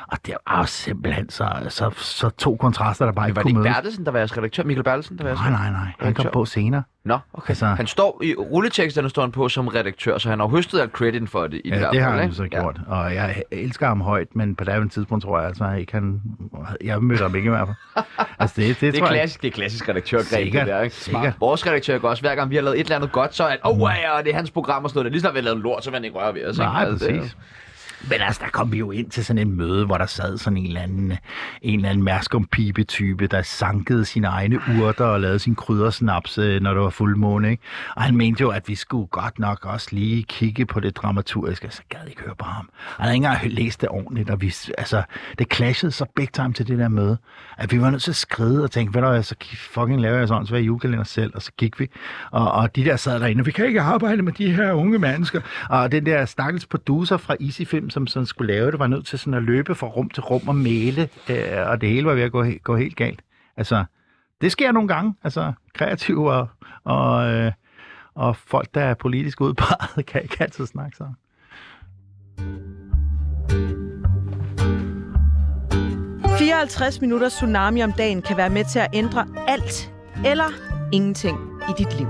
Og 0.07 0.17
det 0.25 0.33
var 0.47 0.57
jo 0.59 0.65
simpelthen 0.65 1.29
så, 1.29 1.49
så, 1.69 1.91
så 1.97 2.29
to 2.29 2.55
kontraster, 2.55 3.05
der 3.05 3.11
bare 3.11 3.27
ikke 3.27 3.35
var 3.35 3.41
det 3.43 3.51
kunne 3.53 3.59
ikke 3.61 3.69
mødes. 3.69 3.75
Bertelsen, 3.75 4.05
der 4.05 4.11
var 4.11 4.19
jeres 4.19 4.37
redaktør? 4.37 4.63
Michael 4.63 4.83
Bertelsen, 4.83 5.17
der 5.17 5.23
var 5.23 5.29
jeres 5.29 5.39
Nej, 5.41 5.49
nej, 5.49 5.69
nej. 5.71 5.87
Han 5.99 6.13
kom 6.13 6.25
på 6.33 6.45
senere. 6.45 6.83
Nå, 7.05 7.17
okay. 7.33 7.49
Altså- 7.49 7.65
Han 7.65 7.87
står 7.87 8.21
i 8.23 8.35
rulleteksterne 8.35 9.09
står 9.09 9.21
han 9.21 9.31
på 9.31 9.49
som 9.49 9.67
redaktør, 9.67 10.17
så 10.17 10.29
han 10.29 10.39
har 10.39 10.47
høstet 10.47 10.79
alt 10.81 10.91
crediten 10.91 11.27
for 11.27 11.47
det 11.47 11.61
i 11.65 11.69
Ja, 11.69 11.79
det, 11.79 11.87
det, 11.91 12.01
har 12.01 12.11
han 12.11 12.23
ikke? 12.23 12.35
så 12.35 12.47
gjort. 12.47 12.77
Og 12.87 13.15
jeg 13.15 13.43
elsker 13.51 13.87
ham 13.87 14.01
højt, 14.01 14.27
men 14.35 14.55
på 14.55 14.63
daværende 14.63 14.89
tidspunkt 14.93 15.23
tror 15.23 15.39
jeg 15.39 15.47
altså 15.47 15.71
ikke, 15.71 15.93
han... 15.93 16.21
Jeg 16.83 17.03
mødte 17.03 17.21
ham 17.21 17.35
ikke 17.35 17.45
i 17.47 17.49
hvert 17.49 17.67
fald. 17.67 18.05
Altså, 18.39 18.61
det, 18.61 18.67
det, 18.67 18.81
Det 18.81 18.87
er 18.95 18.99
tror 18.99 19.07
jeg- 19.07 19.15
klassisk, 19.15 19.41
det 19.41 19.47
er 19.47 19.51
klassisk 19.51 19.89
redaktørgreb, 19.89 20.53
det 20.53 20.67
der, 20.67 20.81
ikke? 20.81 20.95
sikkert. 20.95 21.33
Vores 21.39 21.67
redaktør 21.67 21.97
gør 21.97 22.09
også, 22.09 22.23
hver 22.23 22.35
gang 22.35 22.49
vi 22.49 22.55
har 22.55 22.61
lavet 22.63 22.79
et 22.79 22.83
eller 22.83 22.95
andet 22.95 23.11
godt, 23.11 23.35
så 23.35 23.43
er 23.43 23.49
det, 23.51 23.59
åh, 23.65 23.81
oh, 23.81 23.91
ja, 24.03 24.21
det 24.23 24.31
er 24.31 24.35
hans 24.35 24.51
program 24.51 24.83
og 24.83 24.89
sådan 24.89 24.99
noget. 24.99 25.11
Lige 25.11 25.21
snart 25.21 25.33
vi 25.33 25.39
har 25.39 25.43
lavet 25.43 25.59
lort, 25.59 25.83
så 25.83 25.89
vil 25.89 25.95
han 25.97 26.05
ikke 26.05 26.17
røre 26.17 26.33
ved 26.33 26.45
os. 26.49 26.55
ikke? 26.57 26.63
Nej, 26.71 26.83
Altså, 26.83 27.07
det 27.07 27.15
jo- 27.15 27.19
præcis. 27.19 27.37
Men 28.09 28.21
altså, 28.21 28.41
der 28.43 28.49
kom 28.49 28.71
vi 28.71 28.77
jo 28.77 28.91
ind 28.91 29.09
til 29.09 29.25
sådan 29.25 29.47
en 29.47 29.57
møde, 29.57 29.85
hvor 29.85 29.97
der 29.97 30.05
sad 30.05 30.37
sådan 30.37 30.57
en 30.57 30.65
eller 30.65 30.81
anden, 30.81 31.13
en 31.61 31.79
eller 31.79 31.89
anden 31.89 32.03
mærskum 32.03 32.47
type 32.87 33.27
der 33.27 33.41
sankede 33.41 34.05
sine 34.05 34.27
egne 34.27 34.59
urter 34.79 35.05
og 35.05 35.21
lavede 35.21 35.39
sin 35.39 35.55
kryddersnaps, 35.55 36.37
øh, 36.37 36.61
når 36.61 36.73
det 36.73 36.83
var 36.83 36.89
fuldmåne, 36.89 37.51
ikke? 37.51 37.63
Og 37.95 38.01
han 38.01 38.17
mente 38.17 38.41
jo, 38.41 38.49
at 38.49 38.67
vi 38.67 38.75
skulle 38.75 39.07
godt 39.07 39.39
nok 39.39 39.65
også 39.65 39.87
lige 39.91 40.23
kigge 40.23 40.65
på 40.65 40.79
det 40.79 40.95
dramaturgiske, 40.95 41.67
så 41.69 41.81
gad 41.89 41.99
ikke 42.07 42.21
høre 42.21 42.35
på 42.35 42.45
ham. 42.45 42.69
Han 42.97 43.03
havde 43.03 43.15
ikke 43.15 43.27
engang 43.27 43.53
læst 43.53 43.81
det 43.81 43.89
ordentligt, 43.89 44.29
og 44.29 44.41
vi, 44.41 44.55
altså, 44.77 45.03
det 45.39 45.53
clashede 45.53 45.91
så 45.91 46.05
big 46.15 46.33
time 46.33 46.53
til 46.53 46.67
det 46.67 46.79
der 46.79 46.87
møde, 46.87 47.17
at 47.57 47.71
vi 47.71 47.81
var 47.81 47.89
nødt 47.89 48.01
til 48.01 48.11
at 48.11 48.15
skride 48.15 48.63
og 48.63 48.71
tænke, 48.71 48.91
hvad 48.91 49.01
der 49.01 49.11
hvad, 49.11 49.23
så 49.23 49.35
fucking 49.57 50.01
laver 50.01 50.17
jeg 50.17 50.27
sådan 50.27 50.55
en 50.55 50.63
julekalender 50.63 51.03
selv, 51.03 51.31
og 51.35 51.41
så 51.41 51.51
gik 51.57 51.79
vi. 51.79 51.87
Og, 52.31 52.51
og 52.51 52.75
de 52.75 52.85
der 52.85 52.95
sad 52.95 53.19
derinde, 53.19 53.45
vi 53.45 53.51
kan 53.51 53.65
ikke 53.65 53.81
arbejde 53.81 54.21
med 54.21 54.33
de 54.33 54.53
her 54.53 54.73
unge 54.73 54.99
mennesker. 54.99 55.41
Og 55.69 55.91
den 55.91 56.05
der 56.05 56.25
stakkels 56.25 56.65
producer 56.65 57.17
fra 57.17 57.35
Easy 57.41 57.61
Film, 57.61 57.89
som 57.91 58.07
sådan 58.07 58.25
skulle 58.25 58.53
lave 58.53 58.71
det, 58.71 58.79
var 58.79 58.87
nødt 58.87 59.05
til 59.05 59.19
sådan 59.19 59.33
at 59.33 59.43
løbe 59.43 59.75
fra 59.75 59.87
rum 59.87 60.09
til 60.09 60.23
rum 60.23 60.47
og 60.47 60.55
male, 60.55 61.09
øh, 61.29 61.69
og 61.69 61.81
det 61.81 61.89
hele 61.89 62.05
var 62.05 62.13
ved 62.13 62.23
at 62.23 62.31
gå, 62.31 62.45
gå 62.63 62.75
helt 62.75 62.95
galt. 62.95 63.21
Altså, 63.57 63.85
det 64.41 64.51
sker 64.51 64.71
nogle 64.71 64.87
gange. 64.87 65.15
Altså, 65.23 65.53
kreative 65.73 66.33
og, 66.33 66.47
og, 66.83 67.31
øh, 67.33 67.51
og 68.15 68.35
folk, 68.35 68.67
der 68.73 68.81
er 68.81 68.93
politisk 68.93 69.41
udpeget, 69.41 70.05
kan 70.07 70.21
ikke 70.21 70.37
altid 70.39 70.65
snakke 70.65 70.97
sammen.– 70.97 71.15
54 76.41 77.01
minutter 77.01 77.29
tsunami 77.29 77.81
om 77.83 77.91
dagen 77.93 78.21
kan 78.21 78.37
være 78.37 78.49
med 78.49 78.65
til 78.65 78.79
at 78.79 78.87
ændre 78.93 79.27
alt 79.47 79.93
eller 80.25 80.53
ingenting 80.91 81.37
i 81.69 81.73
dit 81.77 81.97
liv. 81.97 82.07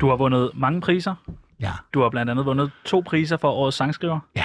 Du 0.00 0.08
har 0.08 0.16
vundet 0.16 0.50
mange 0.54 0.80
priser. 0.80 1.14
Ja. 1.60 1.70
Du 1.94 2.02
har 2.02 2.08
blandt 2.10 2.30
andet 2.30 2.46
vundet 2.46 2.70
to 2.84 3.02
priser 3.06 3.36
for 3.36 3.50
årets 3.50 3.76
sangskriver. 3.76 4.20
Ja. 4.36 4.44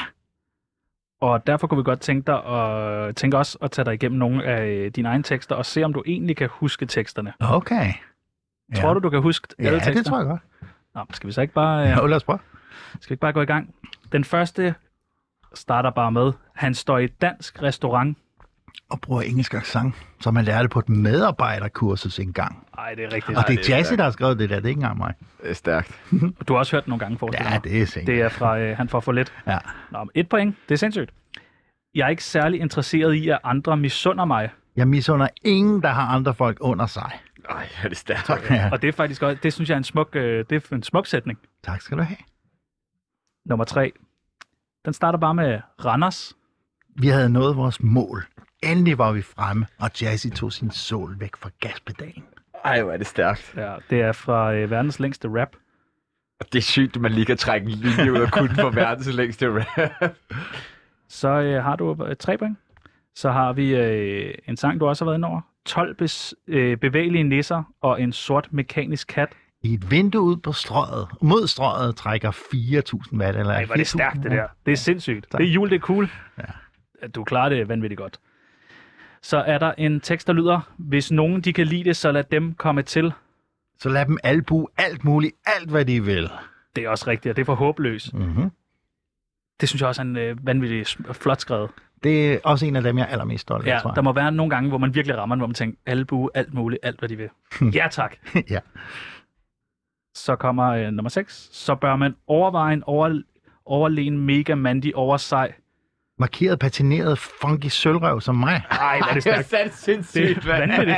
Og 1.22 1.48
derfor 1.48 1.68
kunne 1.68 1.78
vi 1.78 1.84
godt 1.84 2.00
tænke 2.00 2.28
dig 2.28 2.46
at 2.46 3.16
tænke 3.16 3.38
os 3.38 3.58
at 3.62 3.72
tage 3.72 3.86
dig 3.86 3.94
igennem 3.94 4.20
nogle 4.20 4.44
af 4.44 4.94
dine 4.94 5.08
egne 5.10 5.24
tekster 5.24 5.56
og 5.56 5.66
se, 5.66 5.84
om 5.84 5.94
du 5.94 6.04
egentlig 6.06 6.38
kan 6.38 6.50
huske 6.52 6.86
teksterne. 6.86 7.34
Okay. 7.40 7.94
Ja. 8.76 8.82
Tror 8.82 8.94
du, 8.94 9.00
du 9.00 9.10
kan 9.10 9.22
huske 9.22 9.48
Ja, 9.60 9.66
alle 9.66 9.80
tekster? 9.80 9.94
det 9.94 10.06
tror 10.06 10.18
jeg 10.18 10.28
godt. 10.28 10.42
Nå, 10.96 11.06
skal 11.14 11.28
vi 11.28 11.32
så 11.32 11.42
ikke 11.42 11.54
bare, 11.54 11.80
Ja, 11.80 12.04
øh, 12.04 12.10
lad 12.10 12.16
os 12.16 12.24
prøve. 12.24 12.40
skal 13.00 13.10
vi 13.10 13.14
ikke 13.14 13.22
bare 13.22 13.34
gå 13.34 13.42
i 13.42 13.46
gang? 13.46 13.76
Den 14.12 14.24
første 14.24 14.76
starter 15.54 15.90
bare 15.90 16.12
med, 16.12 16.34
han 16.56 16.74
står 16.74 16.98
i 16.98 17.04
et 17.04 17.22
dansk 17.22 17.62
restaurant. 17.64 18.18
Og 18.90 19.02
bruger 19.02 19.22
engelsk 19.22 19.54
accent, 19.54 19.96
som 20.20 20.34
man 20.34 20.46
lærte 20.46 20.70
på 20.70 20.80
et 20.80 20.90
medarbejderkursus 20.90 22.20
engang. 22.20 22.68
Nej, 22.76 22.94
det 22.94 23.04
er 23.04 23.14
rigtigt. 23.14 23.38
Og 23.38 23.44
det 23.48 23.58
det 23.60 23.70
er 23.70 23.76
Jazzy, 23.78 23.94
der 23.94 24.04
har 24.04 24.12
skrevet 24.12 24.40
det 24.40 24.50
der, 24.50 24.56
det 24.56 24.66
er 24.66 24.70
ikke 24.70 24.80
engang 24.80 24.98
mig. 24.98 25.14
Det 25.42 25.50
er 25.50 25.54
stærkt. 25.54 26.02
Du 26.48 26.54
har 26.54 26.58
også 26.60 26.76
hørt 26.76 26.86
den 26.86 26.92
nogle 26.92 27.00
gange, 27.00 27.18
forestiller 27.18 27.52
Ja, 27.52 27.60
det 27.64 27.82
er 27.82 27.86
sikkert. 27.86 28.08
Det 28.08 28.22
er 28.22 28.30
fra, 28.30 28.60
øh, 28.60 28.78
han 28.78 28.90
får 28.90 29.00
for 29.00 29.12
lidt. 29.12 29.34
Ja. 29.48 29.58
Nå, 29.92 30.08
et 30.16 30.30
point. 30.30 30.56
Det 30.70 30.76
er 30.76 30.78
sindssygt. 30.78 31.14
Jeg 31.96 32.06
er 32.06 32.10
ikke 32.10 32.24
særlig 32.24 32.60
interesseret 32.62 33.14
i, 33.14 33.30
at 33.30 33.40
andre 33.44 33.78
misunder 33.78 34.26
mig. 34.26 34.50
Jeg 34.76 34.88
misunder 34.88 35.28
ingen, 35.46 35.82
der 35.82 35.90
har 35.90 36.08
andre 36.08 36.34
folk 36.34 36.58
under 36.62 36.86
sig. 36.86 37.12
Ej, 37.50 37.68
er 37.84 37.88
det 37.90 37.98
stærkt. 37.98 38.50
Ja. 38.50 38.70
Og 38.72 38.82
det 38.82 38.88
er 38.88 38.92
faktisk 38.92 39.22
også, 39.22 39.40
det 39.44 39.54
synes 39.54 39.70
jeg 39.70 39.76
er 39.76 39.78
en 39.78 39.84
smuk, 39.84 40.16
øh, 40.16 40.46
det 40.50 40.72
er 40.72 40.76
en 40.76 40.84
smuk 40.84 41.08
sætning. 41.08 41.40
Tak 41.64 41.82
skal 41.82 41.98
du 41.98 42.04
have. 42.04 42.18
Nummer 43.46 43.66
tre. 43.66 43.92
Den 44.86 44.94
starter 44.94 45.20
bare 45.20 45.34
med 45.34 45.60
Randers. 45.86 46.34
Vi 46.96 47.08
havde 47.08 47.30
nået 47.30 47.56
vores 47.56 47.84
mål. 47.84 48.26
Endelig 48.64 48.98
var 48.98 49.12
vi 49.12 49.22
fremme, 49.22 49.66
og 49.80 50.02
Jazzy 50.02 50.28
tog 50.28 50.54
sin 50.54 50.72
sol 50.72 51.16
væk 51.20 51.36
fra 51.36 51.50
gaspedalen. 51.60 52.24
Ej, 52.66 52.82
hvor 52.82 52.92
er 52.92 52.98
det 52.98 53.08
stærkt. 53.08 53.54
Ja, 53.58 53.76
det 53.90 54.02
er 54.02 54.12
fra 54.12 54.54
øh, 54.54 54.72
verdens 54.72 55.00
længste 55.00 55.28
rap. 55.42 55.56
Og 56.40 56.46
det 56.54 56.60
er 56.60 56.64
sygt, 56.64 56.96
at 56.96 57.02
man 57.02 57.12
lige 57.12 57.26
kan 57.26 57.38
trække 57.38 57.66
en 57.66 57.72
linje 57.72 58.12
ud 58.12 58.18
af 58.18 58.32
kunden 58.32 58.56
for 58.56 58.70
verdens 58.70 59.08
længste 59.08 59.48
rap. 59.60 60.12
Så 61.10 61.28
øh, 61.28 61.64
har 61.64 61.76
du 61.76 62.06
øh, 62.06 62.16
tre 62.16 62.38
point. 62.38 62.58
Så 63.16 63.32
har 63.32 63.54
vi 63.54 63.76
øh, 63.76 64.34
en 64.48 64.58
sang, 64.58 64.80
du 64.80 64.88
også 64.88 65.06
har 65.06 65.10
været 65.10 65.18
inde 65.18 65.28
over. 65.28 65.42
12 65.66 65.96
bes, 65.96 66.34
øh, 66.48 66.78
bevægelige 66.78 67.24
nisser 67.24 67.64
og 67.82 68.02
en 68.02 68.14
sort 68.14 68.48
mekanisk 68.52 69.08
kat. 69.08 69.30
I 69.64 69.74
et 69.74 69.92
vindue 69.92 70.22
ud 70.22 70.38
på 70.38 70.52
strøget, 70.52 71.08
mod 71.22 71.48
strøget, 71.48 71.96
trækker 71.96 72.32
4.000 72.32 73.18
watt. 73.18 73.38
Eller 73.38 73.54
Ej, 73.54 73.66
hvor 73.66 73.74
er 73.74 73.78
det 73.78 73.84
4.000 73.84 73.88
stærkt, 73.88 74.24
det 74.24 74.32
der. 74.32 74.48
Det 74.66 74.72
er 74.72 74.76
sindssygt. 74.76 75.32
Tak. 75.32 75.40
Det 75.40 75.48
er 75.48 75.52
jul, 75.52 75.70
det 75.70 75.76
er 75.76 75.80
cool. 75.80 76.10
Ja. 76.38 77.08
Du 77.08 77.24
klarer 77.24 77.50
det 77.50 77.70
vanvittigt 77.70 77.98
godt. 77.98 78.20
Så 79.24 79.38
er 79.38 79.58
der 79.58 79.72
en 79.78 80.00
tekst, 80.00 80.28
der 80.28 80.34
lyder, 80.34 80.60
hvis 80.78 81.12
nogen 81.12 81.42
de 81.42 81.54
kan 81.54 81.68
lide 81.68 81.84
det, 81.84 81.98
så 81.98 82.12
lad 82.12 82.24
dem 82.24 82.54
komme 82.54 82.82
til. 82.82 83.14
Så 83.80 83.90
lad 83.90 84.06
dem 84.06 84.18
albu 84.24 84.68
alt 84.78 85.04
muligt, 85.04 85.36
alt 85.46 85.70
hvad 85.70 85.86
de 85.86 86.04
vil. 86.04 86.30
Det 86.76 86.84
er 86.84 86.90
også 86.90 87.08
rigtigt, 87.08 87.32
og 87.32 87.36
det 87.36 87.42
er 87.42 87.46
for 87.46 87.56
håbløs. 87.56 88.14
Mm-hmm. 88.14 88.52
Det 89.62 89.70
synes 89.70 89.82
jeg 89.82 89.90
også 89.90 90.02
er 90.02 90.06
en 90.06 90.18
øh, 90.18 90.46
vanvittig 90.46 90.86
flot 91.12 91.42
skrevet. 91.42 91.70
Det 92.04 92.34
er 92.34 92.40
også 92.44 92.66
en 92.66 92.76
af 92.76 92.84
dem, 92.84 92.98
jeg 92.98 93.04
er 93.04 93.08
allermest 93.08 93.42
stolt 93.42 93.68
af, 93.68 93.72
Ja, 93.76 93.80
tror 93.80 93.90
jeg. 93.90 93.96
der 93.96 94.02
må 94.02 94.14
være 94.14 94.32
nogle 94.32 94.50
gange, 94.50 94.70
hvor 94.70 94.78
man 94.78 94.96
virkelig 94.96 95.18
rammer 95.18 95.36
hvor 95.36 95.48
man 95.48 95.54
tænker, 95.54 95.78
albu, 95.86 96.30
alt 96.34 96.54
muligt, 96.54 96.80
alt 96.84 97.00
hvad 97.00 97.10
de 97.10 97.16
vil. 97.16 97.30
ja 97.80 97.88
tak. 97.92 98.16
ja. 98.50 98.60
Så 100.16 100.36
kommer 100.36 100.66
øh, 100.70 100.92
nummer 100.92 101.10
6. 101.10 101.50
Så 101.52 101.76
bør 101.76 101.96
man 101.96 102.16
overveje 102.28 102.74
en 102.74 102.84
over, 102.84 103.22
overlegen 103.66 104.18
mega 104.18 104.56
mandig 104.56 104.96
over 104.96 105.18
sig. 105.18 105.54
Markeret, 106.22 106.60
patineret, 106.60 107.18
funky 107.18 107.66
sølvrøv 107.68 108.22
som 108.22 108.36
mig. 108.36 108.62
Ej, 108.72 108.98
hvor 108.98 109.08
er 109.10 109.14
det 109.14 109.24
stærkt. 109.24 109.52
det 109.52 109.60
er 109.60 109.64
Det 109.64 109.74
sindssygt, 109.74 110.46
er 110.48 110.58
vanvittigt. 110.58 110.98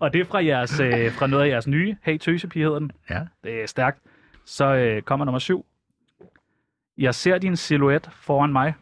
Og 0.00 0.12
det 0.12 0.20
er 0.20 0.24
fra, 0.24 0.44
jeres, 0.44 0.80
øh, 0.80 1.12
fra 1.12 1.26
noget 1.26 1.44
af 1.44 1.48
jeres 1.48 1.66
nye. 1.66 1.96
Hey 2.02 2.18
Tøsepige 2.18 2.64
hedder 2.64 2.78
den. 2.78 2.92
Ja. 3.10 3.20
Det 3.44 3.62
er 3.62 3.66
stærkt. 3.66 3.98
Så 4.46 4.64
øh, 4.74 5.02
kommer 5.02 5.24
nummer 5.24 5.38
7. 5.38 5.66
Jeg 6.98 7.14
ser 7.14 7.38
din 7.38 7.56
silhuet 7.56 8.10
foran 8.20 8.52
mig. 8.52 8.74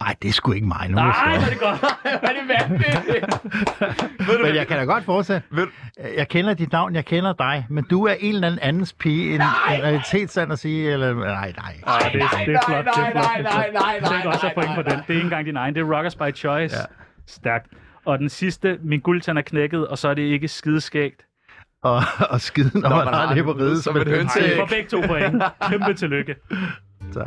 Nej, 0.00 0.14
det 0.22 0.28
er 0.28 0.32
sgu 0.32 0.52
ikke 0.52 0.66
mig. 0.66 0.88
Nu 0.88 0.94
Nej, 0.94 1.04
hvor 1.04 1.46
er 1.46 1.50
det 1.50 1.58
godt. 1.60 1.80
Hvad 2.20 2.30
er 2.30 2.32
det 2.32 2.68
vanvittigt? 2.70 4.42
Men 4.42 4.54
jeg 4.54 4.66
kan 4.66 4.76
da 4.76 4.84
godt 4.84 5.04
fortsætte. 5.04 5.46
Ved- 5.50 5.66
Jeg 6.16 6.28
kender 6.28 6.54
dit 6.54 6.72
navn, 6.72 6.94
jeg 6.94 7.04
kender 7.04 7.32
dig, 7.32 7.66
men 7.70 7.84
du 7.84 8.04
er 8.06 8.14
en 8.20 8.34
eller 8.34 8.46
anden 8.46 8.60
andens 8.62 8.92
pige. 8.92 9.28
En, 9.34 9.40
en 9.40 9.46
realitetssand 9.68 10.52
at 10.52 10.58
sige, 10.58 10.92
eller... 10.92 11.14
Nej, 11.14 11.24
nej. 11.24 11.74
Ej, 11.86 12.10
det, 12.12 12.22
er- 12.22 12.44
det 12.46 12.54
er 12.54 12.60
flot. 12.66 12.84
Det 12.84 13.02
er 13.02 13.10
flot. 13.10 13.14
nej, 13.14 13.36
det 13.36 13.46
flot. 13.50 13.54
nej, 13.54 13.70
nej, 13.72 13.98
Det 13.98 14.06
er 14.06 14.10
nej, 14.10 14.26
også 14.26 14.40
nej, 14.42 14.50
at 14.50 14.54
point 14.54 14.74
på 14.74 14.82
nej, 14.82 14.90
den. 14.94 14.98
Det 14.98 15.10
er 15.10 15.14
ikke 15.14 15.24
engang 15.24 15.46
din 15.46 15.56
egen. 15.56 15.74
Det 15.74 15.80
er 15.80 15.96
Rockers 15.96 16.14
by 16.16 16.34
Choice. 16.36 16.76
Ja. 16.76 16.82
Stærkt. 17.26 17.66
Og 18.06 18.18
den 18.18 18.28
sidste, 18.28 18.78
min 18.82 19.00
guldtand 19.00 19.38
er 19.38 19.42
knækket, 19.42 19.88
og 19.88 19.98
så 19.98 20.08
er 20.08 20.14
det 20.14 20.22
ikke 20.22 20.48
skideskægt. 20.48 21.22
og, 21.82 22.02
og 22.30 22.40
skide, 22.40 22.70
når, 22.80 22.88
når 22.88 22.96
man, 22.96 23.04
man 23.04 23.14
har 23.14 23.34
det 23.34 23.44
på 23.44 23.52
ride 23.52 23.82
som 23.82 23.96
et 23.96 24.08
hønse. 24.08 24.40
Ej, 24.40 24.56
for 24.58 24.66
begge 24.66 24.88
to 24.88 25.00
point. 25.06 25.42
Kæmpe 25.70 25.94
tillykke. 25.94 26.34
Tak. 27.14 27.26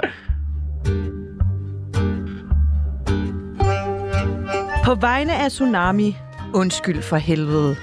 På 4.85 4.95
vegne 4.95 5.35
af 5.35 5.51
Tsunami, 5.51 6.15
undskyld 6.53 7.01
for 7.01 7.17
helvede. 7.17 7.75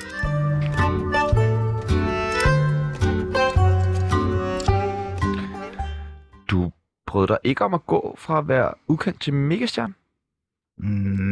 Du 6.51 6.73
brød 7.07 7.27
dig 7.27 7.39
ikke 7.45 7.65
om 7.65 7.75
at 7.75 7.87
gå 7.87 8.15
fra 8.19 8.39
at 8.39 8.49
være 8.49 8.75
ukendt 8.89 9.21
til 9.21 9.35
megastjerne? 9.35 9.95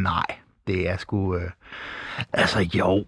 Nej, 0.03 0.27
det 0.67 0.89
er 0.89 0.97
sgu... 0.97 1.37
Øh, 1.37 1.51
altså 2.33 2.61
jo, 2.75 3.05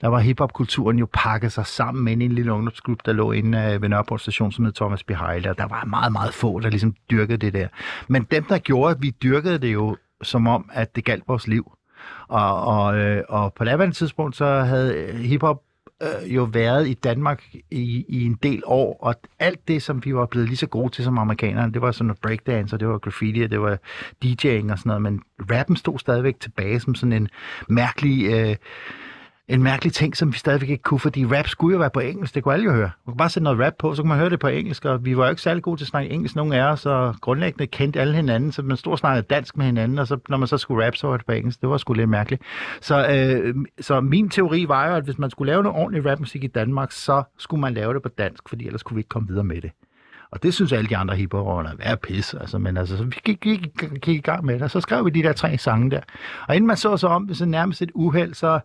der 0.01 0.07
var 0.07 0.19
hiphop-kulturen 0.19 0.99
jo 0.99 1.07
pakket 1.13 1.51
sig 1.51 1.65
sammen 1.65 2.03
med 2.03 2.13
en 2.13 2.31
lille 2.31 2.53
ungdomsklub, 2.53 2.99
der 3.05 3.13
lå 3.13 3.31
inde 3.31 3.77
ved 3.81 3.89
Nørreport 3.89 4.21
station, 4.21 4.51
som 4.51 4.65
hed 4.65 4.73
Thomas 4.73 5.03
Beheil, 5.03 5.47
og 5.47 5.57
der 5.57 5.67
var 5.67 5.85
meget, 5.85 6.11
meget 6.11 6.33
få, 6.33 6.59
der 6.59 6.69
ligesom 6.69 6.95
dyrkede 7.11 7.37
det 7.37 7.53
der. 7.53 7.67
Men 8.07 8.23
dem, 8.23 8.43
der 8.43 8.57
gjorde, 8.57 8.95
at 8.95 9.01
vi 9.01 9.15
dyrkede 9.23 9.57
det 9.57 9.73
jo 9.73 9.97
som 10.21 10.47
om, 10.47 10.69
at 10.73 10.95
det 10.95 11.05
galt 11.05 11.23
vores 11.27 11.47
liv. 11.47 11.71
Og, 12.27 12.61
og, 12.61 12.97
øh, 12.97 13.23
og 13.29 13.53
på 13.53 13.63
daværende 13.63 13.95
tidspunkt, 13.95 14.35
så 14.35 14.45
havde 14.45 14.95
øh, 14.95 15.15
hiphop 15.15 15.61
øh, 16.01 16.35
jo 16.35 16.43
været 16.43 16.87
i 16.87 16.93
Danmark 16.93 17.43
i, 17.71 18.05
i 18.07 18.25
en 18.25 18.37
del 18.43 18.61
år, 18.65 18.97
og 19.01 19.15
alt 19.39 19.67
det, 19.67 19.83
som 19.83 20.05
vi 20.05 20.15
var 20.15 20.25
blevet 20.25 20.47
lige 20.47 20.57
så 20.57 20.67
gode 20.67 20.89
til 20.89 21.03
som 21.03 21.17
amerikanerne, 21.17 21.73
det 21.73 21.81
var 21.81 21.91
sådan 21.91 22.07
noget 22.07 22.21
breakdance, 22.21 22.75
og 22.75 22.79
det 22.79 22.87
var 22.87 22.97
graffiti, 22.97 23.41
og 23.41 23.51
det 23.51 23.61
var 23.61 23.77
DJ'ing 24.25 24.71
og 24.71 24.77
sådan 24.77 24.83
noget, 24.85 25.01
men 25.01 25.21
rappen 25.51 25.75
stod 25.75 25.99
stadigvæk 25.99 26.39
tilbage 26.39 26.79
som 26.79 26.95
sådan 26.95 27.13
en 27.13 27.29
mærkelig... 27.69 28.33
Øh, 28.33 28.55
en 29.49 29.63
mærkelig 29.63 29.93
ting, 29.93 30.17
som 30.17 30.33
vi 30.33 30.37
stadigvæk 30.37 30.69
ikke 30.69 30.83
kunne, 30.83 30.99
fordi 30.99 31.25
rap 31.25 31.47
skulle 31.47 31.73
jo 31.73 31.79
være 31.79 31.89
på 31.89 31.99
engelsk, 31.99 32.35
det 32.35 32.43
kunne 32.43 32.53
alle 32.53 32.65
jo 32.65 32.71
høre. 32.71 32.91
Man 33.05 33.11
kunne 33.13 33.17
bare 33.17 33.29
sætte 33.29 33.43
noget 33.43 33.59
rap 33.59 33.73
på, 33.79 33.95
så 33.95 34.01
kunne 34.01 34.07
man 34.09 34.17
høre 34.17 34.29
det 34.29 34.39
på 34.39 34.47
engelsk, 34.47 34.85
og 34.85 35.05
vi 35.05 35.17
var 35.17 35.23
jo 35.23 35.29
ikke 35.29 35.41
særlig 35.41 35.63
gode 35.63 35.79
til 35.79 35.83
at 35.83 35.87
snakke 35.87 36.09
engelsk, 36.09 36.35
nogen 36.35 36.53
af 36.53 36.63
os, 36.63 36.85
og 36.85 37.15
grundlæggende 37.21 37.67
kendte 37.67 37.99
alle 37.99 38.15
hinanden, 38.15 38.51
så 38.51 38.61
man 38.61 38.77
stod 38.77 38.91
og 38.91 38.99
snakkede 38.99 39.27
dansk 39.29 39.57
med 39.57 39.65
hinanden, 39.65 39.99
og 39.99 40.07
så, 40.07 40.17
når 40.29 40.37
man 40.37 40.47
så 40.47 40.57
skulle 40.57 40.85
rap, 40.85 40.95
så 40.95 41.07
var 41.07 41.17
det 41.17 41.25
på 41.25 41.31
engelsk. 41.31 41.61
Det 41.61 41.69
var 41.69 41.77
sgu 41.77 41.93
lidt 41.93 42.09
mærkeligt. 42.09 42.41
Så, 42.81 43.07
øh, 43.07 43.55
så 43.79 44.01
min 44.01 44.29
teori 44.29 44.65
var 44.67 44.87
jo, 44.89 44.95
at 44.95 45.03
hvis 45.03 45.17
man 45.17 45.29
skulle 45.29 45.51
lave 45.51 45.63
noget 45.63 45.79
ordentlig 45.79 46.11
rapmusik 46.11 46.43
i 46.43 46.47
Danmark, 46.47 46.91
så 46.91 47.23
skulle 47.37 47.61
man 47.61 47.73
lave 47.73 47.93
det 47.93 48.01
på 48.01 48.09
dansk, 48.09 48.49
fordi 48.49 48.65
ellers 48.65 48.83
kunne 48.83 48.95
vi 48.95 48.99
ikke 48.99 49.09
komme 49.09 49.27
videre 49.27 49.43
med 49.43 49.61
det. 49.61 49.71
Og 50.31 50.43
det 50.43 50.53
synes 50.53 50.71
alle 50.71 50.89
de 50.89 50.97
andre 50.97 51.15
hiphoperne 51.15 51.69
er 51.79 51.95
pis, 51.95 52.33
altså, 52.33 52.57
men 52.57 52.77
altså, 52.77 52.97
så 52.97 53.03
vi 53.03 53.15
gik, 53.23 53.39
gik, 53.39 53.59
gik, 53.79 54.01
gik 54.01 54.17
i 54.17 54.21
gang 54.21 54.45
med 54.45 54.53
det, 54.53 54.61
og 54.61 54.71
så 54.71 54.81
skrev 54.81 55.05
vi 55.05 55.09
de 55.09 55.23
der 55.23 55.33
tre 55.33 55.57
sange 55.57 55.91
der. 55.91 56.01
Og 56.47 56.55
inden 56.55 56.67
man 56.67 56.77
så 56.77 56.97
sig 56.97 57.09
om, 57.09 57.33
så 57.33 57.45
nærmest 57.45 57.81
et 57.81 57.91
uheld, 57.93 58.33
så 58.33 58.59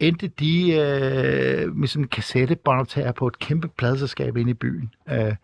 endte 0.00 0.28
de 0.28 0.72
øh, 0.72 1.76
med 1.76 1.88
sådan 1.88 2.04
en 2.04 2.08
kassettebåndoptager 2.08 3.12
på 3.12 3.26
et 3.26 3.38
kæmpe 3.38 3.68
pladeselskab 3.68 4.36
inde 4.36 4.50
i 4.50 4.54
byen, 4.54 4.90
øh, 5.10 5.34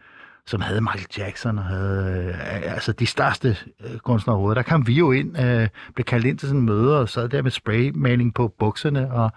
som 0.46 0.60
havde 0.60 0.80
Michael 0.80 1.06
Jackson 1.18 1.58
og 1.58 1.64
havde 1.64 2.28
øh, 2.28 2.72
altså 2.74 2.92
de 2.92 3.06
største 3.06 3.56
øh, 3.84 3.98
kunstnere 3.98 4.34
overhovedet. 4.36 4.56
Der 4.56 4.70
kom 4.70 4.86
vi 4.86 4.94
jo 4.94 5.12
ind, 5.12 5.40
øh, 5.40 5.68
blev 5.94 6.04
kaldt 6.04 6.26
ind 6.26 6.38
til 6.38 6.48
sådan 6.48 6.60
en 6.60 6.66
møde 6.66 7.00
og 7.00 7.08
sad 7.08 7.28
der 7.28 7.42
med 7.42 7.50
spraymaling 7.50 8.34
på 8.34 8.54
bukserne, 8.58 9.12
og, 9.12 9.30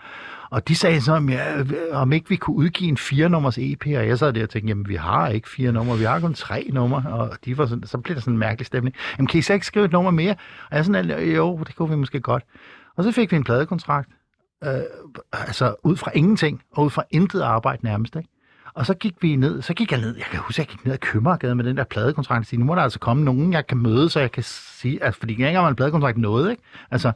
og 0.49 0.67
de 0.67 0.75
sagde 0.75 1.01
så, 1.01 1.13
om, 1.13 1.29
ja, 1.29 1.59
øh, 1.59 1.65
om 1.91 2.13
ikke 2.13 2.29
vi 2.29 2.35
kunne 2.35 2.55
udgive 2.55 2.89
en 2.89 2.97
fire-nummers 2.97 3.57
EP, 3.57 3.85
og 3.85 4.07
jeg 4.07 4.19
sad 4.19 4.33
der 4.33 4.43
og 4.43 4.49
tænkte, 4.49 4.69
jamen 4.69 4.89
vi 4.89 4.95
har 4.95 5.27
ikke 5.27 5.49
fire 5.49 5.71
numre, 5.71 5.97
vi 5.97 6.03
har 6.03 6.19
kun 6.19 6.33
tre 6.33 6.69
numre, 6.73 7.03
og 7.07 7.37
de 7.45 7.57
var 7.57 7.65
sådan, 7.65 7.83
så 7.87 7.97
blev 7.97 8.15
der 8.15 8.21
sådan 8.21 8.33
en 8.33 8.39
mærkelig 8.39 8.65
stemning. 8.65 8.95
Jamen 9.17 9.27
kan 9.27 9.37
I 9.37 9.41
så 9.41 9.53
ikke 9.53 9.65
skrive 9.65 9.85
et 9.85 9.91
nummer 9.91 10.11
mere? 10.11 10.35
Og 10.71 10.77
jeg 10.77 10.85
sådan, 10.85 11.09
jo, 11.21 11.63
det 11.67 11.75
kunne 11.75 11.89
vi 11.89 11.95
måske 11.95 12.19
godt. 12.19 12.43
Og 12.95 13.03
så 13.03 13.11
fik 13.11 13.31
vi 13.31 13.35
en 13.35 13.43
pladekontrakt, 13.43 14.09
øh, 14.63 14.81
altså 15.31 15.75
ud 15.83 15.95
fra 15.95 16.11
ingenting, 16.13 16.61
og 16.71 16.85
ud 16.85 16.89
fra 16.89 17.03
intet 17.11 17.41
arbejde 17.41 17.85
nærmest, 17.85 18.15
ikke? 18.15 18.29
Og 18.73 18.85
så 18.85 18.93
gik 18.93 19.15
vi 19.21 19.35
ned, 19.35 19.61
så 19.61 19.73
gik 19.73 19.91
jeg 19.91 20.01
ned, 20.01 20.15
jeg 20.17 20.25
kan 20.25 20.39
huske, 20.39 20.61
jeg 20.61 20.67
gik 20.67 20.85
ned 20.85 20.93
ad 20.93 20.97
Købmagergade 20.97 21.55
med 21.55 21.63
den 21.63 21.77
der 21.77 21.83
pladekontrakt, 21.83 22.39
og 22.39 22.45
sige, 22.45 22.59
nu 22.59 22.65
må 22.65 22.75
der 22.75 22.81
altså 22.81 22.99
komme 22.99 23.23
nogen, 23.23 23.53
jeg 23.53 23.67
kan 23.67 23.77
møde, 23.77 24.09
så 24.09 24.19
jeg 24.19 24.31
kan 24.31 24.43
sige, 24.43 25.03
altså, 25.03 25.19
fordi 25.19 25.33
ikke 25.33 25.47
engang 25.47 25.67
en 25.67 25.75
pladekontrakt 25.75 26.17
noget, 26.17 26.51
ikke? 26.51 26.63
Altså, 26.91 27.11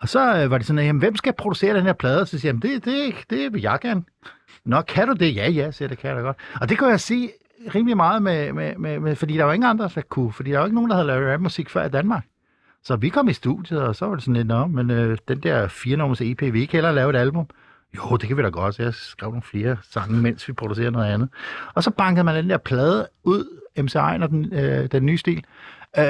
og 0.00 0.08
så 0.08 0.42
øh, 0.42 0.50
var 0.50 0.58
det 0.58 0.66
sådan, 0.66 0.78
at, 0.78 0.86
jamen, 0.86 1.00
hvem 1.00 1.16
skal 1.16 1.32
producere 1.32 1.76
den 1.76 1.84
her 1.84 1.92
plade? 1.92 2.26
Så 2.26 2.38
siger 2.38 2.52
jeg, 2.52 2.62
det, 2.62 2.84
det, 2.84 3.14
det 3.30 3.52
vil 3.52 3.62
jeg 3.62 3.78
gerne. 3.82 4.02
Nå, 4.64 4.80
kan 4.80 5.08
du 5.08 5.14
det? 5.14 5.36
Ja, 5.36 5.50
ja, 5.50 5.70
siger 5.70 5.88
det 5.88 5.98
kan 5.98 6.08
jeg 6.08 6.16
da 6.16 6.22
godt. 6.22 6.36
Og 6.60 6.68
det 6.68 6.78
kan 6.78 6.88
jeg 6.88 7.00
sige 7.00 7.30
rimelig 7.74 7.96
meget 7.96 8.22
med, 8.22 8.52
med, 8.52 8.76
med, 8.76 9.00
med 9.00 9.16
fordi 9.16 9.36
der 9.36 9.44
var 9.44 9.52
ingen 9.52 9.70
andre, 9.70 9.90
der 9.94 10.00
kunne, 10.08 10.32
fordi 10.32 10.50
der 10.50 10.58
var 10.58 10.64
ikke 10.64 10.74
nogen, 10.74 10.90
der 10.90 10.96
havde 10.96 11.06
lavet 11.06 11.32
rapmusik 11.32 11.70
før 11.70 11.84
i 11.84 11.88
Danmark. 11.88 12.24
Så 12.84 12.96
vi 12.96 13.08
kom 13.08 13.28
i 13.28 13.32
studiet, 13.32 13.80
og 13.82 13.96
så 13.96 14.06
var 14.06 14.14
det 14.14 14.24
sådan 14.24 14.34
lidt, 14.34 14.46
nå, 14.46 14.66
men 14.66 14.90
øh, 14.90 15.18
den 15.28 15.38
der 15.40 15.68
fire 15.68 15.96
nummers 15.96 16.20
EP, 16.20 16.40
vi 16.40 16.60
ikke 16.60 16.72
heller 16.72 16.92
lave 16.92 17.10
et 17.10 17.16
album? 17.16 17.46
Jo, 17.96 18.16
det 18.16 18.28
kan 18.28 18.36
vi 18.36 18.42
da 18.42 18.48
godt. 18.48 18.74
Så 18.74 18.82
jeg 18.82 18.94
skrev 18.94 19.28
nogle 19.30 19.42
flere 19.42 19.76
sange, 19.90 20.16
mens 20.22 20.48
vi 20.48 20.52
producerer 20.52 20.90
noget 20.90 21.06
andet. 21.12 21.28
Og 21.74 21.82
så 21.82 21.90
bankede 21.90 22.24
man 22.24 22.34
den 22.36 22.50
der 22.50 22.56
plade 22.58 23.08
ud, 23.24 23.60
MC 23.82 23.94
Ejner, 23.94 24.26
den, 24.26 24.52
øh, 24.54 24.86
den 24.92 25.06
nye 25.06 25.18
stil, 25.18 25.44
øh, 25.98 26.04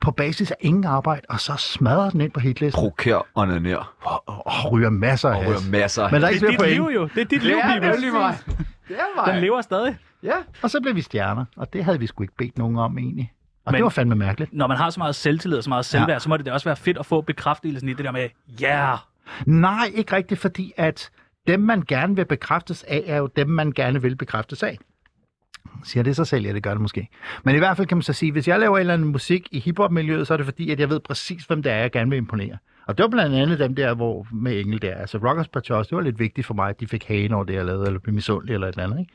på 0.00 0.10
basis 0.10 0.50
af 0.50 0.56
ingen 0.60 0.84
arbejde, 0.84 1.22
og 1.28 1.40
så 1.40 1.52
smadrer 1.56 2.10
den 2.10 2.20
ind 2.20 2.30
på 2.32 2.40
hitlisten, 2.40 2.80
Proker 2.80 3.26
og 3.34 3.48
ned. 3.48 3.76
og, 4.02 4.72
ryger 4.72 4.90
masser 4.90 5.28
af 5.30 5.36
Og 5.36 5.46
ryger 5.46 5.70
masser. 5.70 6.10
Men 6.10 6.20
der 6.22 6.26
er 6.28 6.32
Det 6.32 6.34
ikke 6.42 6.46
er 6.46 6.58
flere 6.58 6.70
dit 6.70 6.78
point. 6.80 6.90
liv 6.92 7.00
jo. 7.00 7.08
Det 7.14 7.20
er 7.20 7.24
dit 7.24 7.42
liv, 7.42 7.56
det 7.56 7.64
er 7.64 8.12
mig. 8.12 8.38
Det 8.88 8.96
er 8.96 9.16
mig. 9.26 9.32
Den 9.34 9.40
lever 9.40 9.60
stadig. 9.60 9.96
Ja. 10.22 10.34
Og 10.62 10.70
så 10.70 10.80
blev 10.82 10.94
vi 10.94 11.00
stjerner, 11.02 11.44
og 11.56 11.72
det 11.72 11.84
havde 11.84 11.98
vi 12.00 12.06
sgu 12.06 12.22
ikke 12.22 12.34
bedt 12.38 12.58
nogen 12.58 12.78
om 12.78 12.98
egentlig. 12.98 13.32
Og 13.66 13.72
Men- 13.72 13.74
det 13.78 13.82
var 13.82 13.88
fandme 13.90 14.14
mærkeligt. 14.14 14.52
Når 14.52 14.66
man 14.66 14.76
har 14.76 14.90
så 14.90 15.00
meget 15.00 15.14
selvtillid 15.14 15.58
og 15.58 15.64
så 15.64 15.70
meget 15.70 15.84
selvværd, 15.84 16.10
ja. 16.10 16.18
så 16.18 16.28
må 16.28 16.36
det 16.36 16.46
da 16.46 16.52
også 16.52 16.68
være 16.68 16.76
fedt 16.76 16.98
at 16.98 17.06
få 17.06 17.20
bekræftelsen 17.20 17.88
i 17.88 17.92
det 17.92 18.04
der 18.04 18.12
med, 18.12 18.28
ja, 18.60 18.86
yeah. 18.86 18.98
Nej, 19.46 19.90
ikke 19.94 20.16
rigtigt, 20.16 20.40
fordi 20.40 20.72
at 20.76 21.10
dem, 21.46 21.60
man 21.60 21.82
gerne 21.88 22.16
vil 22.16 22.24
bekræftes 22.24 22.82
af, 22.82 23.04
er 23.06 23.16
jo 23.16 23.28
dem, 23.36 23.48
man 23.48 23.72
gerne 23.72 24.02
vil 24.02 24.16
bekræftes 24.16 24.62
af. 24.62 24.78
Siger 25.84 26.02
det 26.02 26.16
sig 26.16 26.26
selv? 26.26 26.44
Ja, 26.46 26.52
det 26.52 26.62
gør 26.62 26.70
det 26.70 26.80
måske. 26.80 27.08
Men 27.44 27.54
i 27.54 27.58
hvert 27.58 27.76
fald 27.76 27.86
kan 27.86 27.96
man 27.96 28.02
så 28.02 28.12
sige, 28.12 28.32
hvis 28.32 28.48
jeg 28.48 28.60
laver 28.60 28.76
en 28.76 28.80
eller 28.80 28.94
anden 28.94 29.08
musik 29.08 29.48
i 29.50 29.58
hiphop-miljøet, 29.60 30.26
så 30.26 30.32
er 30.32 30.36
det 30.36 30.46
fordi, 30.46 30.70
at 30.70 30.80
jeg 30.80 30.90
ved 30.90 31.00
præcis, 31.00 31.44
hvem 31.44 31.62
det 31.62 31.72
er, 31.72 31.76
jeg 31.76 31.92
gerne 31.92 32.10
vil 32.10 32.16
imponere. 32.16 32.56
Og 32.86 32.98
det 32.98 33.02
var 33.02 33.08
blandt 33.08 33.36
andet 33.36 33.58
dem 33.58 33.74
der, 33.74 33.94
hvor 33.94 34.26
med 34.32 34.60
Engel 34.60 34.82
der. 34.82 34.94
Altså 34.94 35.18
Rockers 35.18 35.48
Patos, 35.48 35.86
det 35.88 35.96
var 35.96 36.02
lidt 36.02 36.18
vigtigt 36.18 36.46
for 36.46 36.54
mig, 36.54 36.68
at 36.68 36.80
de 36.80 36.86
fik 36.86 37.04
hagen 37.04 37.32
over 37.32 37.44
det, 37.44 37.54
jeg 37.54 37.64
lavede, 37.64 37.86
eller 37.86 38.00
blev 38.00 38.14
misundelige 38.14 38.54
eller 38.54 38.66
et 38.68 38.72
eller 38.72 38.84
andet. 38.84 39.00
Ikke? 39.00 39.12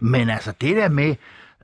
Men 0.00 0.30
altså 0.30 0.52
det 0.60 0.76
der 0.76 0.88
med 0.88 1.14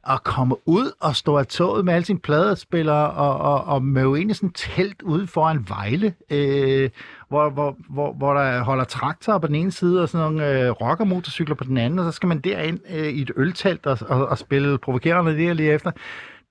at 0.08 0.24
komme 0.24 0.56
ud 0.68 0.92
og 1.00 1.16
stå 1.16 1.36
af 1.36 1.46
toget 1.46 1.84
med 1.84 1.94
alle 1.94 2.04
sine 2.04 2.18
pladespillere 2.18 3.10
og, 3.10 3.38
og, 3.38 3.64
og 3.64 3.82
møde 3.82 4.20
ind 4.20 4.30
i 4.30 4.34
sådan 4.34 4.48
et 4.48 4.54
telt 4.54 5.02
ude 5.02 5.26
foran 5.26 5.68
Vejle, 5.68 6.14
øh, 6.30 6.90
hvor, 7.28 7.50
hvor, 7.50 7.76
hvor, 7.88 8.12
hvor 8.12 8.34
der 8.34 8.62
holder 8.62 8.84
traktorer 8.84 9.38
på 9.38 9.46
den 9.46 9.54
ene 9.54 9.72
side 9.72 10.02
og 10.02 10.08
sådan 10.08 10.26
nogle 10.26 10.60
øh, 10.60 10.70
rockermotorcykler 10.70 11.54
på 11.54 11.64
den 11.64 11.76
anden, 11.76 11.98
og 11.98 12.04
så 12.04 12.16
skal 12.16 12.26
man 12.26 12.40
derind 12.40 12.78
øh, 12.90 13.08
i 13.08 13.22
et 13.22 13.30
øltelt 13.36 13.86
og, 13.86 13.98
og, 14.08 14.26
og 14.26 14.38
spille 14.38 14.78
provokerende 14.78 15.38
der 15.38 15.52
lige 15.52 15.72
efter. 15.72 15.90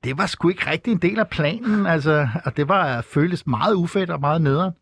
Det 0.03 0.17
var 0.17 0.25
sgu 0.25 0.49
ikke 0.49 0.71
rigtig 0.71 0.91
en 0.91 0.97
del 0.97 1.19
af 1.19 1.27
planen, 1.27 1.85
altså, 1.85 2.27
og 2.45 2.57
det 2.57 2.67
var 2.67 3.01
føltes 3.01 3.47
meget 3.47 3.73
ufedt 3.73 4.09
og 4.09 4.19
meget 4.19 4.41
nederen. 4.41 4.73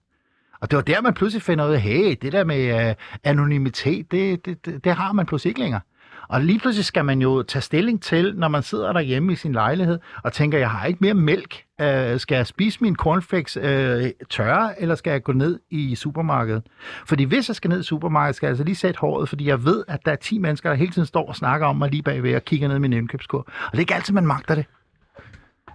Og 0.62 0.72
det 0.72 0.78
var 0.78 0.84
der, 0.84 1.02
man 1.02 1.14
pludselig 1.14 1.42
finder 1.44 1.68
ud 1.68 1.74
af, 1.74 1.82
hey, 1.82 2.18
det 2.22 2.32
der 2.32 2.44
med 2.44 2.90
øh, 2.90 2.96
anonymitet, 3.24 4.12
det, 4.12 4.46
det, 4.46 4.66
det, 4.66 4.84
det 4.84 4.94
har 4.94 5.14
man 5.14 5.26
pludselig 5.26 5.50
ikke 5.50 5.60
længere. 5.60 5.82
Og 6.28 6.42
lige 6.42 6.60
pludselig 6.60 6.86
skal 6.86 7.06
man 7.06 7.22
jo 7.22 7.44
tage 7.44 7.62
stilling 7.62 8.02
til, 8.02 8.34
når 8.38 8.48
man 8.48 8.64
sidder 8.64 8.94
derhjemme 8.94 9.34
i 9.34 9.36
sin 9.36 9.52
lejlighed, 9.54 10.00
og 10.24 10.34
tænker, 10.34 10.58
jeg 10.58 10.70
har 10.70 10.86
ikke 10.86 11.00
mere 11.02 11.14
mælk. 11.14 11.64
Øh, 11.82 12.20
skal 12.20 12.36
jeg 12.36 12.48
spise 12.48 12.80
min 12.82 12.96
cornflakes 12.96 13.58
øh, 13.58 14.12
tørre, 14.30 14.82
eller 14.82 14.96
skal 14.96 15.12
jeg 15.12 15.24
gå 15.24 15.32
ned 15.32 15.60
i 15.70 15.96
supermarkedet? 15.96 16.64
Fordi 17.06 17.24
hvis 17.24 17.50
jeg 17.50 17.56
skal 17.56 17.70
ned 17.70 17.80
i 17.80 17.84
supermarkedet, 17.84 18.36
skal 18.36 18.48
jeg 18.48 18.52
altså 18.52 18.64
lige 18.64 18.76
sætte 18.76 19.00
håret, 19.00 19.30
fordi 19.30 19.48
jeg 19.48 19.66
ved, 19.66 19.84
at 19.88 20.06
der 20.06 20.12
er 20.12 20.16
10 20.16 20.38
mennesker, 20.38 20.70
der 20.70 20.76
hele 20.76 20.92
tiden 20.92 21.06
står 21.06 21.28
og 21.28 21.36
snakker 21.36 21.68
om 21.68 21.76
mig 21.76 21.92
lige 21.92 22.04
bagved 22.04 22.36
og 22.36 22.46
kigger 22.46 22.68
ned 22.68 22.76
i 22.76 22.80
min 22.80 22.94
indkøbskur. 22.94 23.40
Og 23.40 23.72
det 23.72 23.78
er 23.78 23.80
ikke 23.80 23.96
altid, 23.96 24.14
man 24.14 24.28
magter 24.28 24.56
det. 24.56 24.66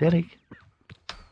Det 0.01 0.07
er 0.07 0.11
det 0.11 0.17
ikke 0.17 0.42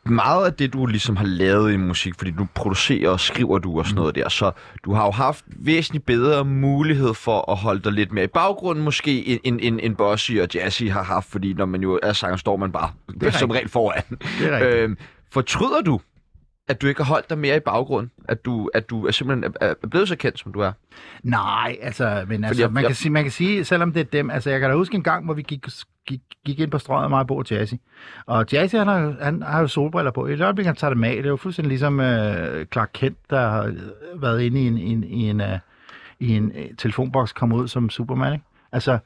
meget 0.05 0.45
af 0.45 0.53
det, 0.53 0.73
du 0.73 0.85
ligesom 0.85 1.15
har 1.15 1.25
lavet 1.25 1.73
i 1.73 1.77
musik, 1.77 2.13
fordi 2.17 2.31
du 2.31 2.47
producerer 2.55 3.09
og 3.09 3.19
skriver 3.19 3.59
du 3.59 3.79
og 3.79 3.85
sådan 3.85 3.95
noget 3.95 4.15
der, 4.15 4.29
så 4.29 4.51
du 4.85 4.93
har 4.93 5.05
jo 5.05 5.11
haft 5.11 5.45
væsentligt 5.47 6.05
bedre 6.05 6.45
mulighed 6.45 7.13
for 7.13 7.51
at 7.51 7.57
holde 7.57 7.81
dig 7.81 7.91
lidt 7.91 8.11
mere 8.11 8.23
i 8.23 8.27
baggrunden 8.27 8.83
måske, 8.83 9.27
end, 9.45 9.59
end, 9.61 9.79
end, 9.83 9.95
Bossy 9.95 10.31
og 10.31 10.47
Jazzy 10.53 10.83
har 10.83 11.03
haft, 11.03 11.31
fordi 11.31 11.53
når 11.53 11.65
man 11.65 11.81
jo 11.81 11.99
er 12.03 12.13
sanger, 12.13 12.37
står 12.37 12.57
man 12.57 12.71
bare 12.71 12.91
som 13.31 13.51
regel 13.51 13.69
foran. 13.69 14.03
Det 14.09 14.47
er 14.47 14.55
rigtigt. 14.55 14.75
Øhm, 14.75 14.97
fortryder 15.31 15.81
du, 15.81 15.99
at 16.71 16.81
du 16.81 16.87
ikke 16.87 17.03
har 17.03 17.07
holdt 17.13 17.29
dig 17.29 17.37
mere 17.37 17.57
i 17.57 17.59
baggrunden? 17.59 18.11
At 18.27 18.45
du, 18.45 18.69
at 18.73 18.89
du 18.89 19.05
er 19.07 19.11
simpelthen 19.11 19.53
er, 19.61 19.73
er 19.83 19.87
blevet 19.87 20.07
så 20.07 20.15
kendt, 20.15 20.39
som 20.39 20.53
du 20.53 20.59
er? 20.59 20.71
Nej, 21.23 21.77
altså, 21.81 22.25
men 22.27 22.43
altså, 22.43 22.61
jeg- 22.63 22.71
man, 22.71 22.81
jeg- 22.83 22.89
kan 22.89 22.95
sige, 22.95 23.11
man 23.11 23.23
kan 23.23 23.31
sige, 23.31 23.65
selvom 23.65 23.91
det 23.93 23.99
er 23.99 24.03
dem, 24.03 24.29
altså 24.29 24.49
jeg 24.49 24.59
kan 24.59 24.69
da 24.69 24.75
huske 24.75 24.95
en 24.95 25.03
gang, 25.03 25.25
hvor 25.25 25.33
vi 25.33 25.41
gik, 25.41 25.65
gik, 26.07 26.19
gik 26.45 26.59
ind 26.59 26.71
på 26.71 26.77
strøget 26.77 27.09
mig 27.09 27.19
og 27.19 27.27
Bo 27.27 27.37
og 27.37 27.45
Jazzy. 27.51 27.73
Og 28.25 28.45
Jazzy, 28.53 28.75
han 28.75 28.87
har, 28.87 29.15
han 29.21 29.41
har 29.41 29.59
jo 29.61 29.67
solbriller 29.67 30.11
på. 30.11 30.27
I 30.27 30.33
et 30.33 30.41
øjeblik, 30.41 30.65
han 30.65 30.75
tager 30.75 30.93
dem 30.93 31.03
af. 31.03 31.15
Det 31.15 31.25
er 31.25 31.29
jo 31.29 31.35
fuldstændig 31.35 31.69
ligesom 31.69 31.99
øh, 31.99 32.65
Clark 32.65 32.89
Kent, 32.93 33.17
der 33.29 33.49
har 33.49 33.73
været 34.15 34.41
inde 34.41 34.61
i 34.63 34.67
en, 34.67 34.77
i 34.77 34.91
en, 34.91 35.03
i 35.03 35.29
en, 35.29 35.41
øh, 35.41 35.59
i 36.19 36.35
en 36.35 36.51
øh, 36.55 36.65
telefonboks, 36.77 37.33
kom 37.33 37.53
ud 37.53 37.67
som 37.67 37.89
Superman, 37.89 38.33
ikke? 38.33 38.45
Altså, 38.71 38.97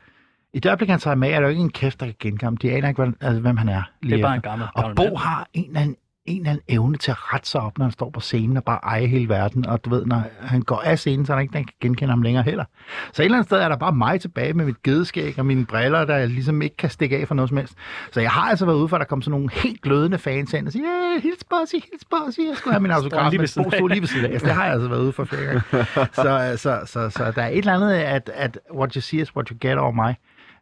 i 0.54 0.60
det 0.60 0.70
øjeblik, 0.70 0.90
han 0.90 1.00
tager 1.00 1.24
af, 1.24 1.28
er 1.30 1.34
der 1.40 1.42
jo 1.42 1.48
ikke 1.48 1.62
en 1.62 1.70
kæft, 1.72 2.00
der 2.00 2.12
kan 2.20 2.38
ham. 2.44 2.58
De 2.58 2.72
aner 2.72 2.88
ikke, 2.88 3.04
hvad, 3.04 3.14
altså, 3.22 3.42
hvem 3.42 3.58
han 3.58 3.70
er. 3.70 3.82
Det 4.04 4.14
er 4.14 4.22
bare 4.22 4.34
en 4.34 4.38
efter. 4.38 4.50
gammel, 4.50 4.68
Og 4.76 4.82
gammel 4.82 4.96
Bo 4.96 5.04
mand. 5.04 5.18
har 5.18 5.48
en 5.54 5.68
eller 5.68 5.80
anden 5.80 5.96
en 6.26 6.38
eller 6.38 6.50
anden 6.50 6.64
evne 6.68 6.98
til 6.98 7.12
at 7.12 7.34
rette 7.34 7.50
sig 7.50 7.62
op, 7.62 7.78
når 7.78 7.86
han 7.86 7.92
står 7.92 8.10
på 8.10 8.20
scenen 8.20 8.58
og 8.58 8.64
bare 8.64 8.80
eje 8.84 9.08
hele 9.08 9.30
verden. 9.30 9.66
Og 9.66 9.86
du 9.86 9.90
ved, 9.90 10.06
når 10.06 10.24
han 10.42 10.62
går 10.62 10.82
af 10.82 11.00
scenen, 11.00 11.26
så 11.26 11.34
er 11.34 11.36
der 11.36 11.42
ikke, 11.42 11.54
der 11.54 11.60
kan 11.60 11.74
genkende 11.82 12.10
ham 12.10 12.22
længere 12.22 12.44
heller. 12.44 12.66
Så 13.14 13.22
et 13.22 13.26
eller 13.26 13.38
andet 13.38 13.50
sted 13.50 13.58
er 13.58 13.70
der 13.70 13.76
bare 13.76 13.92
mig 13.92 14.22
tilbage 14.22 14.54
med 14.54 14.66
mit 14.66 14.84
gedeskæg 14.84 15.40
og 15.40 15.46
mine 15.46 15.66
briller, 15.66 16.06
der 16.06 16.26
ligesom 16.26 16.62
ikke 16.62 16.78
kan 16.78 16.90
stikke 16.90 17.18
af 17.18 17.28
for 17.28 17.36
noget 17.36 17.50
som 17.50 17.58
helst. 17.58 17.74
Så 18.12 18.22
jeg 18.22 18.32
har 18.32 18.50
altså 18.50 18.66
været 18.66 18.78
ude 18.78 18.88
for, 18.88 18.96
at 18.96 19.00
der 19.00 19.06
kom 19.06 19.22
sådan 19.22 19.32
nogle 19.32 19.50
helt 19.54 19.82
glødende 19.82 20.18
fans 20.18 20.54
ind 20.54 20.68
og 20.68 20.72
sige, 20.72 20.86
yeah, 20.86 21.24
hils 21.24 21.44
Bossy, 21.44 21.76
hils 21.76 22.06
Bossy, 22.10 22.40
jeg 22.40 22.58
skulle 22.58 22.74
have 22.74 22.82
min 22.82 22.92
autograf. 22.92 23.32
Men 23.32 23.40
Bo 23.40 23.46
stod 23.46 23.90
lige 23.90 24.02
ved 24.02 24.08
siden 24.08 24.34
af. 24.34 24.40
Det 24.40 24.52
har 24.52 24.64
jeg 24.64 24.74
altså 24.74 24.88
været 24.88 25.02
ude 25.02 25.12
for 25.12 25.24
flere 25.24 25.44
gange. 25.44 25.62
Så, 26.16 26.54
så, 26.58 26.82
så, 26.86 27.10
så, 27.10 27.32
der 27.36 27.42
er 27.42 27.48
et 27.48 27.58
eller 27.58 27.74
andet, 27.74 27.92
at, 27.94 28.32
at 28.34 28.60
what 28.74 28.94
you 28.94 29.02
see 29.02 29.22
is 29.22 29.36
what 29.36 29.48
you 29.48 29.58
get 29.62 29.78
over 29.78 29.92
mig, 29.92 30.16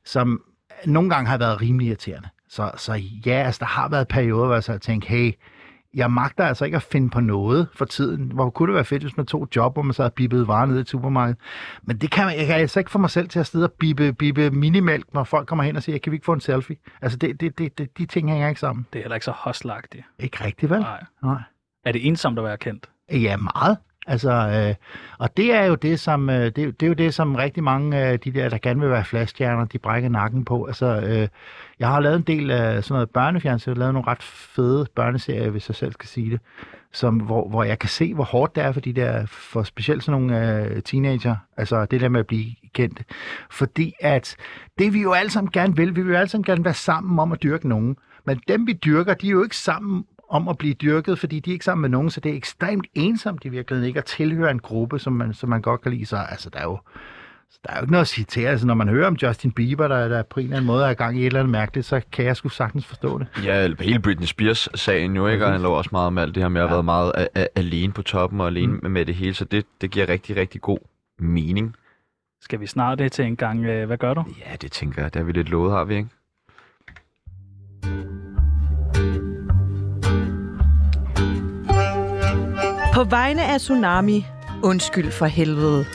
som 0.06 0.42
nogle 0.86 1.10
gange 1.10 1.30
har 1.30 1.38
været 1.38 1.62
rimelig 1.62 1.88
irriterende. 1.88 2.30
Så, 2.50 2.72
så 2.78 2.94
ja, 3.26 3.44
altså, 3.46 3.60
der 3.60 3.66
har 3.66 3.90
været 3.90 4.08
perioder, 4.08 4.46
hvor 4.46 4.54
jeg 4.54 4.64
så 4.64 4.72
har 4.72 4.80
tænkt, 4.80 5.06
hey, 5.06 5.34
jeg 5.94 6.12
magter 6.12 6.46
altså 6.46 6.66
ikke 6.66 6.78
at 6.78 6.84
finde 6.84 7.10
på 7.10 7.20
noget 7.20 7.68
for 7.74 7.86
tiden. 7.86 8.32
Hvor 8.32 8.50
kunne 8.50 8.68
det 8.68 8.76
være 8.76 8.86
fedt, 8.86 9.04
hvis 9.04 9.18
man 9.18 9.26
tog 9.26 9.48
job, 9.56 9.74
hvor 9.74 9.82
man 9.82 9.94
så 9.94 10.02
havde 10.02 10.14
bippet 10.16 10.48
varer 10.48 10.66
ned 10.66 10.78
i 10.78 10.80
et 10.80 10.90
supermarked. 10.90 11.36
Men 11.84 11.98
det 11.98 12.12
kan 12.12 12.38
jeg 12.38 12.46
kan 12.46 12.56
altså 12.56 12.80
ikke 12.80 12.92
få 12.92 12.98
mig 12.98 13.10
selv 13.10 13.30
til 13.30 13.40
at 13.40 13.48
sidde 13.48 13.66
og 13.66 13.72
bippe, 13.72 14.14
bippe 14.14 14.52
minimælk, 14.52 15.14
når 15.14 15.24
folk 15.24 15.48
kommer 15.48 15.64
hen 15.64 15.76
og 15.76 15.84
siger, 15.84 15.98
kan 15.98 16.12
vi 16.12 16.16
ikke 16.16 16.26
få 16.26 16.34
en 16.34 16.42
selfie? 16.42 16.76
Altså, 17.02 17.18
det, 17.18 17.42
det, 17.42 17.58
det, 17.58 17.78
det, 17.78 17.98
de 17.98 18.06
ting 18.06 18.30
hænger 18.30 18.50
ikke 18.50 18.60
sammen. 18.60 18.88
Det 18.94 19.00
er 19.00 19.04
heller 19.04 19.16
ikke 19.16 19.26
så 19.26 19.34
hostlagtigt. 19.36 20.04
Ikke 20.20 20.46
rigtigt, 20.46 20.70
vel? 20.70 20.80
Nej. 20.80 21.04
Nej. 21.24 21.42
Er 21.86 21.92
det 21.92 22.08
ensomt 22.08 22.40
at 22.40 22.46
være 22.46 22.58
kendt? 22.58 22.90
Ja, 23.12 23.38
meget. 23.38 23.78
Altså, 24.08 24.32
øh, 24.32 24.76
og 25.18 25.38
det 25.38 25.54
er 25.54 25.66
jo 25.66 25.76
det, 25.76 26.00
som 26.00 26.30
øh, 26.30 26.36
det, 26.36 26.58
er 26.58 26.72
det 26.72 26.84
er 26.84 26.88
jo 26.88 26.94
det, 26.94 27.14
som 27.14 27.36
rigtig 27.36 27.64
mange 27.64 27.98
af 27.98 28.20
de 28.20 28.32
der, 28.32 28.50
der 28.50 28.58
gerne 28.58 28.80
vil 28.80 28.90
være 28.90 29.06
flashstjerner, 29.06 29.66
de 29.66 29.80
brækker 29.80 30.10
nakken 30.10 30.46
på. 30.46 30.66
Altså, 30.66 30.86
øh, 30.86 31.28
jeg 31.80 31.88
har 31.88 32.00
lavet 32.00 32.16
en 32.16 32.22
del 32.22 32.52
af 32.52 32.84
sådan 32.84 32.94
noget 32.94 33.10
børnefjernsyn, 33.10 33.70
jeg 33.70 33.76
har 33.76 33.80
lavet 33.80 33.94
nogle 33.94 34.08
ret 34.08 34.24
fede 34.24 34.88
børneserier, 34.96 35.50
hvis 35.50 35.70
jeg 35.70 35.76
selv 35.76 35.94
skal 35.94 36.10
sige 36.10 36.32
det, 36.32 36.40
som, 36.92 37.16
hvor, 37.18 37.50
hvor 37.50 37.64
jeg 37.64 37.80
kan 37.80 37.90
se, 37.90 38.14
hvor 38.14 38.24
hårdt 38.24 38.56
det 38.56 38.64
er 38.64 38.72
for 38.72 38.80
de 38.80 38.94
der, 38.94 39.26
for 39.26 39.64
specielt 39.64 40.04
sådan 40.04 40.22
nogle 40.22 40.64
øh, 40.64 40.82
teenager, 40.82 41.36
altså 41.58 41.86
det 41.86 42.02
der 42.02 42.10
med 42.10 42.20
at 42.20 42.28
blive 42.28 42.52
kendt. 42.74 43.02
Fordi 43.52 43.94
at 44.00 44.36
det 44.80 44.94
vi 44.94 45.02
jo 45.02 45.12
alle 45.12 45.32
sammen 45.32 45.52
gerne 45.52 45.76
vil, 45.76 45.96
vi 45.96 46.02
vil 46.02 46.12
jo 46.12 46.18
alle 46.18 46.30
sammen 46.30 46.46
gerne 46.46 46.66
være 46.66 46.74
sammen 46.74 47.20
om 47.20 47.32
at 47.32 47.44
dyrke 47.44 47.68
nogen. 47.68 47.98
Men 48.26 48.42
dem 48.48 48.68
vi 48.68 48.74
dyrker, 48.74 49.14
de 49.14 49.28
er 49.28 49.32
jo 49.32 49.44
ikke 49.44 49.58
sammen 49.58 50.06
om 50.34 50.48
at 50.48 50.58
blive 50.58 50.74
dyrket, 50.74 51.20
fordi 51.20 51.40
de 51.40 51.50
er 51.50 51.54
ikke 51.54 51.66
sammen 51.66 51.82
med 51.82 51.90
nogen, 51.90 52.10
så 52.10 52.20
det 52.20 52.32
er 52.32 52.36
ekstremt 52.36 52.88
ensomt 52.94 53.46
i 53.46 53.50
virkeligheden 53.50 53.88
ikke 53.88 54.00
at 54.00 54.06
tilhøre 54.06 54.52
en 54.52 54.60
gruppe, 54.60 55.00
som 55.00 55.14
man, 55.14 55.34
som 55.34 55.50
man 55.50 55.62
godt 55.62 55.82
kan 55.82 55.92
lide. 55.92 56.06
Så 56.06 56.18
altså, 56.30 56.50
der 56.50 56.60
er 56.60 56.64
jo, 56.64 56.80
der 57.64 57.70
er 57.74 57.76
jo 57.78 57.82
ikke 57.82 57.92
noget 57.92 58.02
at 58.02 58.08
sige 58.08 58.26
til. 58.26 58.42
Altså, 58.42 58.68
når 58.68 58.74
man 58.74 58.90
hører 58.90 59.08
om 59.08 59.14
Justin 59.22 59.52
Bieber, 59.52 59.88
der, 59.88 60.08
der 60.08 60.24
på 60.24 60.40
en 60.40 60.44
eller 60.44 60.58
anden 60.58 60.68
måde 60.68 60.86
er 60.86 60.90
i 60.90 60.94
gang 60.94 61.18
i 61.18 61.20
et 61.22 61.26
eller 61.26 61.40
andet 61.40 61.52
mærkeligt, 61.52 61.88
så 61.88 62.02
kan 62.12 62.26
jeg 62.26 62.38
sgu 62.38 62.50
sagtens 62.50 62.86
forstå 62.86 63.20
det. 63.20 63.28
Ja, 63.44 63.70
hele 63.80 64.00
Britney 64.00 64.26
Spears-sagen 64.28 65.16
jo, 65.16 65.28
ikke? 65.28 65.46
Og 65.46 65.52
han 65.52 65.62
lå 65.62 65.72
også 65.72 65.90
meget 65.92 66.08
om 66.08 66.18
alt 66.18 66.36
det 66.36 66.44
her 66.44 66.50
med 66.50 66.62
at 66.62 66.68
have 66.68 66.76
været 66.76 66.86
meget 66.86 67.12
a- 67.18 67.28
a- 67.42 67.48
alene 67.56 67.94
på 67.94 68.02
toppen 68.02 68.42
og 68.42 68.48
alene 68.48 68.74
mm. 68.74 68.92
med 68.92 69.06
det 69.06 69.16
hele, 69.16 69.34
så 69.34 69.46
det, 69.46 69.66
det 69.82 69.92
giver 69.92 70.10
rigtig, 70.10 70.36
rigtig 70.36 70.62
god 70.62 70.80
mening. 71.20 71.76
Skal 72.42 72.60
vi 72.60 72.68
snart 72.68 73.00
det 73.00 73.12
til 73.12 73.26
en 73.26 73.36
gang? 73.36 73.66
øh, 73.66 73.88
Hvad 73.88 73.98
gør 73.98 74.14
du? 74.14 74.24
Ja, 74.40 74.56
det 74.62 74.72
tænker 74.72 75.02
jeg. 75.02 75.14
Der 75.14 75.20
er 75.20 75.24
vi 75.24 75.32
lidt 75.32 75.50
lovet, 75.50 75.72
har 75.72 75.84
vi, 75.84 75.96
ikke? 75.96 76.10
På 82.94 83.04
vegne 83.04 83.46
af 83.46 83.60
Tsunami, 83.60 84.26
undskyld 84.64 85.12
for 85.12 85.26
helvede. 85.26 85.86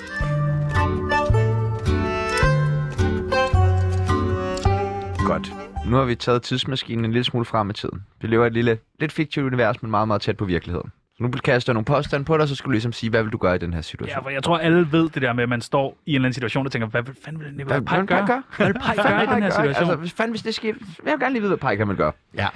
Godt. 5.27 5.53
Nu 5.87 5.97
har 5.97 6.05
vi 6.05 6.15
taget 6.15 6.43
tidsmaskinen 6.43 7.05
en 7.05 7.13
lille 7.13 7.25
smule 7.25 7.45
frem 7.45 7.71
i 7.71 7.73
tiden. 7.73 8.05
Vi 8.21 8.29
lever 8.29 8.45
i 8.45 8.47
et 8.47 8.53
lille, 8.53 8.79
lidt 9.01 9.13
fiktivt 9.13 9.47
univers, 9.47 9.83
men 9.83 9.91
meget, 9.91 10.09
meget 10.09 10.23
tæt 10.23 10.37
på 10.37 10.45
virkeligheden. 10.45 10.93
Så 11.17 11.23
nu 11.23 11.31
kaster 11.31 11.73
jeg 11.73 11.75
nogle 11.75 11.85
påstande 11.85 12.25
på 12.25 12.39
dig, 12.39 12.49
så 12.49 12.55
skal 12.55 12.67
du 12.67 12.71
ligesom 12.73 12.93
sige, 12.93 13.11
hvad 13.11 13.23
vil 13.23 13.33
du 13.33 13.39
gøre 13.39 13.55
i 13.55 13.59
den 13.59 13.73
her 13.73 13.79
Ja, 13.79 13.83
situation? 13.83 14.23
for 14.23 14.31
jeg 14.31 14.43
tror, 14.43 14.59
alle 14.59 14.93
ved 14.93 15.09
det 15.09 15.23
der 15.23 15.33
med, 15.33 15.43
at 15.43 15.49
man 15.49 15.61
står 15.61 15.97
i 16.07 16.11
en 16.11 16.15
eller 16.15 16.27
anden 16.27 16.35
situation 16.35 16.67
og 16.67 16.73
tænker, 16.73 16.89
hvad 16.89 17.03
fanden 17.25 17.43
vil 17.45 17.53
Nicolai 17.57 17.81
vil 17.81 18.07
gøre? 18.07 18.43
Hvad 18.57 18.67
vil 18.67 18.75
gøre 18.97 19.25
i 19.25 19.27
den 19.27 19.43
her 19.43 19.51
situation? 19.51 19.67
Altså, 19.67 19.95
hvis 19.95 20.13
fanden 20.13 20.33
hvis 20.33 20.43
det 20.43 20.55
sker, 20.55 20.69
jeg 21.05 21.13
vil 21.13 21.21
gerne 21.21 21.33
lige 21.33 21.43
vide, 21.43 21.57
hvad 21.57 21.71
Pike 21.71 21.77
kan 21.77 21.87
man 21.87 21.97
gøre. 21.97 22.13
Ja. 22.35 22.49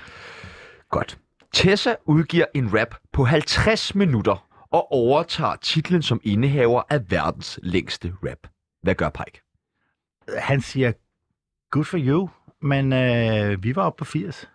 Godt. 0.91 1.19
Tessa 1.53 1.95
udgiver 2.05 2.47
en 2.55 2.79
rap 2.79 2.95
på 3.13 3.25
50 3.25 3.95
minutter 3.95 4.49
og 4.71 4.93
overtager 4.93 5.57
titlen 5.57 6.03
som 6.03 6.21
indehaver 6.25 6.83
af 6.91 7.11
verdens 7.11 7.61
længste 7.63 8.15
rap. 8.23 8.39
Hvad 8.83 8.95
gør 8.95 9.09
Pike? 9.09 9.41
Han 10.39 10.61
siger, 10.61 10.93
good 11.71 11.85
for 11.85 11.99
you, 12.01 12.29
men 12.63 12.93
øh, 12.93 13.63
vi 13.63 13.77
var 13.77 13.83
oppe 13.83 13.99
på 13.99 14.05
80. 14.05 14.51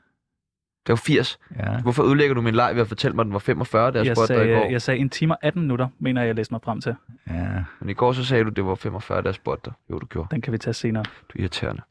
Det 0.88 0.94
var 0.94 0.96
80. 0.96 1.40
Ja. 1.60 1.82
Hvorfor 1.82 2.04
ødelægger 2.04 2.34
du 2.36 2.42
min 2.42 2.56
leg 2.56 2.72
ved 2.76 2.82
at 2.82 2.88
fortælle 2.88 3.16
mig, 3.16 3.22
at 3.24 3.26
den 3.26 3.34
var 3.34 3.40
45, 3.40 3.92
da 3.92 3.98
jeg, 3.98 4.06
Jeg 4.06 4.16
spurgte 4.16 4.34
dig 4.34 4.46
i 4.46 4.48
går? 4.54 4.60
sagde, 4.60 4.72
jeg 4.72 4.82
sagde 4.82 5.00
en 5.00 5.10
time 5.10 5.34
og 5.34 5.38
18 5.42 5.62
minutter, 5.62 5.88
mener 6.00 6.22
jeg, 6.22 6.28
jeg 6.28 6.36
læste 6.36 6.54
mig 6.54 6.62
frem 6.64 6.82
til. 6.82 6.96
ja. 7.30 7.64
Men 7.80 7.90
i 7.90 7.94
går 7.94 8.12
så 8.14 8.26
sagde 8.26 8.44
du, 8.44 8.50
at 8.50 8.56
det 8.56 8.66
var 8.66 8.76
45, 8.76 9.22
da 9.22 9.28
jeg 9.28 9.36
spurgte 9.36 9.62
dig. 9.66 9.74
Jo, 9.92 10.00
du 10.00 10.06
gjorde. 10.06 10.28
Den 10.32 10.42
kan 10.42 10.54
vi 10.54 10.58
tage 10.58 10.74
senere. 10.74 11.04
Du 11.04 11.38
er 11.38 11.40
irriterende. 11.42 11.82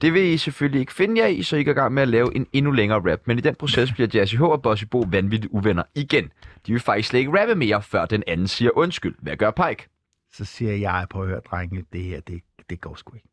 Det 0.00 0.14
vil 0.14 0.22
I 0.22 0.36
selvfølgelig 0.36 0.80
ikke 0.80 0.92
finde 0.92 1.20
jer 1.20 1.26
i, 1.26 1.42
så 1.42 1.56
I 1.56 1.64
går 1.64 1.70
i 1.72 1.74
gang 1.74 1.94
med 1.94 2.02
at 2.02 2.08
lave 2.08 2.36
en 2.36 2.46
endnu 2.52 2.70
længere 2.70 3.12
rap. 3.12 3.20
Men 3.24 3.38
i 3.38 3.40
den 3.40 3.54
proces 3.54 3.92
bliver 3.92 4.08
Jazzy 4.14 4.36
H 4.36 4.42
og 4.42 4.62
Bossy 4.62 4.84
Bo 4.90 5.04
vanvittigt 5.08 5.50
uvenner 5.52 5.82
igen. 5.94 6.24
De 6.66 6.72
vil 6.72 6.80
faktisk 6.80 7.08
slet 7.08 7.18
ikke 7.20 7.40
rappe 7.40 7.54
mere, 7.54 7.82
før 7.82 8.06
den 8.06 8.22
anden 8.26 8.48
siger 8.48 8.70
undskyld. 8.74 9.14
Hvad 9.18 9.36
gør 9.36 9.50
Pike? 9.50 9.88
Så 10.32 10.44
siger 10.44 10.72
jeg, 10.76 11.06
på 11.10 11.22
at 11.22 11.28
høre, 11.28 11.40
drenge, 11.50 11.84
det 11.92 12.02
her, 12.02 12.20
det, 12.20 12.40
det 12.70 12.80
går 12.80 12.94
sgu 12.94 13.14
ikke. 13.14 13.28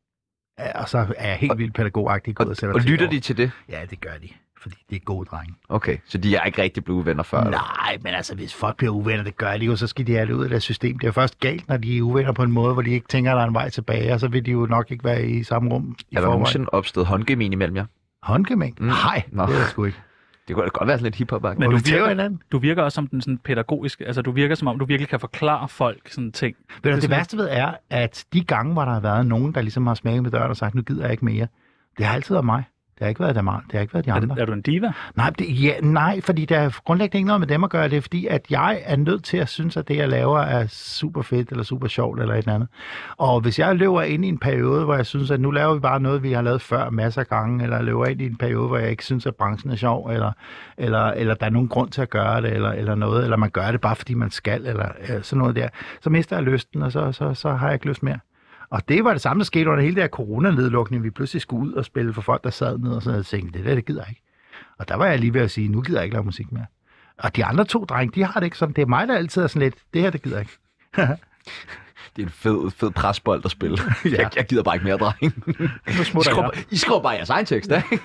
Og 0.76 0.90
så 0.90 0.98
er 1.18 1.28
jeg 1.28 1.38
helt 1.38 1.58
vildt 1.58 1.74
pædagogagtig 1.74 2.36
gået 2.36 2.64
Og, 2.64 2.70
og 2.70 2.76
og 2.76 2.82
ting 2.82 2.92
lytter 2.92 3.10
de 3.10 3.20
til 3.20 3.38
det? 3.38 3.52
Ja, 3.70 3.82
det 3.90 4.02
gør 4.02 4.18
de. 4.22 4.30
Fordi 4.70 4.84
det 4.90 4.96
er 4.96 5.00
gode 5.00 5.26
drenge. 5.26 5.54
Okay, 5.70 5.98
så 6.06 6.18
de 6.18 6.36
er 6.36 6.44
ikke 6.44 6.62
rigtig 6.62 6.84
blevet 6.84 7.00
uvenner 7.00 7.24
før? 7.24 7.40
eller? 7.40 7.82
Nej, 7.86 7.98
men 8.02 8.14
altså, 8.14 8.36
hvis 8.36 8.54
folk 8.54 8.78
bliver 8.78 8.94
uvenner, 8.94 9.24
det 9.24 9.38
gør 9.38 9.58
de 9.58 9.66
jo, 9.66 9.76
så 9.76 9.88
skal 9.88 10.08
de 10.08 10.14
have 10.14 10.26
det 10.28 10.34
ud 10.34 10.44
af 10.44 10.50
deres 10.50 10.64
system. 10.64 11.00
Det 11.00 11.04
er 11.04 11.08
jo 11.08 11.12
først 11.14 11.40
galt, 11.40 11.68
når 11.70 11.78
de 11.78 11.98
er 11.98 12.02
uvenner 12.02 12.32
på 12.32 12.44
en 12.44 12.52
måde, 12.52 12.74
hvor 12.74 12.82
de 12.82 12.90
ikke 12.92 13.08
tænker, 13.08 13.32
at 13.32 13.36
der 13.36 13.42
er 13.44 13.48
en 13.48 13.54
vej 13.54 13.70
tilbage, 13.70 14.14
og 14.14 14.20
så 14.20 14.28
vil 14.28 14.46
de 14.46 14.52
jo 14.52 14.66
nok 14.70 14.92
ikke 14.92 15.04
være 15.04 15.26
i 15.28 15.44
samme 15.44 15.70
rum 15.74 15.96
i 16.12 16.16
Er 16.16 16.22
der 16.22 16.28
nogensinde 16.28 16.70
opstået 16.72 17.08
håndgemin 17.08 17.54
imellem 17.54 17.76
jer? 17.78 17.86
Håndgemæng? 18.24 18.76
Mm. 18.80 18.86
Nej, 18.88 19.24
Nå. 19.32 19.46
det 19.46 19.56
er 19.56 19.66
sgu 19.66 19.86
ikke. 19.86 19.98
Det 20.48 20.56
kunne 20.56 20.64
da 20.66 20.70
godt 20.74 20.88
være 20.88 20.98
sådan 20.98 21.04
lidt 21.04 21.16
hiphop 21.16 21.44
Men 21.44 21.54
Men 21.60 21.72
du 21.72 21.78
virker- 21.78 22.08
hinanden. 22.10 22.42
Du 22.52 22.58
virker 22.60 22.84
også 22.84 22.96
som 22.96 23.08
den 23.08 23.22
sådan 23.22 23.38
pædagogiske, 23.38 24.06
altså 24.06 24.22
du 24.22 24.32
virker 24.32 24.56
som 24.56 24.68
om, 24.68 24.80
du 24.80 24.86
virkelig 24.86 25.10
kan 25.10 25.20
forklare 25.20 25.68
folk 25.68 26.10
sådan 26.10 26.32
ting. 26.32 26.56
Ved 26.84 26.92
du, 26.92 26.96
det 26.96 27.04
sådan- 27.04 27.18
værste 27.18 27.38
ved 27.38 27.48
er, 27.52 27.74
at 27.90 28.26
de 28.34 28.44
gange, 28.44 28.74
hvor 28.74 28.86
der 28.86 28.92
har 28.94 29.00
været 29.00 29.26
nogen, 29.26 29.54
der 29.54 29.62
ligesom 29.62 29.88
har 29.88 29.94
smækket 29.94 30.24
med 30.24 30.32
døren 30.32 30.50
og 30.50 30.58
sagt, 30.58 30.76
nu 30.76 30.82
gider 30.82 31.02
jeg 31.04 31.12
ikke 31.12 31.26
mere, 31.26 31.48
det 31.98 32.06
har 32.06 32.14
altid 32.16 32.36
været 32.36 32.46
mig. 32.46 32.64
Det 32.98 33.06
har 33.06 33.10
ikke 33.10 33.20
været 33.20 33.36
dem, 33.36 33.46
det 33.46 33.72
har 33.72 33.80
ikke 33.80 33.94
været 33.94 34.06
de 34.06 34.10
Er, 34.10 34.16
andre. 34.16 34.36
det, 34.36 34.42
er 34.42 34.46
du 34.46 34.54
en 34.54 34.62
diva? 34.62 34.92
Nej, 35.16 35.30
det, 35.30 35.64
ja, 35.64 35.74
nej, 35.82 36.22
fordi 36.22 36.46
der 36.46 36.60
er 36.60 36.80
grundlæggende 36.86 37.18
ikke 37.18 37.28
noget 37.28 37.40
med 37.40 37.48
dem 37.48 37.64
at 37.64 37.70
gøre. 37.70 37.90
Det 37.90 37.98
er 37.98 38.02
fordi, 38.02 38.26
at 38.28 38.46
jeg 38.50 38.82
er 38.86 38.96
nødt 38.96 39.24
til 39.24 39.38
at 39.38 39.50
synes, 39.50 39.78
at 39.78 39.88
det, 39.88 39.98
jeg 39.98 40.10
laver, 40.10 40.40
er 40.40 40.68
super 40.68 41.22
fedt, 41.22 41.50
eller 41.50 41.64
super 41.64 41.88
sjovt, 41.88 42.20
eller 42.22 42.34
et 42.34 42.38
eller 42.38 42.54
andet. 42.54 42.70
Og 43.18 43.42
hvis 43.42 43.60
jeg 43.60 43.76
løber 43.76 44.02
ind 44.02 44.26
i 44.26 44.28
en 44.28 44.38
periode, 44.38 44.84
hvor 44.86 44.96
jeg 44.96 45.06
synes, 45.06 45.32
at 45.32 45.40
nu 45.40 45.52
laver 45.52 45.74
vi 45.74 45.80
bare 45.80 46.00
noget, 46.00 46.24
vi 46.24 46.32
har 46.32 46.42
lavet 46.42 46.62
før 46.62 46.90
masser 46.90 47.22
af 47.22 47.28
gange, 47.28 47.64
eller 47.64 47.82
løber 47.82 48.06
ind 48.06 48.22
i 48.22 48.26
en 48.26 48.36
periode, 48.36 48.68
hvor 48.68 48.78
jeg 48.78 48.90
ikke 48.90 49.06
synes, 49.06 49.26
at 49.26 49.36
branchen 49.36 49.72
er 49.72 49.76
sjov, 49.76 50.10
eller, 50.10 50.32
eller, 50.78 51.00
eller 51.06 51.34
der 51.34 51.46
er 51.46 51.50
nogen 51.50 51.68
grund 51.68 51.90
til 51.90 52.02
at 52.02 52.10
gøre 52.10 52.42
det, 52.42 52.54
eller, 52.54 52.72
eller 52.72 52.96
noget, 52.96 53.24
eller 53.24 53.38
man 53.38 53.50
gør 53.50 53.72
det 53.72 53.82
bare, 53.82 53.96
fordi 53.96 54.14
man 54.14 54.32
skal, 54.32 54.66
eller 54.66 54.88
øh, 55.02 55.24
sådan 55.24 55.40
noget 55.40 55.56
der, 55.56 55.68
så 56.02 56.10
mister 56.10 56.36
jeg 56.36 56.44
lysten, 56.46 56.82
og 56.82 56.92
så, 56.92 57.12
så, 57.12 57.34
så 57.34 57.50
har 57.54 57.68
jeg 57.68 57.74
ikke 57.74 57.88
lyst 57.88 58.04
mere. 58.04 58.20
Og 58.70 58.90
det 58.90 59.04
var 59.04 59.12
det 59.12 59.22
samme, 59.22 59.40
der 59.40 59.46
skete 59.46 59.70
under 59.70 59.84
hele 59.84 59.96
det 59.96 60.04
her 60.04 60.10
coronanedlukning. 60.10 61.04
Vi 61.04 61.10
pludselig 61.10 61.42
skulle 61.42 61.70
ud 61.70 61.74
og 61.74 61.86
spille 61.86 62.14
for 62.14 62.22
folk, 62.22 62.44
der 62.44 62.50
sad 62.50 62.78
ned 62.78 62.92
og 62.92 63.02
sådan 63.02 63.12
noget. 63.12 63.32
Jeg 63.32 63.40
tænkte, 63.40 63.60
det 63.60 63.66
der, 63.66 63.76
det 63.76 63.86
gider 63.86 64.02
jeg 64.02 64.10
ikke. 64.10 64.22
Og 64.80 64.88
der 64.88 64.96
var 64.96 65.06
jeg 65.06 65.20
lige 65.20 65.34
ved 65.34 65.42
at 65.42 65.52
sige, 65.52 65.70
nu 65.70 65.82
gider 65.82 66.00
jeg 66.00 66.04
ikke 66.04 66.14
lave 66.14 66.24
musik 66.24 66.52
mere. 66.52 66.66
Og 67.18 67.36
de 67.36 67.46
andre 67.46 67.66
to 67.66 67.86
drenge, 67.86 68.12
de 68.16 68.24
har 68.24 68.40
det 68.40 68.48
ikke 68.48 68.58
sådan. 68.58 68.76
Det 68.76 68.82
er 68.82 68.86
mig, 68.86 69.08
der 69.08 69.16
altid 69.16 69.42
er 69.42 69.48
sådan 69.48 69.62
lidt, 69.62 69.76
det 69.94 70.02
her, 70.02 70.10
det 70.10 70.22
gider 70.22 70.38
jeg 70.38 70.42
ikke. 70.46 70.58
Det 72.16 72.24
er 72.24 72.28
en 72.28 72.32
fed, 72.32 72.72
fed 72.72 72.92
presbold 72.92 73.42
at 73.46 73.52
spille. 73.52 73.78
ja. 74.06 74.10
jeg, 74.10 74.32
jeg 74.36 74.46
gider 74.46 74.64
bare 74.64 74.76
ikke 74.76 74.84
mere, 74.84 74.98
dreng. 74.98 75.24
I 75.90 76.24
skriver. 76.24 76.50
I 76.72 76.78
skriver 76.78 77.02
bare 77.02 77.14
jeres 77.14 77.30
egen 77.30 77.46
tekst, 77.46 77.72
ikke? 77.72 78.04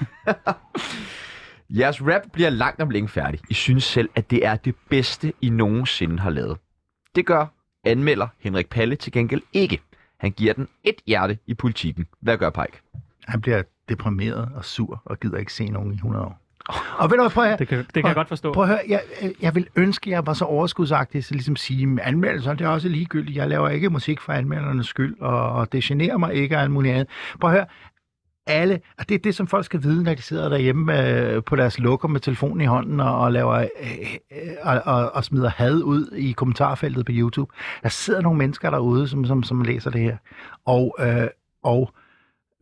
jeres 1.70 2.02
rap 2.02 2.22
bliver 2.32 2.50
langt 2.50 2.82
om 2.82 2.90
længe 2.90 3.08
færdig. 3.08 3.40
I 3.50 3.54
synes 3.54 3.84
selv, 3.84 4.08
at 4.14 4.30
det 4.30 4.46
er 4.46 4.56
det 4.56 4.74
bedste, 4.90 5.32
I 5.40 5.50
nogensinde 5.50 6.18
har 6.18 6.30
lavet. 6.30 6.58
Det 7.14 7.26
gør 7.26 7.46
anmelder 7.84 8.26
Henrik 8.40 8.68
Palle 8.68 8.96
til 8.96 9.12
gengæld 9.12 9.42
ikke. 9.52 9.80
Han 10.22 10.30
giver 10.30 10.52
den 10.52 10.68
et 10.84 10.94
hjerte 11.06 11.38
i 11.46 11.54
politikken. 11.54 12.06
Hvad 12.20 12.38
gør 12.38 12.50
Pike? 12.50 12.80
Han 13.28 13.40
bliver 13.40 13.62
deprimeret 13.88 14.48
og 14.54 14.64
sur 14.64 15.02
og 15.04 15.20
gider 15.20 15.38
ikke 15.38 15.52
se 15.52 15.68
nogen 15.68 15.92
i 15.92 15.94
100 15.94 16.24
år. 16.24 16.38
Og 16.98 17.10
ved 17.10 17.16
du 17.16 17.22
hvad, 17.22 17.30
prøv 17.30 17.44
at 17.44 17.50
høre, 17.50 17.58
Det 17.58 17.68
kan, 17.68 17.78
det 17.78 17.92
kan 17.94 18.04
jeg 18.06 18.14
godt 18.14 18.28
forstå. 18.28 18.52
Prøv 18.52 18.62
at 18.62 18.68
høre, 18.68 18.80
jeg, 18.88 19.02
jeg 19.40 19.54
vil 19.54 19.66
ønske, 19.76 20.08
at 20.08 20.12
jeg 20.12 20.26
var 20.26 20.32
så 20.32 20.44
overskudsagtig, 20.44 21.24
så 21.24 21.34
ligesom 21.34 21.56
sige, 21.56 21.92
at 21.92 21.98
anmeldelser, 22.08 22.54
det 22.54 22.64
er 22.64 22.68
også 22.68 22.88
ligegyldigt. 22.88 23.36
Jeg 23.36 23.48
laver 23.48 23.68
ikke 23.68 23.90
musik 23.90 24.20
for 24.20 24.32
anmeldernes 24.32 24.86
skyld, 24.86 25.20
og, 25.20 25.52
og 25.52 25.72
det 25.72 25.84
generer 25.84 26.16
mig 26.16 26.34
ikke 26.34 26.56
af 26.56 26.62
alt 26.62 26.70
muligt 26.70 26.94
andet. 26.94 27.08
Prøv 27.40 27.50
at 27.50 27.56
høre, 27.56 27.66
alle, 28.46 28.80
og 28.98 29.08
det 29.08 29.14
er 29.14 29.18
det, 29.18 29.34
som 29.34 29.46
folk 29.46 29.64
skal 29.64 29.82
vide, 29.82 30.02
når 30.02 30.14
de 30.14 30.22
sidder 30.22 30.48
derhjemme 30.48 31.08
øh, 31.08 31.42
på 31.42 31.56
deres 31.56 31.78
lukker 31.78 32.08
med 32.08 32.20
telefonen 32.20 32.60
i 32.60 32.64
hånden 32.64 33.00
og, 33.00 33.18
og 33.18 33.32
laver 33.32 33.54
øh, 33.54 33.66
øh, 34.32 34.52
og, 34.62 34.82
og, 34.84 35.12
og 35.14 35.24
smider 35.24 35.48
had 35.48 35.82
ud 35.82 36.16
i 36.16 36.32
kommentarfeltet 36.32 37.06
på 37.06 37.12
YouTube. 37.14 37.52
Der 37.82 37.88
sidder 37.88 38.20
nogle 38.20 38.38
mennesker 38.38 38.70
derude, 38.70 39.08
som, 39.08 39.24
som, 39.24 39.42
som 39.42 39.62
læser 39.62 39.90
det 39.90 40.00
her. 40.00 40.16
Og, 40.64 40.96
øh, 41.00 41.26
og 41.62 41.94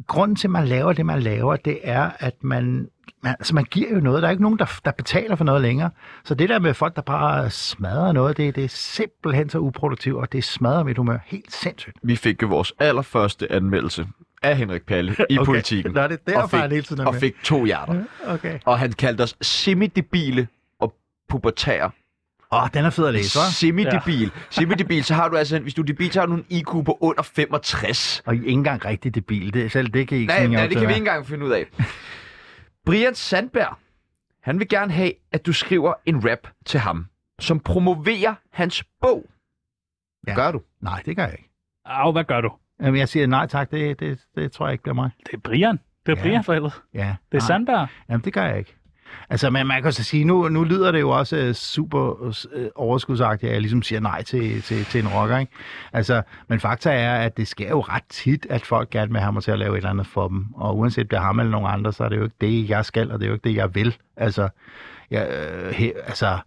grunden 0.07 0.37
til, 0.37 0.47
at 0.47 0.51
man 0.51 0.69
laver 0.69 0.93
det, 0.93 1.07
man 1.07 1.21
laver, 1.21 1.57
det 1.57 1.79
er, 1.83 2.11
at 2.19 2.35
man, 2.45 2.89
man, 3.23 3.35
altså 3.39 3.55
man 3.55 3.65
giver 3.65 3.91
jo 3.91 4.01
noget. 4.01 4.23
Der 4.23 4.29
er 4.29 4.31
ikke 4.31 4.43
nogen, 4.43 4.59
der, 4.59 4.81
der 4.85 4.91
betaler 4.91 5.37
for 5.37 5.45
noget 5.45 5.63
længere. 5.63 5.91
Så 6.25 6.35
det 6.35 6.49
der 6.49 6.59
med 6.59 6.75
folk, 6.75 6.97
der 6.97 7.03
bare 7.03 7.51
smadrer 7.51 8.13
noget, 8.13 8.37
det, 8.37 8.57
det 8.57 8.65
er 8.65 8.69
simpelthen 8.69 9.49
så 9.51 9.59
uproduktivt, 9.59 10.17
og 10.17 10.33
det 10.33 10.45
smadrer 10.45 10.85
mit 10.85 10.97
humør 10.97 11.19
helt 11.27 11.53
sindssygt. 11.53 11.97
Vi 12.03 12.17
fik 12.17 12.43
jo 12.43 12.47
vores 12.47 12.73
allerførste 12.79 13.53
anmeldelse 13.53 14.07
af 14.43 14.57
Henrik 14.57 14.83
Palle 14.87 15.17
i 15.31 15.39
Okay. 15.39 15.47
politikken. 15.47 15.93
Nå, 15.93 16.03
det 16.03 16.13
er 16.13 16.17
derfor, 16.27 16.41
og 16.43 16.51
fik, 16.51 16.61
han 16.61 16.71
hele 16.71 16.83
tiden 16.83 17.03
er 17.03 17.07
og 17.07 17.15
fik 17.15 17.35
to 17.45 17.65
hjerter. 17.65 18.05
Okay. 18.27 18.59
Og 18.65 18.79
han 18.79 18.93
kaldte 18.93 19.23
os 19.23 19.37
semidebile 19.43 20.49
og 20.81 20.95
pubertære. 21.29 21.91
Åh, 22.53 22.69
den 22.75 22.85
er 22.85 22.91
fed 22.91 23.07
at 23.07 23.15
læse, 23.15 23.39
hva'? 23.39 23.53
Semidebil. 23.53 24.23
Ja. 24.23 24.29
Semidebil, 24.51 25.05
så 25.05 25.15
har 25.15 25.29
du 25.29 25.37
altså, 25.37 25.59
hvis 25.59 25.75
du 25.75 25.83
er 25.83 25.87
debil, 25.87 26.13
så 26.13 26.21
har 26.21 26.27
du 26.27 26.35
en 26.35 26.47
IQ 26.51 26.65
på 26.67 26.99
under 27.01 27.23
65. 27.23 28.23
Og 28.27 28.35
I 28.35 28.39
er 28.39 28.41
ikke 28.41 28.51
engang 28.53 28.85
rigtig 28.85 29.15
debil. 29.15 29.55
Det, 29.55 29.73
selv 29.73 29.89
det 29.89 30.09
kan 30.09 30.19
I 30.19 30.21
ikke 30.21 30.33
Nej, 30.33 30.47
nej, 30.47 30.67
det 30.67 30.77
kan 30.77 30.89
vi 30.89 30.93
ikke 30.93 30.99
engang 31.03 31.27
finde 31.27 31.47
ud 31.47 31.51
af. 31.51 31.67
Brian 32.87 33.15
Sandberg, 33.15 33.77
han 34.43 34.59
vil 34.59 34.69
gerne 34.69 34.93
have, 34.93 35.13
at 35.33 35.47
du 35.47 35.53
skriver 35.53 35.95
en 36.07 36.31
rap 36.31 36.49
til 36.67 36.81
ham, 36.81 37.07
som 37.41 37.61
promoverer 37.61 38.35
hans 38.53 38.85
bog. 39.01 39.25
Hvad 40.23 40.35
Ja. 40.35 40.41
gør 40.41 40.53
du? 40.53 40.61
Nej, 40.81 41.03
det 41.07 41.17
gør 41.17 41.25
jeg 41.25 41.33
ikke. 41.39 41.51
Au, 41.85 42.13
hvad 42.13 42.25
gør 42.25 42.41
du? 42.41 42.53
Jamen, 42.83 43.01
jeg 43.01 43.09
siger 43.09 43.27
nej 43.27 43.47
tak, 43.47 43.71
det, 43.71 44.01
det, 44.01 44.19
det 44.37 44.53
tror 44.53 44.67
jeg 44.67 44.73
ikke 44.73 44.83
bliver 44.83 44.95
mig. 44.95 45.11
Det 45.27 45.35
er 45.35 45.39
Brian. 45.39 45.79
Det 46.07 46.13
er 46.13 46.17
Ja. 46.17 46.23
Brian 46.23 46.45
for 46.45 46.53
helvede. 46.53 46.73
Ja. 46.95 46.99
Det 46.99 47.07
er 47.07 47.15
nej. 47.33 47.41
Sandberg. 47.41 47.89
Jamen, 48.09 48.25
det 48.25 48.33
gør 48.33 48.45
jeg 48.45 48.59
ikke. 48.59 48.77
Altså, 49.31 49.51
men 49.51 49.67
man 49.67 49.83
kan 49.83 49.93
så 49.93 50.05
sige, 50.05 50.25
nu, 50.25 50.49
nu 50.49 50.65
lyder 50.65 50.93
det 50.93 51.01
jo 51.01 51.11
også 51.11 51.37
øh, 51.37 51.55
super 51.55 52.27
øh, 52.53 52.67
overskudsagtigt, 52.75 53.49
at 53.51 53.55
jeg 53.55 53.61
ligesom 53.61 53.83
siger 53.83 54.01
nej 54.01 54.23
til, 54.23 54.63
til, 54.63 54.85
til 54.85 55.01
en 55.03 55.09
rocker, 55.09 55.39
ikke? 55.39 55.53
Altså, 55.93 56.23
men 56.49 56.61
fakta 56.61 56.91
er, 56.93 57.15
at 57.15 57.37
det 57.37 57.49
sker 57.49 57.69
jo 57.69 57.81
ret 57.81 58.03
tit, 58.09 58.47
at 58.51 58.63
folk 58.67 58.91
gerne 58.91 59.13
vil 59.13 59.21
have 59.21 59.33
mig 59.33 59.43
til 59.43 59.51
at 59.51 59.59
lave 59.59 59.73
et 59.73 59.77
eller 59.77 59.91
andet 59.91 60.07
for 60.07 60.29
dem. 60.29 60.47
Og 60.55 60.77
uanset 60.79 61.11
det 61.11 61.17
er 61.17 61.21
ham 61.21 61.41
eller 61.41 61.51
nogen 61.53 61.71
andre, 61.71 61.93
så 61.93 62.05
er 62.05 62.09
det 62.09 62.17
jo 62.17 62.23
ikke 62.25 62.37
det, 62.41 62.69
jeg 62.69 62.85
skal, 62.85 63.11
og 63.13 63.19
det 63.19 63.25
er 63.25 63.29
jo 63.29 63.35
ikke 63.35 63.49
det, 63.49 63.57
jeg 63.57 63.75
vil. 63.75 63.97
Altså, 64.17 64.49
jeg, 65.11 65.29
øh, 65.31 65.73
he, 65.73 65.93
altså 66.07 66.39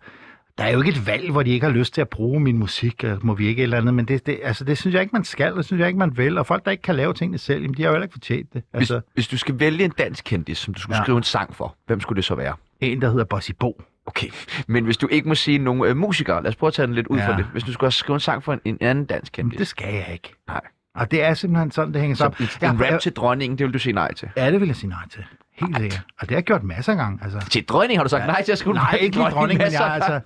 der 0.57 0.63
er 0.63 0.71
jo 0.71 0.79
ikke 0.81 0.91
et 0.91 1.07
valg, 1.07 1.31
hvor 1.31 1.43
de 1.43 1.49
ikke 1.51 1.65
har 1.65 1.73
lyst 1.73 1.93
til 1.93 2.01
at 2.01 2.09
bruge 2.09 2.39
min 2.39 2.57
musik, 2.57 3.03
øh, 3.03 3.25
må 3.25 3.33
vi 3.33 3.47
ikke 3.47 3.59
et 3.59 3.63
eller 3.63 3.77
andet, 3.77 3.93
men 3.93 4.05
det, 4.05 4.25
det, 4.25 4.39
altså, 4.43 4.63
det 4.63 4.77
synes 4.77 4.93
jeg 4.93 5.01
ikke, 5.01 5.13
man 5.13 5.23
skal, 5.23 5.55
det 5.57 5.65
synes 5.65 5.79
jeg 5.79 5.87
ikke, 5.87 5.99
man 5.99 6.17
vil. 6.17 6.37
Og 6.37 6.45
folk, 6.45 6.65
der 6.65 6.71
ikke 6.71 6.81
kan 6.81 6.95
lave 6.95 7.13
tingene 7.13 7.37
selv, 7.37 7.61
jamen, 7.61 7.77
de 7.77 7.81
har 7.81 7.89
jo 7.89 7.93
heller 7.95 8.05
ikke 8.05 8.13
fortjent 8.13 8.53
det. 8.53 8.63
Hvis, 8.71 8.79
Altså, 8.91 9.01
hvis 9.13 9.27
du 9.27 9.37
skal 9.37 9.59
vælge 9.59 9.85
en 9.85 9.91
dansk 9.97 10.23
kendis, 10.25 10.57
som 10.57 10.73
du 10.73 10.79
skulle 10.81 10.97
Ja. 10.97 11.03
skrive 11.03 11.17
en 11.17 11.23
sang 11.23 11.55
for, 11.55 11.75
hvem 11.87 11.99
skulle 11.99 12.17
det 12.17 12.25
så 12.25 12.35
være? 12.35 12.55
en, 12.79 13.01
der 13.01 13.09
hedder 13.09 13.23
Bossy 13.23 13.51
Bo. 13.59 13.81
Okay, 14.05 14.27
men 14.67 14.83
hvis 14.85 14.97
du 14.97 15.07
ikke 15.07 15.27
må 15.27 15.35
sige 15.35 15.57
nogen 15.57 15.85
øh, 15.85 15.97
musikere, 15.97 16.43
lad 16.43 16.49
os 16.49 16.55
prøve 16.55 16.67
at 16.67 16.73
tage 16.73 16.85
den 16.87 16.95
lidt 16.95 17.07
ud 17.07 17.17
Ja. 17.17 17.27
fra 17.29 17.37
det. 17.37 17.45
Hvis 17.51 17.63
du 17.63 17.73
skulle 17.73 17.91
skrive 17.91 18.15
en 18.15 18.19
sang 18.19 18.43
for 18.43 18.53
en, 18.53 18.59
en 18.65 18.77
anden 18.81 19.05
dansk 19.05 19.31
kendis, 19.33 19.57
det 19.57 19.67
skal 19.67 19.93
jeg 19.93 20.09
ikke. 20.13 20.33
Nej. 20.47 20.61
Og 20.95 21.11
det 21.11 21.23
er 21.23 21.33
simpelthen 21.33 21.71
sådan, 21.71 21.93
det 21.93 22.01
hænger 22.01 22.15
så 22.15 22.19
sammen. 22.19 22.37
en, 22.61 22.75
en 22.75 22.81
Jeg- 22.85 22.93
rap 22.93 22.99
til 23.01 23.13
dronningen, 23.13 23.57
det 23.57 23.65
vil 23.65 23.73
du 23.73 23.79
sige 23.79 23.93
nej 23.93 24.13
til. 24.13 24.29
Ja, 24.37 24.51
det 24.51 24.59
vil 24.61 24.67
jeg 24.67 24.75
sige 24.75 24.89
nej 24.89 25.07
til. 25.09 25.23
Helt 25.55 25.77
sikkert. 25.77 26.01
Og 26.19 26.21
det 26.21 26.29
har 26.29 26.35
jeg 26.35 26.43
gjort 26.43 26.63
masser 26.63 26.91
af 26.91 26.97
gange. 26.97 27.19
Altså. 27.23 27.49
Til 27.49 27.65
dronning 27.65 27.99
har 27.99 28.03
du 28.03 28.09
sagt 28.09 28.21
ja. 28.21 28.27
nej 28.27 28.43
til 28.43 28.51
at 28.51 28.65
en 28.65 28.73
Nej, 28.73 28.91
til 28.97 29.03
ikke 29.03 29.17
lige 29.17 29.29
dronning, 29.29 29.57
men 29.61 29.71
jeg, 29.71 29.81
altså, 29.81 30.19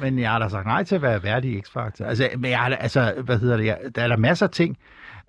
men 0.00 0.18
jeg 0.18 0.30
har 0.30 0.38
da 0.38 0.48
sagt 0.48 0.66
nej 0.66 0.84
til 0.84 0.94
at 0.94 1.02
være 1.02 1.22
værdig 1.22 1.50
i 1.50 1.58
X-Factor. 1.58 2.04
Altså, 2.04 2.30
men 2.38 2.50
jeg 2.50 2.58
har 2.58 2.76
altså, 2.76 3.14
hvad 3.24 3.38
hedder 3.38 3.56
det, 3.56 3.64
jeg, 3.64 3.78
der 3.94 4.02
er 4.02 4.08
der 4.08 4.16
masser 4.16 4.46
af 4.46 4.50
ting, 4.50 4.78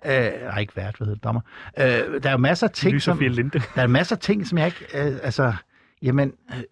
øh, 0.06 0.12
nej, 0.12 0.58
ikke 0.60 0.76
vært, 0.76 0.96
hvad 0.96 1.06
hedder 1.06 1.14
det, 1.14 1.24
dommer. 1.24 1.40
Øh, 1.78 2.22
der 2.22 2.28
er 2.28 2.32
jo 2.32 2.38
masser 2.38 2.66
af 2.66 2.72
ting, 2.72 3.02
som, 3.02 3.18
Linde. 3.18 3.50
der 3.74 3.82
er 3.82 3.86
masser 3.86 4.16
af 4.16 4.20
ting, 4.20 4.46
som 4.46 4.58
jeg 4.58 4.66
ikke, 4.66 4.84
øh, 4.94 5.18
altså, 5.22 5.54
jamen, 6.02 6.32
øh, 6.50 6.62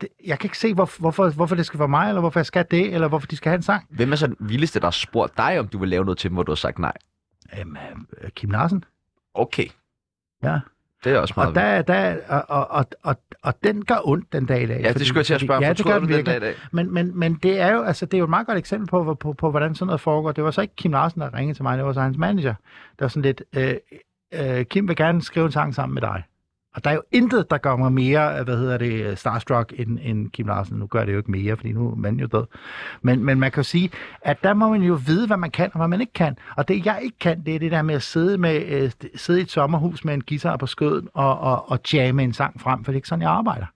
det, 0.00 0.08
jeg 0.26 0.38
kan 0.38 0.46
ikke 0.46 0.58
se, 0.58 0.74
hvor, 0.74 0.90
hvorfor, 0.98 1.30
hvorfor 1.30 1.54
det 1.54 1.66
skal 1.66 1.78
være 1.78 1.88
mig, 1.88 2.08
eller 2.08 2.20
hvorfor 2.20 2.40
jeg 2.40 2.46
skal 2.46 2.64
det, 2.70 2.94
eller 2.94 3.08
hvorfor 3.08 3.26
de 3.26 3.36
skal 3.36 3.50
have 3.50 3.56
en 3.56 3.62
sang. 3.62 3.86
Hvem 3.90 4.12
er 4.12 4.16
så 4.16 4.26
den 4.26 4.36
vildeste, 4.40 4.80
der 4.80 4.86
har 4.86 4.90
spurgt 4.90 5.36
dig, 5.36 5.58
om 5.58 5.68
du 5.68 5.78
vil 5.78 5.88
lave 5.88 6.04
noget 6.04 6.18
til 6.18 6.30
dem, 6.30 6.34
hvor 6.34 6.42
du 6.42 6.52
har 6.52 6.56
sagt 6.56 6.78
nej? 6.78 6.92
Øhm, 7.60 7.76
øh, 8.22 8.30
Kim 8.30 8.50
Larsen. 8.50 8.84
Okay, 9.34 9.66
Ja. 10.42 10.58
Det 11.04 11.12
er 11.12 11.18
også 11.18 11.34
meget 11.36 11.48
Og, 11.48 11.54
der, 11.54 11.82
der, 11.82 12.16
og, 12.28 12.70
og, 12.70 12.86
og, 13.02 13.16
og, 13.42 13.54
den 13.64 13.84
gør 13.84 13.98
ondt 14.04 14.32
den 14.32 14.46
dag 14.46 14.62
i 14.62 14.66
dag. 14.66 14.80
Ja, 14.80 14.92
det 14.92 15.06
skulle 15.06 15.18
jeg 15.18 15.26
til 15.26 15.34
at 15.34 15.40
spørge, 15.40 15.60
ja, 15.60 15.66
ja, 15.66 15.72
det 15.72 15.86
gør 15.86 15.98
den 15.98 16.08
den 16.08 16.24
dag 16.24 16.36
i 16.36 16.40
dag? 16.40 16.54
Men, 16.72 16.94
men, 16.94 17.18
men 17.18 17.34
det 17.34 17.60
er 17.60 17.72
jo 17.72 17.82
altså, 17.82 18.06
det 18.06 18.14
er 18.14 18.18
jo 18.18 18.24
et 18.24 18.30
meget 18.30 18.46
godt 18.46 18.58
eksempel 18.58 18.88
på, 18.88 19.14
på, 19.14 19.32
på, 19.32 19.50
hvordan 19.50 19.74
sådan 19.74 19.86
noget 19.86 20.00
foregår. 20.00 20.32
Det 20.32 20.44
var 20.44 20.50
så 20.50 20.60
ikke 20.60 20.76
Kim 20.76 20.92
Larsen, 20.92 21.20
der 21.20 21.34
ringede 21.34 21.58
til 21.58 21.62
mig, 21.62 21.78
det 21.78 21.86
var 21.86 21.92
så 21.92 22.00
hans 22.00 22.16
manager. 22.16 22.54
Der 22.98 23.04
var 23.04 23.08
sådan 23.08 23.22
lidt, 23.22 23.42
øh, 23.56 23.74
øh, 24.34 24.64
Kim 24.64 24.88
vil 24.88 24.96
gerne 24.96 25.22
skrive 25.22 25.46
en 25.46 25.52
sang 25.52 25.74
sammen 25.74 25.94
med 25.94 26.02
dig. 26.02 26.22
Og 26.76 26.84
der 26.84 26.90
er 26.90 26.94
jo 26.94 27.02
intet, 27.12 27.50
der 27.50 27.58
gør 27.58 27.76
mig 27.76 27.92
mere, 27.92 28.38
øh, 28.38 28.44
hvad 28.44 28.56
hedder 28.56 28.78
det, 28.78 29.06
øh, 29.06 29.16
starstruck 29.16 29.72
end, 29.76 29.98
end 30.02 30.30
Kim 30.30 30.46
Larsen. 30.46 30.78
Nu 30.78 30.86
gør 30.86 31.04
det 31.04 31.12
jo 31.12 31.18
ikke 31.18 31.30
mere, 31.30 31.56
fordi 31.56 31.72
nu 31.72 31.90
er 31.90 31.94
manden 31.94 32.20
jo 32.20 32.26
død. 32.26 32.44
Men, 33.02 33.24
men 33.24 33.40
man 33.40 33.50
kan 33.50 33.58
jo 33.58 33.64
sige, 33.64 33.90
at 34.22 34.42
der 34.42 34.54
må 34.54 34.68
man 34.68 34.82
jo 34.82 34.98
vide, 35.06 35.26
hvad 35.26 35.36
man 35.36 35.50
kan 35.50 35.70
og 35.72 35.78
hvad 35.78 35.88
man 35.88 36.00
ikke 36.00 36.12
kan. 36.12 36.36
Og 36.56 36.68
det, 36.68 36.86
jeg 36.86 37.00
ikke 37.02 37.18
kan, 37.18 37.42
det 37.46 37.54
er 37.54 37.58
det 37.58 37.72
der 37.72 37.82
med 37.82 37.94
at 37.94 38.02
sidde, 38.02 38.38
med, 38.38 38.62
øh, 38.66 38.90
sidde 39.14 39.38
i 39.38 39.42
et 39.42 39.50
sommerhus 39.50 40.04
med 40.04 40.14
en 40.14 40.22
guitar 40.28 40.56
på 40.56 40.66
skøden 40.66 41.08
og, 41.14 41.38
og, 41.38 41.70
og 41.70 41.80
jamme 41.92 42.22
en 42.22 42.32
sang 42.32 42.60
frem, 42.60 42.84
for 42.84 42.92
det 42.92 42.96
er 42.96 42.98
ikke 42.98 43.08
sådan, 43.08 43.22
jeg 43.22 43.30
arbejder. 43.30 43.66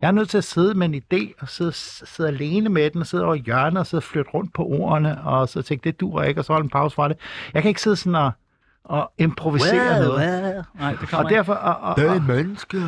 Jeg 0.00 0.08
er 0.08 0.12
nødt 0.12 0.28
til 0.28 0.38
at 0.38 0.44
sidde 0.44 0.74
med 0.74 0.88
en 0.88 0.94
idé 0.94 1.32
og 1.40 1.48
sidde, 1.48 1.72
sidde 1.72 2.28
alene 2.28 2.68
med 2.68 2.90
den 2.90 3.00
og 3.00 3.06
sidde 3.06 3.24
over 3.24 3.34
hjørnet 3.34 3.78
og 3.78 3.86
sidde 3.86 3.98
og 3.98 4.04
flytte 4.04 4.30
rundt 4.30 4.52
på 4.54 4.66
ordene 4.66 5.22
og 5.22 5.48
så 5.48 5.62
tænke, 5.62 5.84
det 5.84 6.00
duer 6.00 6.22
ikke, 6.22 6.40
og 6.40 6.44
så 6.44 6.52
holde 6.52 6.64
en 6.64 6.70
pause 6.70 6.94
fra 6.94 7.08
det. 7.08 7.16
Jeg 7.54 7.62
kan 7.62 7.68
ikke 7.68 7.82
sidde 7.82 7.96
sådan 7.96 8.14
og, 8.14 8.32
og 8.84 9.12
improvisere 9.18 10.00
noget. 10.04 10.64
Nej, 10.80 10.90
det 11.00 11.08
kommer 11.08 11.24
Og 11.24 11.30
derfor, 11.30 11.52
og, 11.52 11.76
og, 11.80 12.08
og, 12.08 12.22
menneske. 12.22 12.82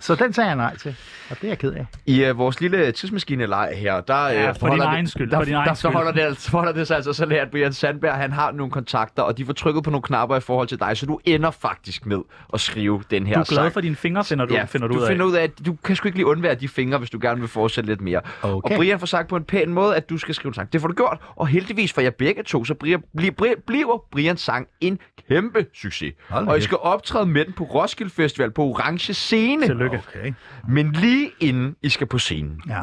så 0.00 0.14
den 0.14 0.32
sagde 0.32 0.48
jeg 0.48 0.56
nej 0.56 0.76
til, 0.76 0.96
og 1.30 1.36
det 1.36 1.44
er 1.44 1.48
jeg 1.48 1.58
ked 1.58 1.72
af. 1.72 1.86
I 2.06 2.30
uh, 2.30 2.38
vores 2.38 2.60
lille 2.60 2.92
tidsmaskineleg 2.92 3.72
her, 3.76 4.00
der, 4.00 4.28
Ja, 4.28 4.48
øh, 4.48 4.54
for 4.60 4.68
din 4.68 4.80
egen 4.80 5.06
skyld, 5.06 5.30
Der, 5.30 5.36
for 5.38 5.44
din 5.44 5.54
egen 5.54 5.68
der, 5.68 5.74
så 5.74 5.80
skyld. 5.80 5.92
holder 5.92 6.12
det, 6.12 6.20
altså- 6.20 6.50
forholder 6.50 6.72
det 6.72 6.86
sig 6.86 6.96
altså 6.96 7.12
så 7.12 7.26
let, 7.26 7.36
at 7.36 7.50
Brian 7.50 7.72
Sandberg, 7.72 8.14
han 8.14 8.32
har 8.32 8.52
nogle 8.52 8.70
kontakter, 8.72 9.22
og 9.22 9.38
de 9.38 9.46
får 9.46 9.52
trykket 9.52 9.84
på 9.84 9.90
nogle 9.90 10.02
knapper 10.02 10.36
i 10.36 10.40
forhold 10.40 10.68
til 10.68 10.80
dig, 10.80 10.96
så 10.96 11.06
du 11.06 11.20
ender 11.24 11.50
faktisk 11.50 12.06
med 12.06 12.18
at 12.54 12.60
skrive 12.60 13.02
den 13.10 13.26
her 13.26 13.34
Du 13.34 13.40
er 13.40 13.44
glad 13.44 13.56
sang. 13.58 13.72
for 13.72 13.80
dine 13.80 13.96
fingre, 13.96 14.24
finder 14.24 14.44
du, 14.44 14.54
ja, 14.54 14.64
finder 14.64 14.86
du, 14.88 14.94
du 14.94 14.98
ud 14.98 15.04
af. 15.04 15.08
finder 15.10 15.26
ud 15.26 15.34
af, 15.34 15.42
at 15.42 15.66
du 15.66 15.76
kan 15.84 15.96
sgu 15.96 16.08
ikke 16.08 16.18
lige 16.18 16.26
undvære 16.26 16.54
de 16.54 16.68
fingre, 16.68 16.98
hvis 16.98 17.10
du 17.10 17.18
gerne 17.22 17.40
vil 17.40 17.48
fortsætte 17.48 17.90
lidt 17.90 18.00
mere. 18.00 18.20
Okay. 18.42 18.70
Og 18.74 18.76
Brian 18.78 18.98
får 18.98 19.06
sagt 19.06 19.28
på 19.28 19.36
en 19.36 19.44
pæn 19.44 19.72
måde, 19.74 19.96
at 19.96 20.10
du 20.10 20.18
skal 20.18 20.34
skrive 20.34 20.50
en 20.50 20.54
sang. 20.54 20.72
Det 20.72 20.80
får 20.80 20.88
du 20.88 20.94
gjort, 20.94 21.18
og 21.36 21.46
heldigvis 21.46 21.92
for 21.92 22.00
jer 22.00 22.10
begge 22.10 22.42
to, 22.42 22.64
så 22.64 22.74
bliver, 22.74 22.98
bliver, 23.16 23.54
bliver 23.66 24.04
Brians 24.12 24.40
sang 24.40 24.66
en 24.86 24.98
kæmpe 25.28 25.66
succes. 25.74 26.14
Hold 26.28 26.48
Og 26.48 26.58
I 26.58 26.60
skal 26.60 26.78
optræde 26.80 27.26
med 27.26 27.44
den 27.44 27.52
på 27.52 27.64
Roskilde 27.64 28.10
Festival 28.10 28.50
på 28.50 28.62
Orange 28.62 29.14
Scene. 29.14 29.66
Tillykke. 29.66 30.02
Okay. 30.08 30.32
Men 30.68 30.92
lige 30.92 31.30
inden 31.40 31.76
I 31.82 31.88
skal 31.88 32.06
på 32.06 32.18
scenen, 32.18 32.60
Ja. 32.68 32.82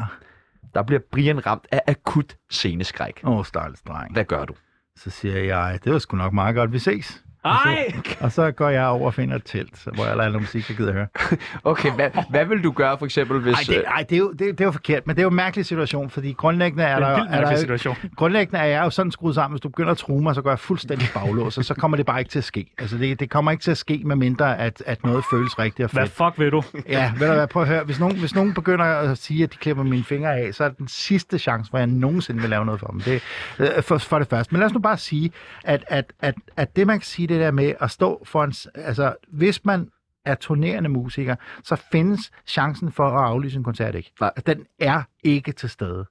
der 0.74 0.84
bliver 0.84 1.00
Brian 1.12 1.46
ramt 1.46 1.68
af 1.72 1.82
akut 1.88 2.36
sceneskræk. 2.50 3.22
Åh, 3.24 3.38
oh, 3.38 3.46
stakkels 3.46 3.82
dreng. 3.82 4.14
Hvad 4.14 4.26
gør 4.26 4.46
du? 4.46 4.54
Så 4.96 5.10
siger 5.10 5.38
jeg, 5.38 5.80
det 5.84 5.94
var 5.94 6.00
sgu 6.00 6.18
nok 6.18 6.34
meget 6.34 6.56
godt, 6.56 6.74
vi 6.74 6.80
ses. 6.80 7.24
Ej! 7.46 7.94
Og 8.20 8.32
så 8.32 8.52
går 8.52 8.70
jeg 8.70 8.86
over 8.86 9.06
og 9.06 9.14
finder 9.14 9.36
et 9.36 9.42
telt, 9.46 9.78
så- 9.78 9.90
hvor 9.92 10.06
jeg 10.06 10.18
lader 10.18 10.30
noget 10.30 10.42
musik, 10.42 10.70
jeg 10.70 10.78
gider 10.78 10.94
høre. 10.94 11.08
Okay, 11.64 11.92
hvad, 11.92 12.10
hvad 12.30 12.46
vil 12.46 12.64
du 12.64 12.72
gøre 12.72 12.98
for 12.98 13.06
eksempel, 13.06 13.40
hvis... 13.40 13.54
Ej, 13.70 13.76
det, 13.76 13.84
ej 13.88 14.04
det, 14.10 14.16
er 14.16 14.20
jo, 14.20 14.32
det, 14.32 14.40
det 14.40 14.62
er 14.62 14.66
jo 14.66 14.72
forkert, 14.72 15.08
men 15.08 15.16
det 15.16 15.22
er 15.22 15.24
jo 15.24 15.30
en 15.30 15.36
mærkelig 15.36 15.66
situation, 15.66 16.10
fordi 16.10 16.32
grundlæggende 16.34 16.84
er, 16.84 16.96
Det 16.96 17.04
er 17.08 17.10
der, 17.10 17.16
vildt 17.18 17.36
er 17.36 17.42
der 17.50 17.56
situation. 17.56 17.96
Grundlæggende 18.16 18.60
er 18.60 18.66
jeg 18.66 18.84
jo 18.84 18.90
sådan 18.90 19.12
skruet 19.12 19.36
sammen, 19.36 19.54
hvis 19.56 19.62
du 19.62 19.70
begynder 19.70 19.92
at 19.92 19.98
true 19.98 20.22
mig, 20.22 20.36
så 20.36 20.42
går 20.42 20.50
jeg 20.50 20.60
fuldstændig 20.60 21.08
baglås, 21.14 21.58
og 21.58 21.66
så 21.66 21.74
kommer 21.74 21.98
det 21.98 22.06
bare 22.06 22.20
ikke 22.20 22.30
til 22.32 22.40
at 22.40 22.44
ske. 22.46 22.72
Altså, 22.78 22.98
det, 22.98 23.20
det 23.20 23.30
kommer 23.30 23.52
ikke 23.52 23.64
til 23.64 23.72
at 23.72 23.78
ske, 23.78 24.02
med 24.06 24.16
mindre 24.16 24.58
at, 24.60 24.84
at 24.86 25.04
noget 25.04 25.24
føles 25.32 25.60
rigtigt 25.60 25.86
og 25.86 25.92
Hvad 25.94 26.04
fedt. 26.08 26.14
fuck 26.18 26.40
vil 26.40 26.52
du? 26.52 26.64
Ja, 26.90 27.12
ved 27.18 27.28
du 27.28 27.34
hvad, 27.34 27.48
prøv 27.48 27.62
at 27.62 27.68
høre. 27.68 27.84
Hvis 27.84 28.00
nogen, 28.00 28.20
hvis 28.20 28.36
nogen 28.36 28.54
begynder 28.54 28.86
at 28.86 29.18
sige, 29.18 29.44
at 29.44 29.52
de 29.54 29.58
klipper 29.58 29.84
mine 29.84 30.04
fingre 30.04 30.38
af, 30.38 30.54
så 30.54 30.64
er 30.64 30.70
det 30.70 30.78
den 30.78 30.88
sidste 30.88 31.40
chance, 31.40 31.70
hvor 31.70 31.80
jeg 31.80 31.88
nogensinde 31.88 32.42
vil 32.42 32.50
lave 32.50 32.66
noget 32.66 32.80
for 32.80 32.88
dem. 32.88 33.02
Det, 33.02 33.22
øh, 33.60 33.84
for, 33.84 33.98
for 33.98 34.20
det 34.20 34.28
første. 34.28 34.54
Men 34.54 34.60
lad 34.60 34.66
os 34.68 34.74
nu 34.74 34.80
bare 34.80 34.98
sige, 34.98 35.32
at, 35.64 35.84
at, 35.88 36.06
at, 36.22 36.36
at 36.58 36.76
det, 36.76 36.88
man 36.88 37.00
kan 37.00 37.06
sige, 37.06 37.28
det 37.32 37.40
der 37.40 37.52
med 37.52 37.74
at 37.80 37.92
stå 37.92 38.24
for 38.26 38.44
en... 38.44 38.54
Altså, 38.76 39.16
hvis 39.28 39.66
man 39.66 39.90
er 40.26 40.36
turnerende 40.36 40.90
musiker, 40.90 41.36
så 41.64 41.76
findes 41.92 42.32
chancen 42.48 42.92
for 42.92 43.08
at 43.08 43.26
aflyse 43.26 43.58
en 43.58 43.64
koncert 43.64 43.96
ikke. 43.96 44.12
Nej. 44.20 44.32
Den 44.46 44.66
er 44.80 45.04
ikke 45.24 45.52
til 45.52 45.70
stede. 45.70 46.06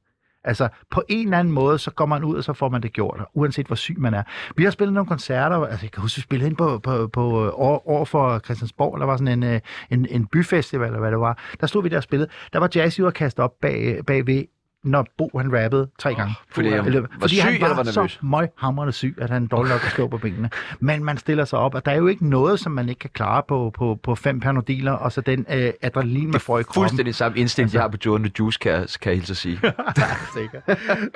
Altså, 0.45 0.68
på 0.91 1.03
en 1.09 1.27
eller 1.27 1.39
anden 1.39 1.55
måde, 1.55 1.79
så 1.79 1.91
går 1.91 2.07
man 2.07 2.25
ud, 2.25 2.37
og 2.37 2.45
så 2.45 2.53
får 2.53 2.68
man 2.68 2.83
det 2.83 2.93
gjort, 2.93 3.21
uanset 3.35 3.66
hvor 3.66 3.77
syg 3.77 3.99
man 3.99 4.14
er. 4.14 4.23
Vi 4.57 4.64
har 4.64 4.71
spillet 4.71 4.95
nogle 4.95 5.09
koncerter, 5.09 5.57
altså 5.57 5.85
jeg 5.85 5.91
kan 5.91 6.03
huske, 6.03 6.16
vi 6.16 6.23
spillede 6.23 6.49
ind 6.49 6.57
på, 6.57 6.79
på, 6.79 7.07
på 7.07 7.51
over, 7.51 7.89
over 7.89 8.05
for 8.05 8.39
Christiansborg, 8.39 9.01
der 9.01 9.07
var 9.07 9.16
sådan 9.16 9.43
en, 9.43 9.55
øh, 9.55 9.61
en, 9.91 10.07
en 10.11 10.27
byfestival, 10.27 10.87
eller 10.87 10.99
hvad 10.99 11.11
det 11.11 11.21
var. 11.21 11.39
Der 11.61 11.66
stod 11.66 11.83
vi 11.83 11.89
der 11.89 11.97
og 11.97 12.03
spillede. 12.03 12.31
Der 12.53 12.59
var 12.59 12.71
jazz, 12.75 12.97
der 12.97 13.11
kastet 13.11 13.45
op 13.45 13.53
bag, 13.61 14.07
bagved 14.07 14.45
når 14.85 15.07
Bo 15.18 15.31
han 15.39 15.62
rappede 15.62 15.89
tre 15.99 16.14
gange. 16.14 16.35
fordi 16.51 16.68
han 16.68 16.87
eller, 16.87 17.01
var 17.01 17.09
fordi 17.20 17.35
syg, 17.35 17.45
han 17.45 17.61
var, 17.61 17.68
var 17.68 17.74
nervøs? 17.74 18.12
så 18.12 18.18
møghamrende 18.22 18.93
syg, 18.93 19.16
at 19.18 19.31
han 19.31 19.47
dårligt 19.47 19.72
nok 19.72 19.81
stå 19.81 20.09
på 20.09 20.18
benene. 20.18 20.51
Men 20.81 21.05
man 21.05 21.18
stiller 21.18 21.45
sig 21.45 21.59
op, 21.59 21.74
og 21.74 21.85
der 21.85 21.93
er 21.93 21.97
jo 21.97 22.07
ikke 22.07 22.28
noget, 22.28 22.61
som 22.61 22.72
man 22.72 22.89
ikke 22.89 22.99
kan 22.99 23.11
klare 23.12 23.43
på, 23.49 23.70
på, 23.74 23.99
på 24.03 24.14
fem 24.14 24.41
panodiler, 24.41 24.93
og 24.93 25.12
så 25.12 25.20
den 25.20 25.47
øh, 25.51 25.72
adrenalin, 25.83 26.31
man 26.31 26.41
får 26.41 26.59
i 26.59 26.62
kroppen. 26.62 26.89
Fuldstændig 26.89 27.14
samme 27.14 27.39
instinkt, 27.39 27.74
jeg 27.74 27.83
har 27.83 27.89
på 27.89 27.97
the 28.18 28.31
Juice, 28.39 28.59
kan, 28.59 28.89
kan 29.01 29.11
jeg 29.11 29.18
hilse 29.18 29.35
sige. 29.35 29.61
sikkert. 30.37 30.62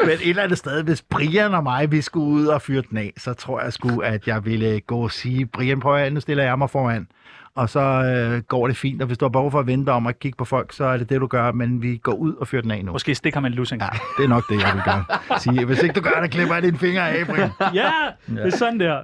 Men 0.00 0.10
et 0.10 0.28
eller 0.28 0.42
andet 0.42 0.58
sted, 0.58 0.82
hvis 0.82 1.02
Brian 1.02 1.54
og 1.54 1.62
mig, 1.62 1.92
vi 1.92 2.00
skulle 2.00 2.26
ud 2.26 2.46
og 2.46 2.62
fyre 2.62 2.82
den 2.90 2.98
af, 2.98 3.12
så 3.16 3.34
tror 3.34 3.60
jeg 3.60 3.72
sgu, 3.72 4.00
at 4.00 4.26
jeg 4.26 4.44
ville 4.44 4.80
gå 4.80 4.96
og 4.96 5.12
sige, 5.12 5.46
Brian, 5.46 5.80
prøv 5.80 5.96
at 5.96 6.12
nu 6.12 6.20
stiller 6.20 6.44
jeg 6.44 6.58
mig 6.58 6.70
foran. 6.70 7.08
Og 7.56 7.68
så 7.68 7.80
øh, 7.80 8.42
går 8.42 8.66
det 8.66 8.76
fint, 8.76 9.00
og 9.02 9.06
hvis 9.06 9.18
du 9.18 9.24
har 9.24 9.30
behov 9.30 9.50
for 9.50 9.60
at 9.60 9.66
vente 9.66 9.90
om 9.90 10.06
at 10.06 10.18
kigge 10.18 10.36
på 10.36 10.44
folk, 10.44 10.72
så 10.72 10.84
er 10.84 10.96
det 10.96 11.08
det, 11.08 11.20
du 11.20 11.26
gør, 11.26 11.52
men 11.52 11.82
vi 11.82 11.96
går 11.96 12.12
ud 12.14 12.34
og 12.34 12.48
fyrer 12.48 12.62
den 12.62 12.70
af 12.70 12.84
nu. 12.84 12.92
Måske 12.92 13.14
stikker 13.14 13.40
man 13.40 13.52
en 13.52 13.56
lussing. 13.56 13.82
Ja, 13.82 13.88
det 14.18 14.24
er 14.24 14.28
nok 14.28 14.48
det, 14.48 14.60
jeg 14.62 14.72
vil 14.74 14.82
gøre. 14.84 15.04
Sige, 15.40 15.64
hvis 15.64 15.82
ikke 15.82 15.94
du 15.94 16.00
gør 16.00 16.20
det, 16.22 16.30
klipper 16.30 16.54
jeg 16.54 16.62
dine 16.62 16.78
fingre 16.78 17.10
af, 17.10 17.26
Brian. 17.26 17.50
ja, 17.74 17.90
det 18.28 18.46
er 18.46 18.56
sådan 18.56 18.80
der. 18.80 19.00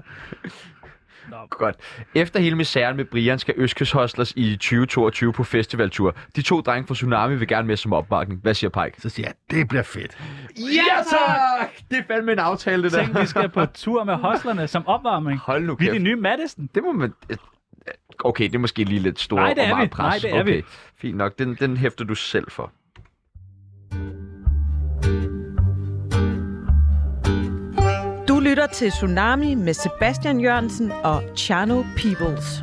Godt. 1.51 1.77
Efter 2.15 2.41
hele 2.41 2.57
misæren 2.57 2.97
med 2.97 3.05
Brian 3.05 3.39
skal 3.39 3.55
Øskes 3.57 3.93
Hustlers 3.93 4.33
i 4.37 4.57
2022 4.57 5.33
på 5.33 5.45
festivaltur. 5.45 6.15
De 6.37 6.43
to 6.43 6.61
drenge 6.61 6.87
fra 6.87 6.95
Tsunami 6.95 7.37
vil 7.37 7.49
gerne 7.49 7.67
med 7.67 7.77
som 7.77 7.93
opbakning. 7.93 8.41
Hvad 8.43 8.55
siger 8.55 8.71
Pike? 8.71 9.01
Så 9.01 9.09
siger 9.09 9.29
jeg, 9.29 9.35
det 9.59 9.69
bliver 9.69 9.83
fedt. 9.83 10.19
Ja, 10.59 11.03
tak! 11.11 11.69
Det 11.91 11.99
er 11.99 12.03
fandme 12.15 12.33
en 12.33 12.39
aftale, 12.39 12.83
det 12.83 12.93
der. 12.93 13.05
Tænk, 13.05 13.21
vi 13.21 13.27
skal 13.27 13.49
på 13.49 13.67
tur 13.67 14.05
med 14.05 14.15
hoslerne 14.15 14.67
som 14.69 14.87
opvarmning. 14.87 15.39
Hold 15.39 15.65
nu 15.65 15.75
Vi 15.79 15.85
er 15.87 15.89
kæft. 15.89 15.95
det 15.95 16.03
nye 16.03 16.17
Madison. 16.17 16.69
Det 16.75 16.83
må 16.83 16.93
man... 16.93 17.13
Okay, 18.25 18.45
det 18.45 18.55
er 18.55 18.59
måske 18.59 18.85
lige 18.85 19.01
lidt 19.01 19.21
stort 19.21 19.39
Nej, 19.39 19.49
det 19.55 19.59
og 19.59 19.65
er 19.65 19.69
meget 19.75 19.83
vi. 19.83 19.89
pres. 19.89 20.01
Nej, 20.03 20.19
det 20.31 20.39
er 20.39 20.43
okay. 20.43 20.57
vi. 20.57 20.63
Fint 20.97 21.17
nok. 21.17 21.39
Den, 21.39 21.55
den 21.55 21.77
hæfter 21.77 22.05
du 22.05 22.15
selv 22.15 22.51
for. 22.51 22.73
Du 28.29 28.41
lytter 28.41 28.67
til 28.67 28.91
Tsunami 28.91 29.55
med 29.55 29.75
Sebastian 29.75 30.41
Jørgensen 30.41 30.93
og 30.93 31.23
Chano 31.37 31.83
Peoples. 31.97 32.63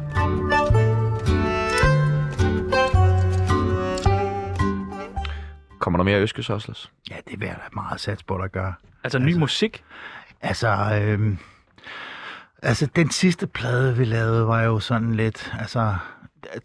Kommer 5.80 5.97
der 5.97 6.03
mere 6.03 6.21
Øskes 6.21 6.47
Hustlers? 6.47 6.91
Ja, 7.09 7.15
det 7.32 7.39
vil 7.39 7.45
jeg 7.45 7.55
da 7.55 7.69
meget 7.73 7.99
sats 7.99 8.23
på, 8.23 8.38
der 8.38 8.47
gør. 8.47 8.73
Altså 9.03 9.19
ny 9.19 9.34
musik. 9.34 9.84
Altså, 10.41 10.99
øhm, 11.01 11.38
altså, 12.63 12.87
den 12.95 13.09
sidste 13.09 13.47
plade, 13.47 13.97
vi 13.97 14.05
lavede, 14.05 14.47
var 14.47 14.61
jo 14.61 14.79
sådan 14.79 15.15
lidt... 15.15 15.53
Altså, 15.59 15.95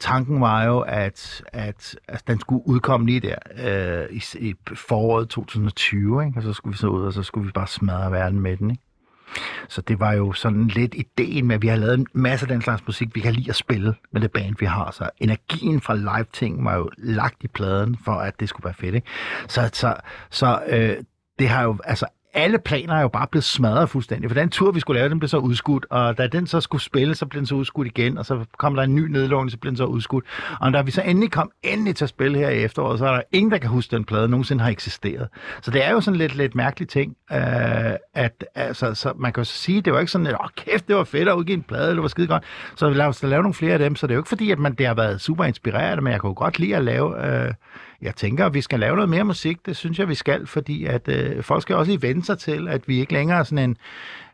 tanken 0.00 0.40
var 0.40 0.64
jo, 0.64 0.80
at, 0.80 1.42
at, 1.52 1.96
at 2.08 2.26
den 2.26 2.40
skulle 2.40 2.66
udkomme 2.66 3.06
lige 3.06 3.20
der 3.20 3.36
øh, 3.64 4.16
i, 4.16 4.22
i 4.38 4.54
foråret 4.74 5.28
2020, 5.28 6.26
ikke? 6.26 6.38
og 6.38 6.42
så 6.42 6.52
skulle 6.52 6.72
vi 6.72 6.78
så 6.78 6.86
ud, 6.86 7.02
og 7.02 7.12
så 7.12 7.22
skulle 7.22 7.46
vi 7.46 7.52
bare 7.52 7.66
smadre 7.66 8.12
verden 8.12 8.40
med 8.40 8.56
den. 8.56 8.70
Ikke? 8.70 8.82
Så 9.68 9.80
det 9.80 10.00
var 10.00 10.12
jo 10.12 10.32
sådan 10.32 10.68
lidt 10.68 10.94
ideen 10.94 11.46
med, 11.46 11.54
at 11.54 11.62
vi 11.62 11.68
har 11.68 11.76
lavet 11.76 11.98
en 11.98 12.06
masse 12.12 12.44
af 12.44 12.48
den 12.48 12.62
slags 12.62 12.86
musik, 12.86 13.14
vi 13.14 13.20
kan 13.20 13.32
lide 13.32 13.50
at 13.50 13.56
spille 13.56 13.94
med 14.12 14.20
det 14.20 14.32
band, 14.32 14.54
vi 14.58 14.66
har. 14.66 14.90
Så 14.90 15.10
energien 15.18 15.80
fra 15.80 15.94
live-ting 15.94 16.64
var 16.64 16.76
jo 16.76 16.90
lagt 16.98 17.44
i 17.44 17.48
pladen, 17.48 17.96
for 18.04 18.12
at 18.12 18.40
det 18.40 18.48
skulle 18.48 18.64
være 18.64 18.74
fedt. 18.74 18.94
Ikke? 18.94 19.06
Så, 19.48 19.70
så, 19.72 19.96
så 20.30 20.62
øh, 20.68 20.96
det 21.38 21.48
har 21.48 21.62
jo, 21.62 21.78
altså 21.84 22.06
alle 22.34 22.58
planer 22.58 22.94
er 22.94 23.00
jo 23.00 23.08
bare 23.08 23.26
blevet 23.30 23.44
smadret 23.44 23.90
fuldstændig. 23.90 24.30
For 24.30 24.34
den 24.34 24.50
tur, 24.50 24.70
vi 24.70 24.80
skulle 24.80 24.98
lave, 24.98 25.08
den 25.10 25.18
blev 25.18 25.28
så 25.28 25.38
udskudt, 25.38 25.86
og 25.90 26.18
da 26.18 26.26
den 26.26 26.46
så 26.46 26.60
skulle 26.60 26.82
spille, 26.82 27.14
så 27.14 27.26
blev 27.26 27.38
den 27.40 27.46
så 27.46 27.54
udskudt 27.54 27.86
igen, 27.86 28.18
og 28.18 28.26
så 28.26 28.44
kom 28.58 28.74
der 28.74 28.82
en 28.82 28.94
ny 28.94 29.06
nedlåning, 29.06 29.50
så 29.50 29.58
blev 29.58 29.70
den 29.70 29.76
så 29.76 29.84
udskudt. 29.84 30.24
Og 30.60 30.72
da 30.72 30.82
vi 30.82 30.90
så 30.90 31.02
endelig 31.02 31.30
kom 31.30 31.50
endelig 31.62 31.96
til 31.96 32.04
at 32.04 32.08
spille 32.08 32.38
her 32.38 32.48
i 32.48 32.64
efteråret, 32.64 32.98
så 32.98 33.06
er 33.06 33.12
der 33.12 33.22
ingen, 33.32 33.50
der 33.50 33.58
kan 33.58 33.70
huske, 33.70 33.96
den 33.96 34.04
plade 34.04 34.28
nogensinde 34.28 34.64
har 34.64 34.70
eksisteret. 34.70 35.28
Så 35.62 35.70
det 35.70 35.86
er 35.86 35.90
jo 35.90 36.00
sådan 36.00 36.18
lidt, 36.18 36.34
lidt 36.34 36.54
mærkelig 36.54 36.88
ting, 36.88 37.16
øh, 37.32 37.38
at 38.14 38.44
altså, 38.54 38.94
så 38.94 39.12
man 39.16 39.32
kan 39.32 39.40
jo 39.40 39.44
sige, 39.44 39.80
det 39.80 39.92
var 39.92 40.00
ikke 40.00 40.12
sådan, 40.12 40.26
at 40.26 40.34
åh 40.34 40.48
kæft, 40.56 40.88
det 40.88 40.96
var 40.96 41.04
fedt 41.04 41.28
at 41.28 41.34
udgive 41.34 41.56
en 41.56 41.62
plade, 41.62 41.90
det 41.90 42.02
var 42.02 42.08
skide 42.08 42.26
godt. 42.26 42.42
Så 42.76 42.90
lad 42.90 43.06
os 43.06 43.22
lave 43.22 43.42
nogle 43.42 43.54
flere 43.54 43.72
af 43.72 43.78
dem, 43.78 43.96
så 43.96 44.06
det 44.06 44.12
er 44.12 44.16
jo 44.16 44.20
ikke 44.20 44.28
fordi, 44.28 44.50
at 44.50 44.58
man, 44.58 44.74
det 44.74 44.86
har 44.86 44.94
været 44.94 45.20
super 45.20 45.44
inspirerende, 45.44 46.04
men 46.04 46.12
jeg 46.12 46.20
kunne 46.20 46.34
godt 46.34 46.58
lide 46.58 46.76
at 46.76 46.84
lave... 46.84 47.26
Øh, 47.26 47.54
jeg 48.02 48.16
tænker, 48.16 48.46
at 48.46 48.54
vi 48.54 48.60
skal 48.60 48.80
lave 48.80 48.94
noget 48.94 49.08
mere 49.08 49.24
musik. 49.24 49.66
Det 49.66 49.76
synes 49.76 49.98
jeg, 49.98 50.08
vi 50.08 50.14
skal, 50.14 50.46
fordi 50.46 50.84
at 50.84 51.08
øh, 51.08 51.42
folk 51.42 51.62
skal 51.62 51.76
også 51.76 51.90
lige 51.92 52.02
vende 52.02 52.24
sig 52.24 52.38
til, 52.38 52.68
at 52.68 52.88
vi 52.88 53.00
ikke 53.00 53.12
længere 53.12 53.38
er 53.38 53.42
sådan 53.42 53.70
en 53.70 53.76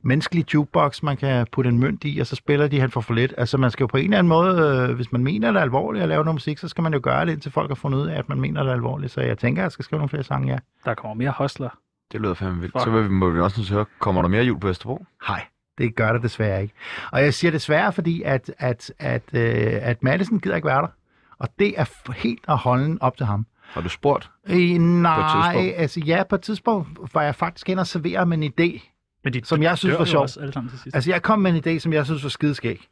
menneskelig 0.03 0.55
jukebox, 0.55 1.03
man 1.03 1.17
kan 1.17 1.47
putte 1.53 1.71
en 1.71 1.79
mønt 1.79 2.05
i, 2.05 2.19
og 2.19 2.27
så 2.27 2.37
spiller 2.37 2.69
de 2.69 2.81
han 2.81 2.91
for 2.91 3.01
for 3.01 3.15
lidt. 3.15 3.35
Altså, 3.39 3.57
man 3.57 3.71
skal 3.71 3.85
jo 3.85 3.87
på 3.87 3.97
en 3.97 4.05
eller 4.05 4.19
anden 4.19 4.29
måde, 4.29 4.87
øh, 4.89 4.97
hvis 4.97 5.13
man 5.13 5.25
mener, 5.25 5.49
det 5.51 5.59
er 5.59 5.63
alvorligt 5.63 6.03
at 6.03 6.09
lave 6.09 6.25
noget 6.25 6.35
musik, 6.35 6.59
så 6.59 6.69
skal 6.69 6.83
man 6.83 6.95
jo 6.95 7.01
gøre 7.03 7.27
det, 7.27 7.33
indtil 7.33 7.53
folk 7.53 7.71
har 7.71 7.75
fundet 7.75 7.99
ud 7.99 8.07
af, 8.07 8.19
at 8.19 8.29
man 8.29 8.41
mener, 8.41 8.63
det 8.63 8.71
er 8.71 8.75
alvorligt. 8.75 9.13
Så 9.13 9.21
jeg 9.21 9.39
tænker, 9.39 9.63
at 9.63 9.65
jeg 9.65 9.73
skal 9.73 9.85
skrive 9.85 9.99
nogle 9.99 10.09
flere 10.09 10.23
sange, 10.23 10.53
ja. 10.53 10.59
Der 10.85 10.95
kommer 10.95 11.15
mere 11.15 11.31
hostler. 11.31 11.69
Det 12.13 12.21
lyder 12.21 12.35
fandme 12.35 12.61
vildt. 12.61 12.73
Fuck. 12.73 12.85
Så 12.85 12.91
må 12.91 13.31
vi 13.31 13.41
også 13.41 13.75
høre, 13.75 13.85
kommer 13.99 14.23
der 14.23 14.29
mere 14.29 14.45
jul 14.45 14.61
på 14.61 14.67
Vesterbro? 14.67 15.07
Hej. 15.27 15.45
Det 15.79 15.97
gør 15.97 16.13
det 16.13 16.23
desværre 16.23 16.63
ikke. 16.63 16.75
Og 17.13 17.23
jeg 17.23 17.35
siger 17.35 17.51
desværre, 17.51 17.93
fordi 17.93 18.23
at, 18.23 18.55
at, 18.59 18.93
at, 18.99 19.23
øh, 19.33 19.79
at 19.83 20.03
Madison 20.03 20.41
gider 20.41 20.57
ikke 20.57 20.69
være 20.69 20.83
der. 20.83 20.89
Og 21.39 21.49
det 21.59 21.81
er 21.81 22.13
helt 22.13 22.45
at 22.49 22.57
holde 22.57 22.99
op 23.01 23.17
til 23.17 23.27
ham. 23.27 23.47
Har 23.69 23.81
du 23.81 23.89
spurgt? 23.89 24.31
Øh, 24.49 24.79
nej, 24.79 25.75
altså 25.77 26.01
ja, 26.01 26.23
på 26.29 26.35
et 26.35 26.41
tidspunkt 26.43 26.89
var 27.15 27.23
jeg 27.23 27.35
faktisk 27.35 27.69
inde 27.69 27.81
og 27.81 27.87
servere 27.87 28.27
med 28.27 28.39
en 28.39 28.45
idé, 28.61 28.81
Men 29.25 29.33
de 29.33 29.41
som 29.45 29.63
jeg 29.63 29.79
synes 29.79 29.93
var 29.93 29.99
jo 29.99 30.05
sjov. 30.05 30.23
også 30.23 30.41
alle 30.41 30.53
sammen 30.53 30.71
til 30.71 30.79
sidst. 30.79 30.97
Altså, 30.97 31.11
jeg 31.11 31.23
kom 31.23 31.39
med 31.39 31.67
en 31.67 31.77
idé, 31.77 31.79
som 31.79 31.93
jeg 31.93 32.05
synes 32.05 32.23
var 32.23 32.29
skideskæg. 32.31 32.89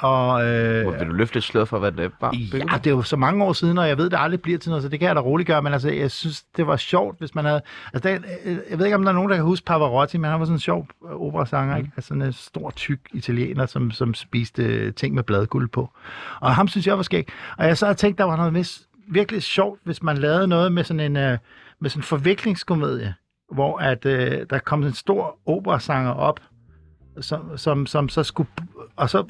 Og, 0.00 0.44
øh, 0.44 0.86
Øh, 0.86 1.00
vil 1.00 1.06
du 1.08 1.12
løfte 1.12 1.34
lidt 1.36 1.44
slør 1.44 1.64
for, 1.64 1.78
hvad 1.78 1.92
det 1.92 2.12
var? 2.20 2.34
ja, 2.52 2.78
det 2.78 2.86
er 2.86 2.90
jo 2.90 3.02
så 3.02 3.16
mange 3.16 3.44
år 3.44 3.52
siden, 3.52 3.78
og 3.78 3.88
jeg 3.88 3.98
ved, 3.98 4.10
det 4.10 4.18
aldrig 4.20 4.42
bliver 4.42 4.58
til 4.58 4.70
noget, 4.70 4.82
så 4.82 4.88
det 4.88 4.98
kan 4.98 5.08
jeg 5.08 5.16
da 5.16 5.20
roligt 5.20 5.46
gøre, 5.46 5.62
men 5.62 5.72
altså, 5.72 5.90
jeg 5.90 6.10
synes, 6.10 6.42
det 6.56 6.66
var 6.66 6.76
sjovt, 6.76 7.18
hvis 7.18 7.34
man 7.34 7.44
havde... 7.44 7.60
Altså, 7.94 8.08
det, 8.08 8.24
øh, 8.44 8.58
jeg 8.70 8.78
ved 8.78 8.86
ikke, 8.86 8.96
om 8.96 9.02
der 9.02 9.08
er 9.08 9.14
nogen, 9.14 9.30
der 9.30 9.36
kan 9.36 9.44
huske 9.44 9.64
Pavarotti, 9.66 10.18
men 10.18 10.30
han 10.30 10.40
var 10.40 10.46
sådan 10.46 10.56
en 10.56 10.60
sjov 10.60 10.88
øh, 11.04 11.10
operasanger, 11.22 11.76
ikke? 11.76 11.90
Altså 11.96 12.08
sådan 12.08 12.22
en 12.22 12.32
stor, 12.32 12.70
tyk 12.70 13.00
italiener, 13.14 13.66
som, 13.66 13.90
som 13.90 14.14
spiste 14.14 14.92
ting 14.92 15.14
med 15.14 15.22
bladguld 15.22 15.68
på. 15.68 15.90
Og 16.40 16.54
ham 16.54 16.68
synes 16.68 16.86
jeg 16.86 16.96
var 16.96 17.02
skæg. 17.02 17.28
Og 17.58 17.66
jeg 17.66 17.78
så 17.78 17.86
havde 17.86 17.98
tænkt, 17.98 18.18
der 18.18 18.24
var 18.24 18.36
noget 18.36 18.52
mis, 18.52 18.87
virkelig 19.10 19.42
sjovt, 19.42 19.80
hvis 19.84 20.02
man 20.02 20.18
lavede 20.18 20.48
noget 20.48 20.72
med 20.72 20.84
sådan 20.84 21.00
en, 21.00 21.16
øh, 21.16 21.38
med 21.80 21.90
sådan 21.90 22.00
en 22.00 22.04
forviklingskomedie, 22.04 23.14
hvor 23.52 23.78
at, 23.78 24.06
øh, 24.06 24.46
der 24.50 24.58
kom 24.58 24.82
en 24.82 24.92
stor 24.92 25.38
operasanger 25.46 26.12
op, 26.12 26.40
som, 27.20 27.58
som, 27.58 27.86
som 27.86 28.08
så 28.08 28.22
skulle... 28.22 28.50
Og 28.96 29.10
så 29.10 29.24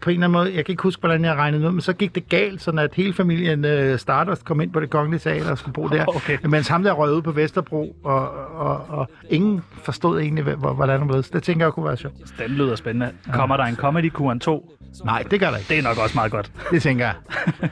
på 0.00 0.10
en 0.10 0.14
eller 0.14 0.26
anden 0.26 0.32
måde, 0.32 0.54
jeg 0.56 0.64
kan 0.64 0.72
ikke 0.72 0.82
huske, 0.82 1.00
hvordan 1.00 1.24
jeg 1.24 1.34
regnede 1.34 1.66
ud, 1.66 1.72
men 1.72 1.80
så 1.80 1.92
gik 1.92 2.14
det 2.14 2.28
galt, 2.28 2.62
sådan 2.62 2.78
at 2.78 2.94
hele 2.94 3.12
familien 3.12 3.64
øh, 3.64 3.98
Stardust 3.98 4.44
kom 4.44 4.60
ind 4.60 4.72
på 4.72 4.80
det 4.80 4.90
kongelige 4.90 5.20
teater 5.20 5.50
og 5.50 5.58
skulle 5.58 5.72
bo 5.72 5.88
der, 5.88 6.04
Okay. 6.16 6.38
mens 6.44 6.68
ham 6.68 6.82
der 6.82 6.92
røg 6.92 7.22
på 7.22 7.32
Vesterbro, 7.32 7.96
og, 8.04 8.30
og, 8.58 8.84
og 8.88 9.10
ingen 9.30 9.62
forstod 9.84 10.20
egentlig, 10.20 10.44
hvordan 10.54 11.00
det 11.00 11.08
blev. 11.08 11.22
Det 11.22 11.42
tænker 11.42 11.66
jeg 11.66 11.72
kunne 11.72 11.86
være 11.86 11.96
sjovt. 11.96 12.14
Den 12.38 12.50
lyder 12.50 12.76
spændende. 12.76 13.10
Kommer 13.32 13.56
der 13.56 13.64
en 13.64 13.76
Comedy 13.76 14.10
Kuren 14.10 14.40
2? 14.40 14.74
Nej, 15.04 15.22
det 15.30 15.40
gør 15.40 15.50
der 15.50 15.56
ikke. 15.56 15.68
Det 15.68 15.78
er 15.78 15.82
nok 15.82 15.98
også 15.98 16.14
meget 16.14 16.32
godt. 16.32 16.50
Det 16.70 16.82
tænker 16.82 17.04
jeg. 17.04 17.14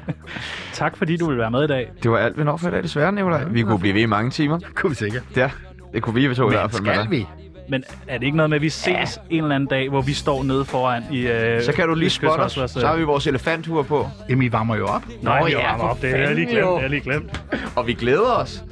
Tak 0.72 0.96
fordi 0.96 1.16
du 1.16 1.28
vil 1.28 1.38
være 1.38 1.50
med 1.50 1.64
i 1.64 1.66
dag. 1.66 1.90
Det 2.02 2.10
var 2.10 2.18
alt, 2.18 2.38
vi 2.38 2.44
når 2.44 2.56
for 2.56 2.68
i 2.68 2.70
dag, 2.70 2.82
desværre, 2.82 3.12
Nicolaj. 3.12 3.44
Vi 3.44 3.62
kunne 3.62 3.78
blive 3.78 3.94
ved 3.94 4.00
i 4.02 4.06
mange 4.06 4.30
timer. 4.30 4.58
Kunne 4.74 4.90
vi 4.90 4.96
sikkert. 4.96 5.22
Ja, 5.36 5.50
det 5.94 6.02
kunne 6.02 6.14
vi, 6.14 6.26
vi 6.26 6.34
to 6.34 6.46
i 6.50 6.52
hvert 6.52 6.70
fald. 6.70 6.84
skal 6.86 7.10
vi? 7.10 7.26
Men 7.68 7.84
er 8.08 8.18
det 8.18 8.26
ikke 8.26 8.36
noget 8.36 8.50
med, 8.50 8.56
at 8.56 8.62
vi 8.62 8.68
ses 8.68 8.86
ja. 9.30 9.36
en 9.36 9.42
eller 9.42 9.54
anden 9.54 9.68
dag, 9.68 9.88
hvor 9.88 10.02
vi 10.02 10.12
står 10.12 10.42
nede 10.42 10.64
foran 10.64 11.02
i... 11.12 11.26
Øh, 11.26 11.62
Så 11.62 11.72
kan 11.72 11.88
du 11.88 11.94
lige 11.94 12.10
spotte 12.10 12.42
os. 12.42 12.52
Så 12.70 12.86
har 12.86 12.96
vi 12.96 13.02
vores 13.04 13.26
elefanthuer 13.26 13.82
på. 13.82 14.08
Jamen, 14.28 14.42
I 14.46 14.52
varmer 14.52 14.76
jo 14.76 14.86
op. 14.86 15.02
Nå, 15.22 15.44
vi 15.46 15.50
ja, 15.52 15.70
varmer 15.70 15.84
op. 15.84 16.02
Det 16.02 16.10
jeg 16.10 16.34
lige 16.34 16.46
glemt. 16.46 16.66
Det 16.76 16.82
jeg 16.82 16.90
lige 16.90 17.00
glemt. 17.00 17.42
Og 17.76 17.86
vi 17.86 17.94
glæder 17.94 18.32
os. 18.32 18.64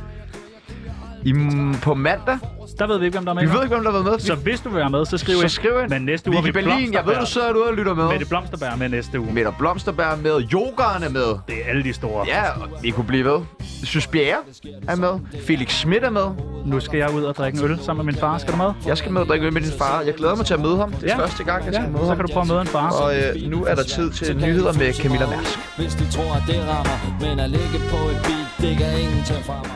I, 1.24 1.34
på 1.82 1.94
mandag. 1.94 2.38
Der 2.78 2.86
ved 2.86 2.98
vi 2.98 3.04
ikke, 3.04 3.18
hvem 3.18 3.24
der 3.24 3.32
er 3.32 3.34
med. 3.34 3.42
Vi 3.46 3.52
ved 3.54 3.62
ikke, 3.62 3.74
hvem 3.74 3.84
der 3.84 3.92
har 3.92 3.98
været 4.02 4.12
med. 4.12 4.20
Så 4.20 4.34
hvis 4.34 4.60
du 4.60 4.68
vil 4.68 4.78
være 4.78 4.90
med, 4.90 5.04
så 5.06 5.18
skriv 5.18 5.36
Så 5.36 5.42
ind. 5.42 5.48
skriv 5.50 5.70
ind. 5.82 5.90
Men 5.90 6.02
næste 6.02 6.30
uge 6.30 6.42
Vicky 6.42 6.56
har 6.56 6.62
vi 6.62 6.68
Berlin, 6.70 6.92
jeg 6.92 7.06
ved, 7.06 7.14
du 7.20 7.26
sidder 7.26 7.46
derude 7.52 7.68
og 7.68 7.74
lytter 7.74 7.94
med. 7.94 8.08
Mette 8.08 8.26
Blomsterberg 8.26 8.68
er 8.72 8.76
med 8.76 8.88
næste 8.88 9.20
uge. 9.20 9.32
Mette 9.32 9.50
Blomsterberg 9.58 10.12
er 10.12 10.16
med. 10.16 10.42
Yogaen 10.52 11.02
er 11.02 11.08
med. 11.08 11.26
Det 11.48 11.54
er 11.64 11.68
alle 11.68 11.84
de 11.84 11.92
store. 11.92 12.24
Ja, 12.26 12.50
og 12.50 12.68
vi 12.82 12.90
kunne 12.90 13.06
blive 13.06 13.24
ved. 13.24 13.40
Synes 13.84 14.06
Bjerre 14.06 14.38
er 14.88 14.96
med. 14.96 15.40
Felix 15.46 15.70
Schmidt 15.72 16.04
er 16.04 16.10
med. 16.10 16.26
Nu 16.66 16.80
skal 16.80 16.98
jeg 16.98 17.14
ud 17.14 17.22
og 17.24 17.34
drikke 17.36 17.58
en 17.58 17.64
øl 17.64 17.78
sammen 17.82 18.06
med 18.06 18.12
min 18.12 18.20
far. 18.20 18.38
Skal 18.38 18.52
du 18.52 18.58
med? 18.58 18.72
Jeg 18.86 18.98
skal 18.98 19.12
med 19.12 19.20
og 19.20 19.26
drikke 19.26 19.46
øl 19.46 19.52
med 19.52 19.60
din 19.62 19.72
far. 19.78 20.00
Jeg 20.00 20.14
glæder 20.14 20.34
mig 20.36 20.46
til 20.46 20.54
at 20.54 20.60
møde 20.60 20.76
ham. 20.76 20.92
Det 20.92 21.02
er 21.10 21.14
Ja. 21.16 21.22
første 21.22 21.44
gang, 21.44 21.64
jeg 21.64 21.72
Ja, 21.74 21.80
skal 21.80 21.90
møde 21.92 22.02
så 22.02 22.08
ham. 22.08 22.16
kan 22.16 22.26
du 22.26 22.32
prøve 22.32 22.42
at 22.42 22.48
møde 22.48 22.60
en 22.60 22.66
far. 22.66 22.90
Og 22.90 23.16
øh, 23.16 23.50
nu 23.50 23.64
er 23.64 23.74
der 23.74 23.82
tid 23.82 24.10
til 24.10 24.36
nyheder 24.36 24.72
med 24.72 24.92
Camilla 24.94 25.26
Mærsk. 25.26 25.58
Hvis 25.76 25.94
de 25.94 26.10
tror, 26.10 26.34
at 26.34 26.42
det 26.46 26.58
rammer 26.68 27.16
Men 27.20 27.40
at 27.40 27.50
ligge 27.50 27.78
på 27.90 27.96
et 27.96 28.18
beat, 28.26 28.46
det 28.70 28.78
kan 28.78 29.00
ingen 29.00 29.24
tage 29.24 29.42
fra 29.42 29.54
mig 29.62 29.70